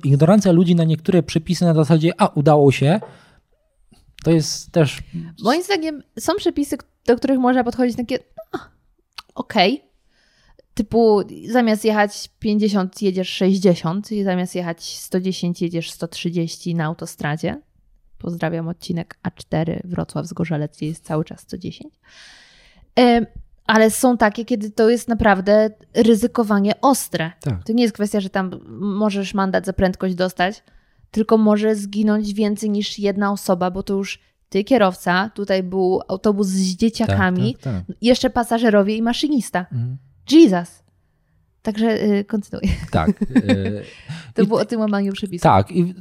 [0.03, 2.99] ignorancja ludzi na niektóre przepisy na zasadzie, a udało się,
[4.23, 4.99] to jest też.
[5.43, 8.19] Moim zdaniem są przepisy, do których można podchodzić takie,
[8.53, 8.59] no,
[9.35, 9.73] okej.
[9.73, 9.91] Okay.
[10.73, 17.61] Typu zamiast jechać 50, jedziesz 60, i zamiast jechać 110, jedziesz 130 na autostradzie.
[18.17, 21.93] Pozdrawiam odcinek A4 Wrocław-Zgorzelec, gdzie jest cały czas 110
[23.71, 27.31] ale są takie, kiedy to jest naprawdę ryzykowanie ostre.
[27.39, 27.63] Tak.
[27.63, 30.63] To nie jest kwestia, że tam możesz mandat za prędkość dostać,
[31.11, 34.19] tylko może zginąć więcej niż jedna osoba, bo to już
[34.49, 37.97] ty kierowca, tutaj był autobus z dzieciakami, tak, tak, tak.
[38.01, 39.59] jeszcze pasażerowie i maszynista.
[39.59, 39.97] Mhm.
[40.31, 40.83] Jesus.
[41.61, 42.69] Także yy, kontynuuję.
[42.91, 43.09] Tak.
[43.21, 43.83] Yy,
[44.33, 45.43] to było o tym łamaniu przepisów.
[45.43, 45.71] Tak.
[45.71, 45.95] I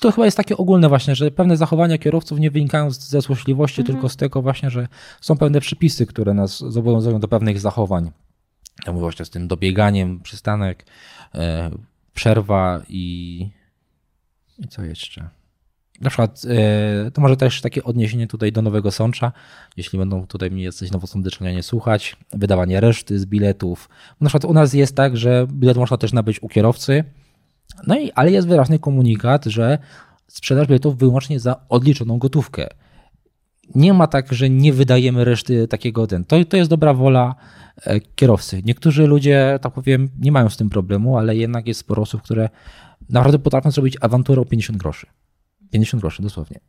[0.00, 3.96] to chyba jest takie ogólne właśnie, że pewne zachowania kierowców nie wynikają ze złośliwości, mhm.
[3.96, 4.88] tylko z tego właśnie, że
[5.20, 8.10] są pewne przepisy, które nas zobowiązują do pewnych zachowań.
[8.86, 10.86] Ja mówię właśnie z tym dobieganiem, przystanek,
[11.34, 11.70] e,
[12.14, 13.50] przerwa i,
[14.58, 15.28] i co jeszcze?
[16.00, 19.32] Na przykład, e, to może też takie odniesienie tutaj do Nowego Sącza,
[19.76, 23.88] jeśli będą tutaj mnie jacyś nowosądecznianie słuchać, wydawanie reszty z biletów.
[24.20, 27.04] Na przykład u nas jest tak, że bilet można też nabyć u kierowcy,
[27.86, 29.78] no i, ale jest wyraźny komunikat, że
[30.26, 32.68] sprzedaż biletów wyłącznie za odliczoną gotówkę.
[33.74, 36.24] Nie ma tak, że nie wydajemy reszty takiego ten.
[36.24, 37.34] To, to jest dobra wola
[37.76, 38.62] e, kierowcy.
[38.64, 42.48] Niektórzy ludzie, tak powiem, nie mają z tym problemu, ale jednak jest sporo osób, które
[43.08, 45.06] naprawdę potrafią zrobić awanturę o 50 groszy.
[45.70, 46.60] 50 groszy, dosłownie.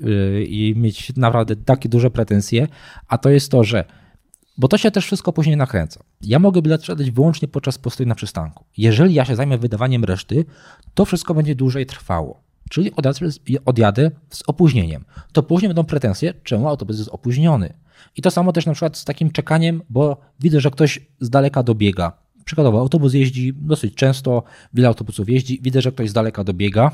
[0.00, 2.68] Yy, I mieć naprawdę takie duże pretensje,
[3.08, 3.84] a to jest to, że
[4.58, 6.00] bo to się też wszystko później nakręca.
[6.20, 8.64] Ja mogę bilet sprzedać wyłącznie podczas postoju na przystanku.
[8.76, 10.44] Jeżeli ja się zajmę wydawaniem reszty,
[10.94, 12.40] to wszystko będzie dłużej trwało.
[12.70, 12.92] Czyli
[13.64, 15.04] odjadę z opóźnieniem.
[15.32, 17.74] To później będą pretensje, czemu autobus jest opóźniony.
[18.16, 21.62] I to samo też na przykład z takim czekaniem, bo widzę, że ktoś z daleka
[21.62, 22.12] dobiega.
[22.44, 24.42] Przykładowo, autobus jeździ dosyć często,
[24.74, 26.90] wiele autobusów jeździ, widzę, że ktoś z daleka dobiega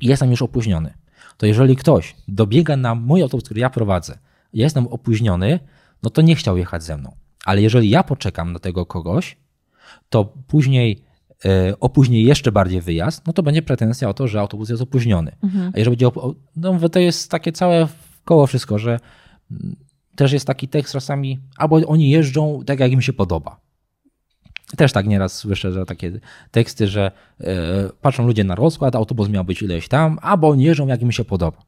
[0.00, 0.94] i jestem już opóźniony.
[1.36, 4.18] To jeżeli ktoś dobiega na mój autobus, który ja prowadzę,
[4.52, 5.58] ja jestem opóźniony,
[6.02, 7.16] no to nie chciał jechać ze mną.
[7.44, 9.36] Ale jeżeli ja poczekam na tego kogoś,
[10.08, 11.02] to później
[11.44, 15.36] e, opóźni jeszcze bardziej wyjazd, no to będzie pretensja o to, że autobus jest opóźniony.
[15.42, 15.72] Mhm.
[15.74, 16.10] A jeżeli będzie,
[16.56, 17.88] no to jest takie całe
[18.24, 19.00] koło wszystko, że
[19.50, 19.76] mm,
[20.16, 23.60] też jest taki tekst czasami, albo oni jeżdżą tak, jak im się podoba.
[24.76, 26.20] Też tak nieraz słyszę, że takie
[26.50, 27.10] teksty, że
[27.40, 27.54] e,
[28.00, 31.24] patrzą ludzie na rozkład, autobus miał być ileś tam, albo oni jeżdżą, jak im się
[31.24, 31.58] podoba.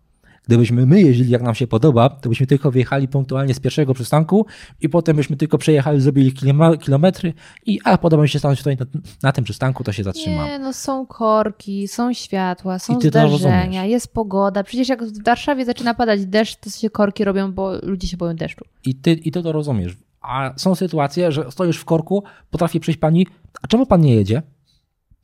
[0.49, 4.47] Gdybyśmy my jeździli jak nam się podoba, to byśmy tylko wyjechali punktualnie z pierwszego przystanku
[4.81, 6.33] i potem byśmy tylko przejechali, zrobili
[6.81, 7.35] kilometry
[7.67, 8.87] i a podoba mi się stanąć tutaj na,
[9.23, 10.47] na tym przystanku, to się zatrzymam.
[10.47, 14.65] Nie, no są korki, są światła, są zdarzenia, jest pogoda.
[14.65, 18.37] Przecież jak w Warszawie zaczyna padać deszcz, to się korki robią, bo ludzie się boją
[18.37, 18.65] deszczu.
[18.85, 19.97] I ty, i ty to rozumiesz.
[20.21, 23.27] A są sytuacje, że stoisz w korku, potrafi przyjść pani,
[23.63, 24.43] a czemu pan nie jedzie?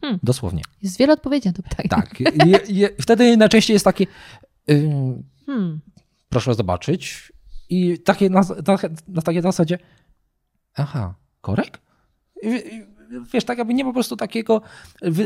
[0.00, 0.20] Hmm.
[0.22, 0.62] Dosłownie.
[0.82, 1.88] Jest wiele odpowiedzi na to pytanie.
[1.88, 2.20] Tak.
[2.20, 4.06] Je, je, wtedy najczęściej jest taki,
[5.46, 5.80] Hmm.
[6.28, 7.32] Proszę zobaczyć.
[7.68, 8.78] I takie na, na,
[9.08, 9.78] na takiej zasadzie,
[10.74, 11.80] aha, korek?
[13.32, 14.60] Wiesz, tak jakby nie po prostu takiego.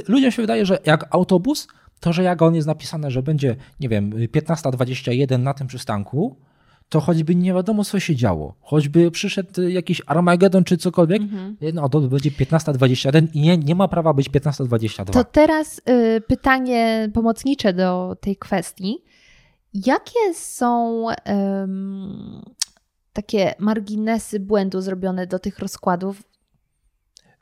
[0.09, 1.69] Ludziom się wydaje, że jak autobus,
[2.01, 6.37] to że jak on jest napisane, że będzie, nie wiem, 15.21 na tym przystanku,
[6.89, 11.75] to choćby nie wiadomo, co się działo, choćby przyszedł jakiś Armagedon czy cokolwiek, -hmm.
[11.75, 15.13] no to będzie 15.21 i nie, nie ma prawa być 15.22.
[15.13, 18.99] To teraz y, pytanie pomocnicze do tej kwestii.
[19.75, 22.43] Jakie są um,
[23.13, 26.23] takie marginesy błędu zrobione do tych rozkładów?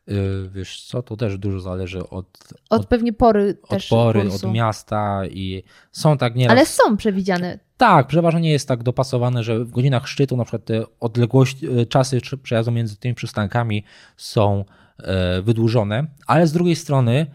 [0.07, 2.11] Yy, wiesz co, to też dużo zależy od...
[2.11, 2.27] Od,
[2.69, 4.47] od pewnie pory od też pory, kursu.
[4.47, 5.62] od miasta i
[5.93, 6.57] są tak nieraz...
[6.57, 7.59] Ale są przewidziane.
[7.77, 11.86] Tak, przeważnie nie jest tak dopasowane, że w godzinach szczytu na przykład te odległości, e,
[11.86, 13.85] czasy przejazdu między tymi przystankami
[14.16, 14.65] są
[14.98, 17.27] e, wydłużone, ale z drugiej strony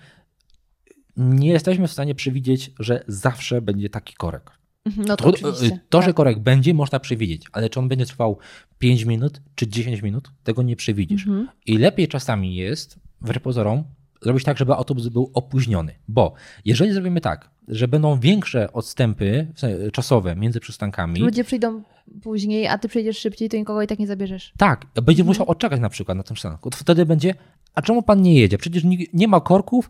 [1.18, 4.61] nie jesteśmy w stanie przewidzieć, że zawsze będzie taki korek.
[4.86, 5.54] Mhm, no to, to,
[5.90, 6.16] to, że tak.
[6.16, 8.38] korek będzie, można przewidzieć, ale czy on będzie trwał
[8.80, 11.28] 5 minut czy 10 minut, tego nie przewidzisz.
[11.28, 11.48] Mhm.
[11.66, 13.84] I lepiej czasami jest, wbrew pozorom,
[14.22, 15.96] zrobić tak, żeby autobus był opóźniony.
[16.08, 16.34] Bo
[16.66, 19.48] jeżeli zrobimy tak, że będą większe odstępy
[19.94, 21.20] czasowe między przystankami.
[21.20, 21.82] Ludzie przyjdą
[22.24, 24.54] później, a ty przejdziesz szybciej, to nikogo i tak nie zabierzesz.
[24.58, 26.70] Tak, będzie musiał odczekać na przykład na tym przystanku.
[26.76, 27.36] Wtedy będzie,
[27.76, 28.58] a czemu pan nie jedzie?
[28.58, 28.84] Przecież
[29.14, 29.90] nie ma korków,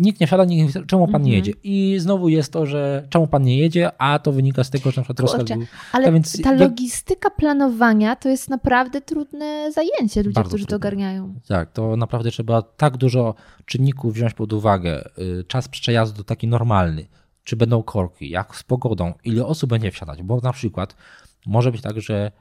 [0.00, 1.46] nikt nie wsiada, nikt, czemu pan nie mhm.
[1.46, 1.52] jedzie?
[1.62, 5.00] I znowu jest to, że czemu pan nie jedzie, a to wynika z tego, że
[5.00, 5.66] na przykład rozkaz był...
[5.92, 10.66] Ale ta, więc ta logistyka planowania to jest naprawdę trudne zajęcie ludzie, którzy trudne.
[10.66, 11.34] to ogarniają.
[11.48, 13.34] Tak, to naprawdę trzeba tak dużo
[13.64, 15.08] czynników wziąć pod uwagę.
[15.18, 17.06] Y, czas przejazdu taki normalny,
[17.48, 20.96] czy będą korki, jak z pogodą, ile osób będzie wsiadać, bo na przykład
[21.46, 22.32] może być tak, że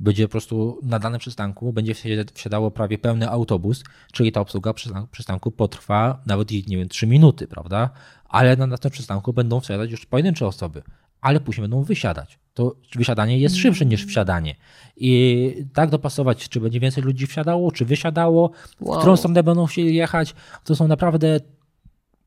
[0.00, 1.94] będzie po prostu na danym przystanku będzie
[2.34, 4.74] wsiadało prawie pełny autobus, czyli ta obsługa
[5.10, 7.90] przystanku potrwa nawet, nie wiem, 3 minuty, prawda?
[8.28, 10.82] Ale na, na tym przystanku będą wsiadać już pojedyncze osoby,
[11.20, 12.38] ale później będą wysiadać.
[12.54, 14.56] To wysiadanie jest szybsze niż wsiadanie.
[14.96, 18.50] I tak dopasować, czy będzie więcej ludzi wsiadało, czy wysiadało,
[18.80, 18.96] wow.
[18.96, 20.34] w którą stronę będą chcieli jechać,
[20.64, 21.40] to są naprawdę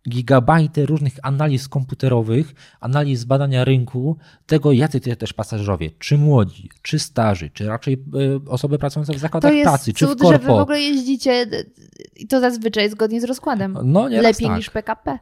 [0.09, 6.99] gigabajty różnych analiz komputerowych, analiz badania rynku, tego jacy to też pasażerowie, czy młodzi, czy
[6.99, 10.31] starzy, czy raczej e, osoby pracujące w zakładach pracy, czy w korpo.
[10.31, 11.45] że wy w ogóle jeździcie
[12.15, 13.77] i to zazwyczaj zgodnie z rozkładem.
[13.83, 14.57] No, Lepiej tak.
[14.57, 15.11] niż PKP.
[15.11, 15.19] E,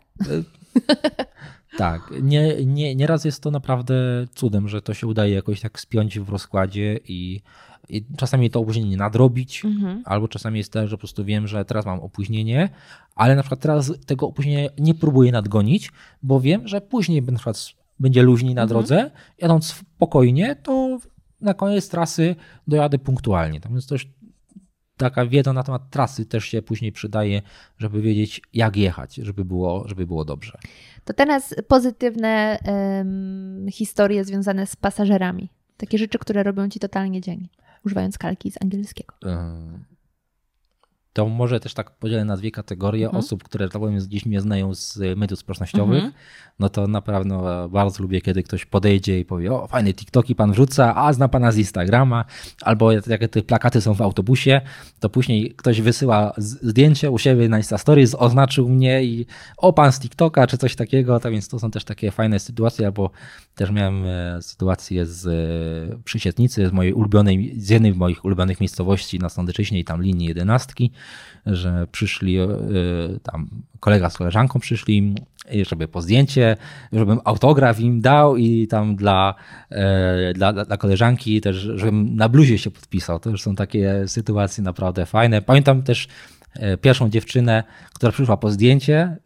[1.77, 3.95] tak, nie, nie, nieraz jest to naprawdę
[4.35, 7.41] cudem, że to się udaje jakoś tak spiąć w rozkładzie i
[7.89, 10.01] i czasami to opóźnienie nadrobić, mhm.
[10.05, 12.69] albo czasami jest tak, że po prostu wiem, że teraz mam opóźnienie,
[13.15, 15.91] ale na przykład teraz tego opóźnienia nie próbuję nadgonić,
[16.23, 17.65] bo wiem, że później na przykład
[17.99, 18.69] będzie luźniej na mhm.
[18.69, 20.99] drodze, jadąc spokojnie, to
[21.41, 22.35] na koniec trasy
[22.67, 23.59] dojadę punktualnie.
[23.59, 24.07] Tam jest też
[24.97, 27.41] taka wiedza na temat trasy też się później przydaje,
[27.77, 30.57] żeby wiedzieć, jak jechać, żeby było, żeby było dobrze.
[31.05, 35.49] To teraz pozytywne um, historie związane z pasażerami.
[35.77, 37.49] Takie rzeczy, które robią ci totalnie dzień
[37.85, 39.13] używając kalki z angielskiego.
[41.15, 43.23] To może też tak podzielę na dwie kategorie mhm.
[43.23, 46.03] osób, które tak powiem, gdzieś mnie znają z mediów społecznościowych.
[46.03, 46.13] Mhm.
[46.59, 50.51] No to na pewno bardzo lubię, kiedy ktoś podejdzie i powie: O, fajne TikToki pan
[50.51, 52.25] wrzuca, a zna pana z Instagrama.
[52.61, 54.61] Albo jak te plakaty są w autobusie,
[54.99, 59.25] to później ktoś wysyła zdjęcie u siebie na Insta Stories, oznaczył mnie i
[59.57, 61.19] o, pan z TikToka, czy coś takiego.
[61.19, 63.09] Tak więc to są też takie fajne sytuacje, albo
[63.55, 68.59] też miałem e, sytuację z e, Przysietnicy, z mojej ulubionej, z jednej z moich ulubionych
[68.59, 70.91] miejscowości na Sądeczyźnie i tam linii jedenastki,
[71.45, 72.47] że przyszli e,
[73.23, 73.49] tam
[73.79, 75.15] kolega z koleżanką przyszli,
[75.67, 76.57] żeby po zdjęcie,
[76.93, 79.35] żebym autograf im dał i tam dla,
[80.35, 83.19] dla, dla koleżanki też, żebym na bluzie się podpisał.
[83.19, 85.41] To już są takie sytuacje naprawdę fajne.
[85.41, 86.34] Pamiętam też E,
[86.81, 87.63] pierwszą dziewczynę,
[87.93, 89.17] która przyszła po zdjęcie, e,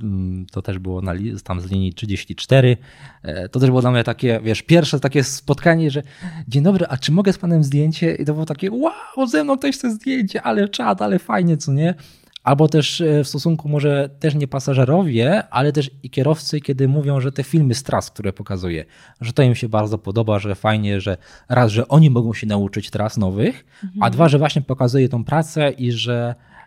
[0.00, 1.12] mm, to też było na,
[1.44, 2.76] tam z linii 34,
[3.22, 6.02] e, to też było dla mnie takie, wiesz, pierwsze takie spotkanie, że
[6.48, 8.14] dzień dobry, a czy mogę z panem zdjęcie?
[8.14, 11.72] I to było takie, wow, ze mną też chce zdjęcie, ale czad, ale fajnie, co
[11.72, 11.94] nie?
[12.42, 17.32] Albo też w stosunku może też nie pasażerowie, ale też i kierowcy, kiedy mówią, że
[17.32, 18.84] te filmy z tras, które pokazuje,
[19.20, 21.16] że to im się bardzo podoba, że fajnie, że
[21.48, 24.02] raz, że oni mogą się nauczyć tras nowych, mhm.
[24.02, 26.57] a dwa, że właśnie pokazuje tą pracę i że E,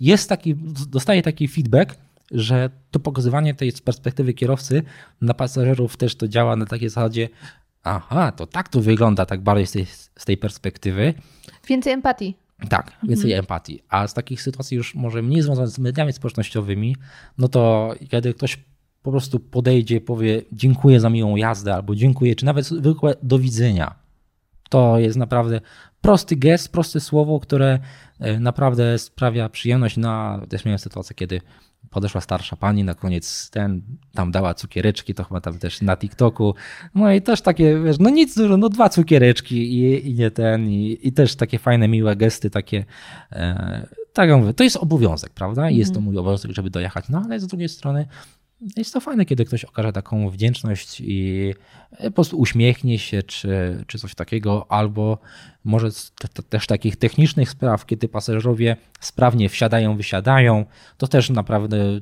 [0.00, 0.54] jest taki,
[0.88, 1.96] dostaje taki feedback,
[2.30, 4.82] że to pokazywanie tej z perspektywy kierowcy
[5.20, 7.28] na pasażerów też to działa na takiej zasadzie,
[7.82, 9.86] aha, to tak to wygląda, tak bardziej z tej,
[10.18, 11.14] z tej perspektywy.
[11.68, 12.36] Więcej empatii.
[12.68, 13.40] Tak, więcej mhm.
[13.40, 13.82] empatii.
[13.88, 16.96] A z takich sytuacji już może mniej związanych z mediami społecznościowymi,
[17.38, 18.58] no to kiedy ktoś
[19.02, 24.03] po prostu podejdzie, powie dziękuję za miłą jazdę, albo dziękuję, czy nawet zwykłe do widzenia.
[24.74, 25.60] To jest naprawdę
[26.00, 27.78] prosty gest, proste słowo, które
[28.20, 29.96] e, naprawdę sprawia przyjemność.
[29.96, 31.40] No, też miałem sytuację, kiedy
[31.90, 33.82] podeszła starsza pani, na koniec ten,
[34.14, 36.54] tam dała cukiereczki, to chyba tam też na TikToku.
[36.94, 40.68] No i też takie, wiesz, no nic dużo, no dwa cukiereczki i, i nie ten,
[40.68, 42.84] i, i też takie fajne, miłe gesty, takie,
[43.32, 45.70] e, tak jak mówię, to jest obowiązek, prawda?
[45.70, 46.04] Jest to mhm.
[46.04, 48.06] mój obowiązek, żeby dojechać, no ale z drugiej strony
[48.76, 51.54] jest to fajne, kiedy ktoś okaże taką wdzięczność i
[52.04, 55.18] po prostu uśmiechnie się, czy, czy coś takiego, albo
[55.64, 55.88] może
[56.48, 60.64] też takich technicznych spraw, kiedy pasażerowie sprawnie wsiadają, wysiadają,
[60.98, 62.00] to też naprawdę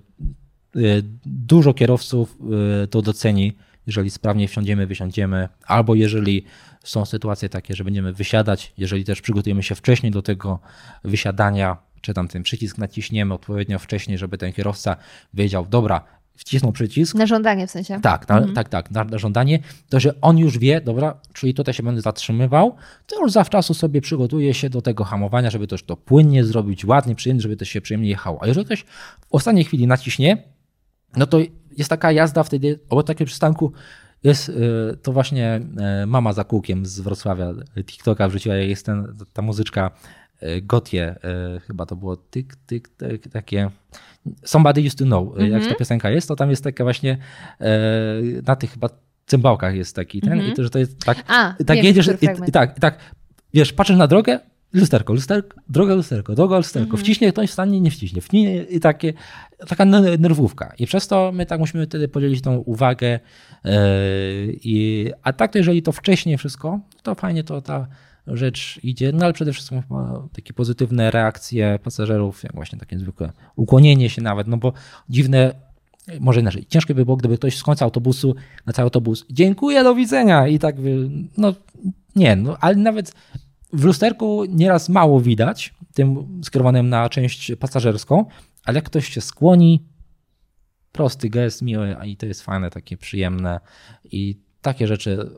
[0.77, 2.37] y, dużo kierowców
[2.85, 3.53] y, to doceni,
[3.87, 6.45] jeżeli sprawnie wsiądziemy, wysiądziemy, albo jeżeli
[6.85, 10.59] są sytuacje takie, że będziemy wysiadać, jeżeli też przygotujemy się wcześniej do tego
[11.05, 14.97] wysiadania, czy tam ten przycisk naciśniemy odpowiednio wcześniej, żeby ten kierowca
[15.35, 16.05] wiedział, dobra,
[16.43, 17.15] wcisnął przycisk.
[17.15, 18.01] Na żądanie w sensie.
[18.01, 18.55] Tak, na, mhm.
[18.55, 19.59] tak, tak, na, na, żądanie,
[19.89, 24.01] to że on już wie, dobra, czyli tutaj się będę zatrzymywał, to już zawczasu sobie
[24.01, 27.81] przygotuje się do tego hamowania, żeby też to płynnie zrobić, ładnie, przyjemnie, żeby to się
[27.81, 28.43] przyjemnie jechało.
[28.43, 28.83] A jeżeli ktoś
[29.21, 30.43] w ostatniej chwili naciśnie,
[31.17, 31.39] no to
[31.77, 33.73] jest taka jazda wtedy, obok takiego przystanku
[34.23, 34.53] jest y,
[35.03, 35.61] to właśnie
[36.03, 37.55] y, mama za kółkiem z Wrocławia,
[37.85, 39.91] TikToka wrzuciła, jest ten, ta muzyczka
[40.63, 41.17] Gotie,
[41.67, 43.71] chyba to było tyk, tyk, tyk takie
[44.45, 45.77] Somebody Used to Know, jak ta mhm.
[45.77, 47.19] piosenka jest, to tam jest taka właśnie
[48.47, 48.89] na tych chyba
[49.27, 50.53] cymbałkach jest taki ten mm -hmm.
[50.53, 52.99] i to, że to jest tak, A, tak wiem, jedziesz i, i, tak, i tak,
[53.55, 54.41] wiesz, patrzysz na drogę,
[54.73, 57.01] lusterko, lusterko, droga lusterko, droga lusterko, -hmm.
[57.01, 59.13] wciśnie ktoś, stanie, nie wciśnie, wciśnie i takie,
[59.69, 59.85] taka
[60.19, 60.73] nerwówka.
[60.79, 63.21] I przez to my tak musimy wtedy podzielić tą uwagę
[63.65, 63.71] yy,
[64.65, 67.87] i, a tak to jeżeli to wcześniej wszystko, to fajnie to ta
[68.27, 69.83] rzecz idzie, no ale przede wszystkim
[70.33, 74.73] takie pozytywne reakcje pasażerów, jak właśnie takie zwykłe ukłonienie się nawet, no bo
[75.09, 75.55] dziwne
[76.21, 78.35] może inaczej, ciężko by było, gdyby ktoś z końca autobusu
[78.67, 80.77] na cały autobus dziękuję, do widzenia i tak,
[81.37, 81.55] no
[82.17, 83.15] nie, no ale nawet
[83.73, 88.25] w lusterku nieraz mało widać, tym skierowanym na część pasażerską,
[88.65, 89.85] ale jak ktoś się skłoni,
[90.93, 93.61] prosty gest, miły, i to jest fajne, takie przyjemne
[94.05, 95.31] i takie rzeczy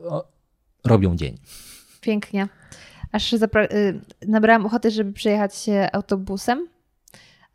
[0.83, 1.37] robią dzień.
[2.05, 2.47] Pięknie.
[3.11, 3.39] Aż y,
[4.27, 6.67] nabrałam ochoty, żeby przejechać się autobusem,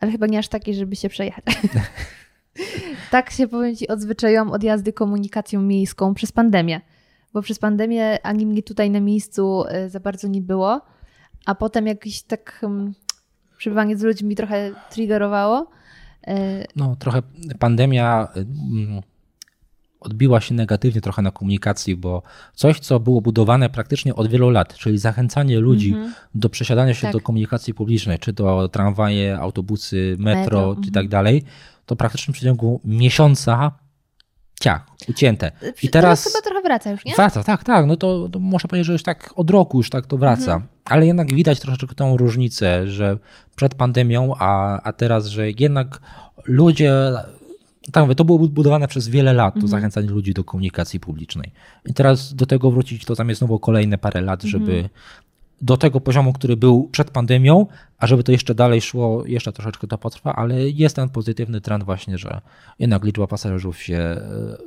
[0.00, 1.44] ale chyba nie aż taki, żeby się przejechać.
[3.10, 6.80] tak się powiem Ci odzwyczaiłam od jazdy komunikacją miejską przez pandemię.
[7.32, 10.80] Bo przez pandemię ani mnie tutaj na miejscu e, za bardzo nie było,
[11.46, 12.94] a potem jakiś tak hmm,
[13.58, 15.70] przebywanie z ludźmi trochę triggerowało.
[16.26, 17.22] E, no, trochę
[17.58, 19.02] pandemia mm,
[20.00, 22.22] odbiła się negatywnie trochę na komunikacji, bo
[22.54, 26.12] coś, co było budowane praktycznie od wielu lat, czyli zachęcanie ludzi mm -hmm.
[26.34, 27.12] do przesiadania się tak.
[27.12, 30.76] do komunikacji publicznej, czy to tramwaje, autobusy, metro, metro.
[30.84, 31.08] czy tak mhm.
[31.08, 31.42] dalej,
[31.86, 33.72] to praktycznie w przeciągu miesiąca
[34.60, 35.52] ciach, ucięte.
[35.82, 37.14] I teraz, teraz chyba trochę wraca już, nie?
[37.14, 37.86] Wraca, tak, tak.
[37.86, 40.52] No to, to można powiedzieć, że już tak od roku już tak to wraca.
[40.52, 40.62] Mhm.
[40.84, 43.18] Ale jednak widać troszeczkę tą różnicę, że
[43.56, 46.00] przed pandemią, a, a teraz, że jednak
[46.44, 46.94] ludzie
[47.90, 49.68] tak mówię, to było budowane przez wiele lat, to mhm.
[49.70, 51.52] zachęcanie ludzi do komunikacji publicznej.
[51.86, 54.88] I teraz do tego wrócić, to tam jest znowu kolejne parę lat, żeby mhm
[55.62, 57.66] do tego poziomu, który był przed pandemią,
[57.98, 61.84] a żeby to jeszcze dalej szło, jeszcze troszeczkę to potrwa, ale jest ten pozytywny trend
[61.84, 62.40] właśnie, że
[62.78, 64.20] jednak liczba pasażerów się e,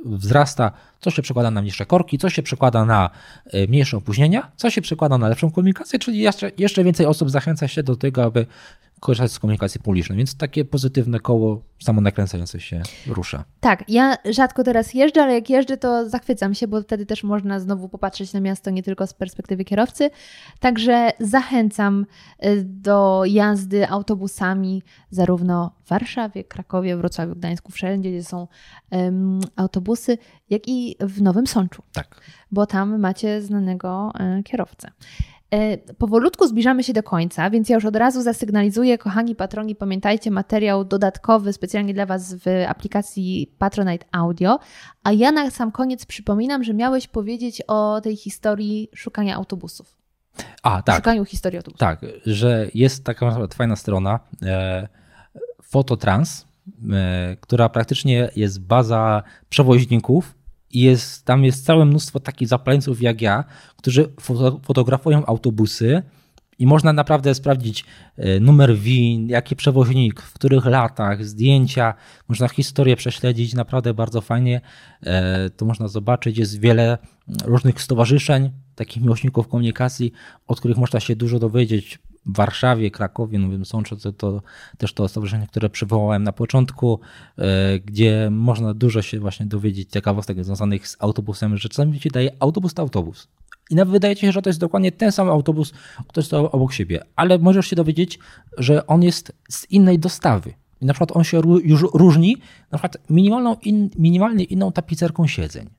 [0.04, 3.10] wzrasta, co się przekłada na mniejsze korki, co się przekłada na
[3.46, 7.68] e, mniejsze opóźnienia, co się przekłada na lepszą komunikację, czyli jeszcze, jeszcze więcej osób zachęca
[7.68, 8.46] się do tego, aby
[9.00, 13.44] korzystać z komunikacji publicznej, więc takie pozytywne koło samonakręcające się rusza.
[13.60, 17.60] Tak, ja rzadko teraz jeżdżę, ale jak jeżdżę, to zachwycam się, bo wtedy też można
[17.60, 20.10] znowu popatrzeć na miasto nie tylko z perspektywy kierowcy.
[20.60, 22.06] Także zachęcam
[22.44, 28.48] y, do jazdy autobusami zarówno w Warszawie, Krakowie, Wrocławiu, Gdańsku, wszędzie, gdzie są
[28.90, 30.18] um, autobusy,
[30.50, 31.82] jak i w Nowym Sączu.
[31.92, 32.20] Tak.
[32.50, 34.90] Bo tam macie znanego y, kierowcę.
[35.50, 40.30] E, powolutku zbliżamy się do końca, więc ja już od razu zasygnalizuję, kochani patroni, pamiętajcie,
[40.30, 44.58] materiał dodatkowy specjalnie dla Was w aplikacji Patronite Audio.
[45.04, 49.96] A ja na sam koniec przypominam, że miałeś powiedzieć o tej historii szukania autobusów.
[50.62, 50.96] A, tak.
[50.96, 51.80] Szukaniu historii autobusów.
[51.80, 54.88] Tak, że jest taka fajna strona e,
[55.62, 56.46] Fototrans,
[56.92, 60.34] e, która praktycznie jest baza przewoźników
[60.74, 63.44] i jest, tam jest całe mnóstwo takich zapaleńców jak ja,
[63.76, 64.12] którzy
[64.62, 66.02] fotografują autobusy
[66.58, 67.84] i można naprawdę sprawdzić
[68.16, 71.94] e, numer win, jaki przewoźnik, w których latach, zdjęcia,
[72.28, 74.60] można historię prześledzić, naprawdę bardzo fajnie.
[75.02, 76.38] E, to można zobaczyć.
[76.38, 76.98] Jest wiele
[77.44, 80.12] różnych stowarzyszeń, takich miłośników komunikacji,
[80.46, 84.42] od których można się dużo dowiedzieć w Warszawie, Krakowie, Nowym Sączu, to, to
[84.78, 87.00] też to stowarzyszenie, które przywołałem na początku,
[87.38, 92.30] e, gdzie można dużo się właśnie dowiedzieć ciekawostek związanych z autobusem, że czasami ci daje
[92.40, 93.28] autobus to autobus.
[93.70, 95.72] I nawet wydaje ci się, że to jest dokładnie ten sam autobus,
[96.08, 98.18] który stał obok siebie, ale możesz się dowiedzieć,
[98.58, 100.54] że on jest z innej dostawy.
[100.80, 102.36] I na przykład on się już różni
[102.70, 105.70] na przykład minimalną in, minimalnie inną tapicerką siedzeń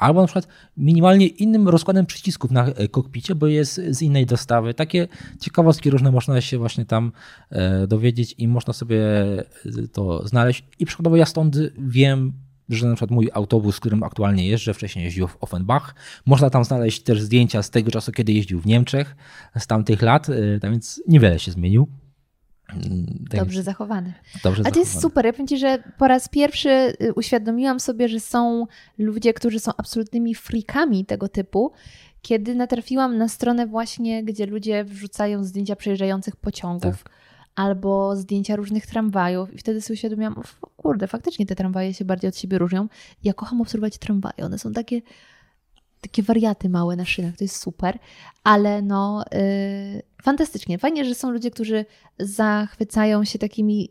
[0.00, 4.74] albo na przykład minimalnie innym rozkładem przycisków na e, kokpicie, bo jest z innej dostawy.
[4.74, 5.08] Takie
[5.40, 7.12] ciekawostki różne można się właśnie tam
[7.50, 9.44] e, dowiedzieć i można sobie e,
[9.92, 10.64] to znaleźć.
[10.78, 12.32] I przykładowo ja stąd wiem,
[12.68, 15.94] że na przykład mój autobus, którym aktualnie jeżdżę, wcześniej jeździł w Offenbach.
[16.26, 19.16] Można tam znaleźć też zdjęcia z tego czasu, kiedy jeździł w Niemczech,
[19.58, 20.26] z tamtych lat,
[20.60, 21.88] tak więc niewiele się zmienił.
[23.36, 24.12] Dobrze zachowany.
[24.44, 25.26] Dobrze A to jest super.
[25.26, 26.68] Ja powiem Ci, że po raz pierwszy
[27.02, 28.66] y, uświadomiłam sobie, że są
[28.98, 31.72] ludzie, którzy są absolutnymi freakami tego typu,
[32.22, 37.02] kiedy natrafiłam na stronę właśnie, gdzie ludzie wrzucają zdjęcia przejeżdżających pociągów.
[37.02, 37.12] Tak.
[37.54, 40.42] Albo zdjęcia różnych tramwajów, i wtedy sobie uświadomiłam,
[40.76, 42.88] kurde, faktycznie te tramwaje się bardziej od siebie różnią.
[43.24, 44.44] Ja kocham obserwować tramwaje.
[44.44, 45.00] One są takie
[46.00, 47.98] takie wariaty małe na szynach, to jest super,
[48.44, 50.78] ale no yy, fantastycznie.
[50.78, 51.84] Fajnie, że są ludzie, którzy
[52.18, 53.88] zachwycają się takimi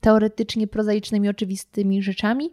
[0.00, 2.50] teoretycznie prozaicznymi, oczywistymi rzeczami,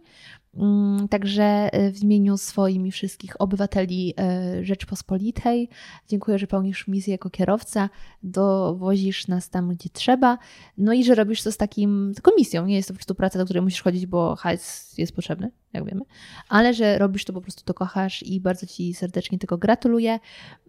[1.10, 5.68] także e, w imieniu swoim i wszystkich obywateli e, Rzeczpospolitej
[6.08, 7.88] dziękuję, że pełnisz misję jako kierowca,
[8.22, 10.38] dowozisz nas tam, gdzie trzeba,
[10.78, 12.66] no i że robisz to z takim, taką misją.
[12.66, 15.84] Nie jest to po prostu praca, do której musisz chodzić, bo hajs jest potrzebny, jak
[15.84, 16.00] wiemy,
[16.48, 20.18] ale że robisz to po prostu, to kochasz i bardzo Ci serdecznie tego gratuluję.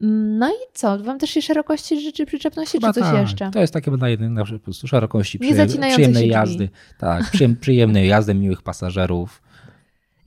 [0.01, 0.99] Mm, no i co?
[1.03, 3.22] Wam też się szerokości życzy przyczepności, Chyba czy coś tak.
[3.22, 3.51] jeszcze?
[3.51, 6.69] To jest takie na jednej na po prostu szerokości, przyjem, przyjemnej jazdy.
[6.97, 9.47] Tak, przyjem, przyjemnej jazdy, miłych pasażerów.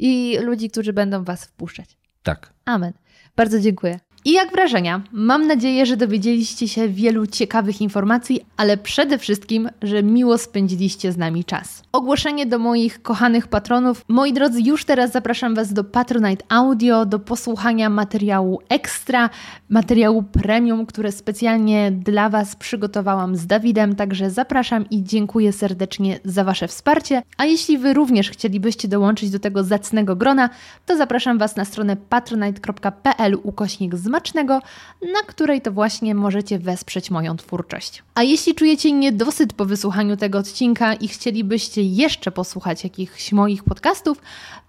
[0.01, 1.97] I ludzi, którzy będą Was wpuszczać.
[2.23, 2.53] Tak.
[2.65, 2.93] Amen.
[3.37, 4.01] Bardzo dziękuję.
[4.25, 5.03] I jak wrażenia?
[5.13, 11.17] Mam nadzieję, że dowiedzieliście się wielu ciekawych informacji, ale przede wszystkim, że miło spędziliście z
[11.17, 11.83] nami czas.
[11.93, 14.05] Ogłoszenie do moich kochanych patronów.
[14.09, 19.31] Moi drodzy, już teraz zapraszam Was do Patronite Audio, do posłuchania materiału ekstra,
[19.69, 26.45] materiału premium, które specjalnie dla Was przygotowałam z Dawidem, także zapraszam i dziękuję serdecznie za
[26.45, 27.23] Wasze wsparcie.
[27.37, 30.51] A jeśli Wy również chcielibyście dołączyć do tego zacnego grona,
[30.87, 34.61] to zapraszam Was na stronę patronite.pl ukośnik z smacznego,
[35.03, 38.03] na której to właśnie możecie wesprzeć moją twórczość.
[38.15, 44.23] A jeśli czujecie niedosyt po wysłuchaniu tego odcinka i chcielibyście jeszcze posłuchać jakichś moich podcastów,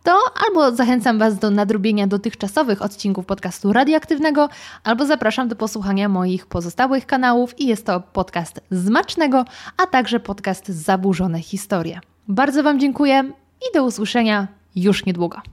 [0.04, 4.50] to albo zachęcam Was do nadrobienia dotychczasowych odcinków podcastu radioaktywnego,
[4.84, 9.46] albo zapraszam do posłuchania moich pozostałych kanałów i jest to podcast Zmacznego,
[9.78, 12.00] a także podcast Zaburzone Historie.
[12.28, 13.32] Bardzo Wam dziękuję
[13.62, 15.52] i do usłyszenia już niedługo.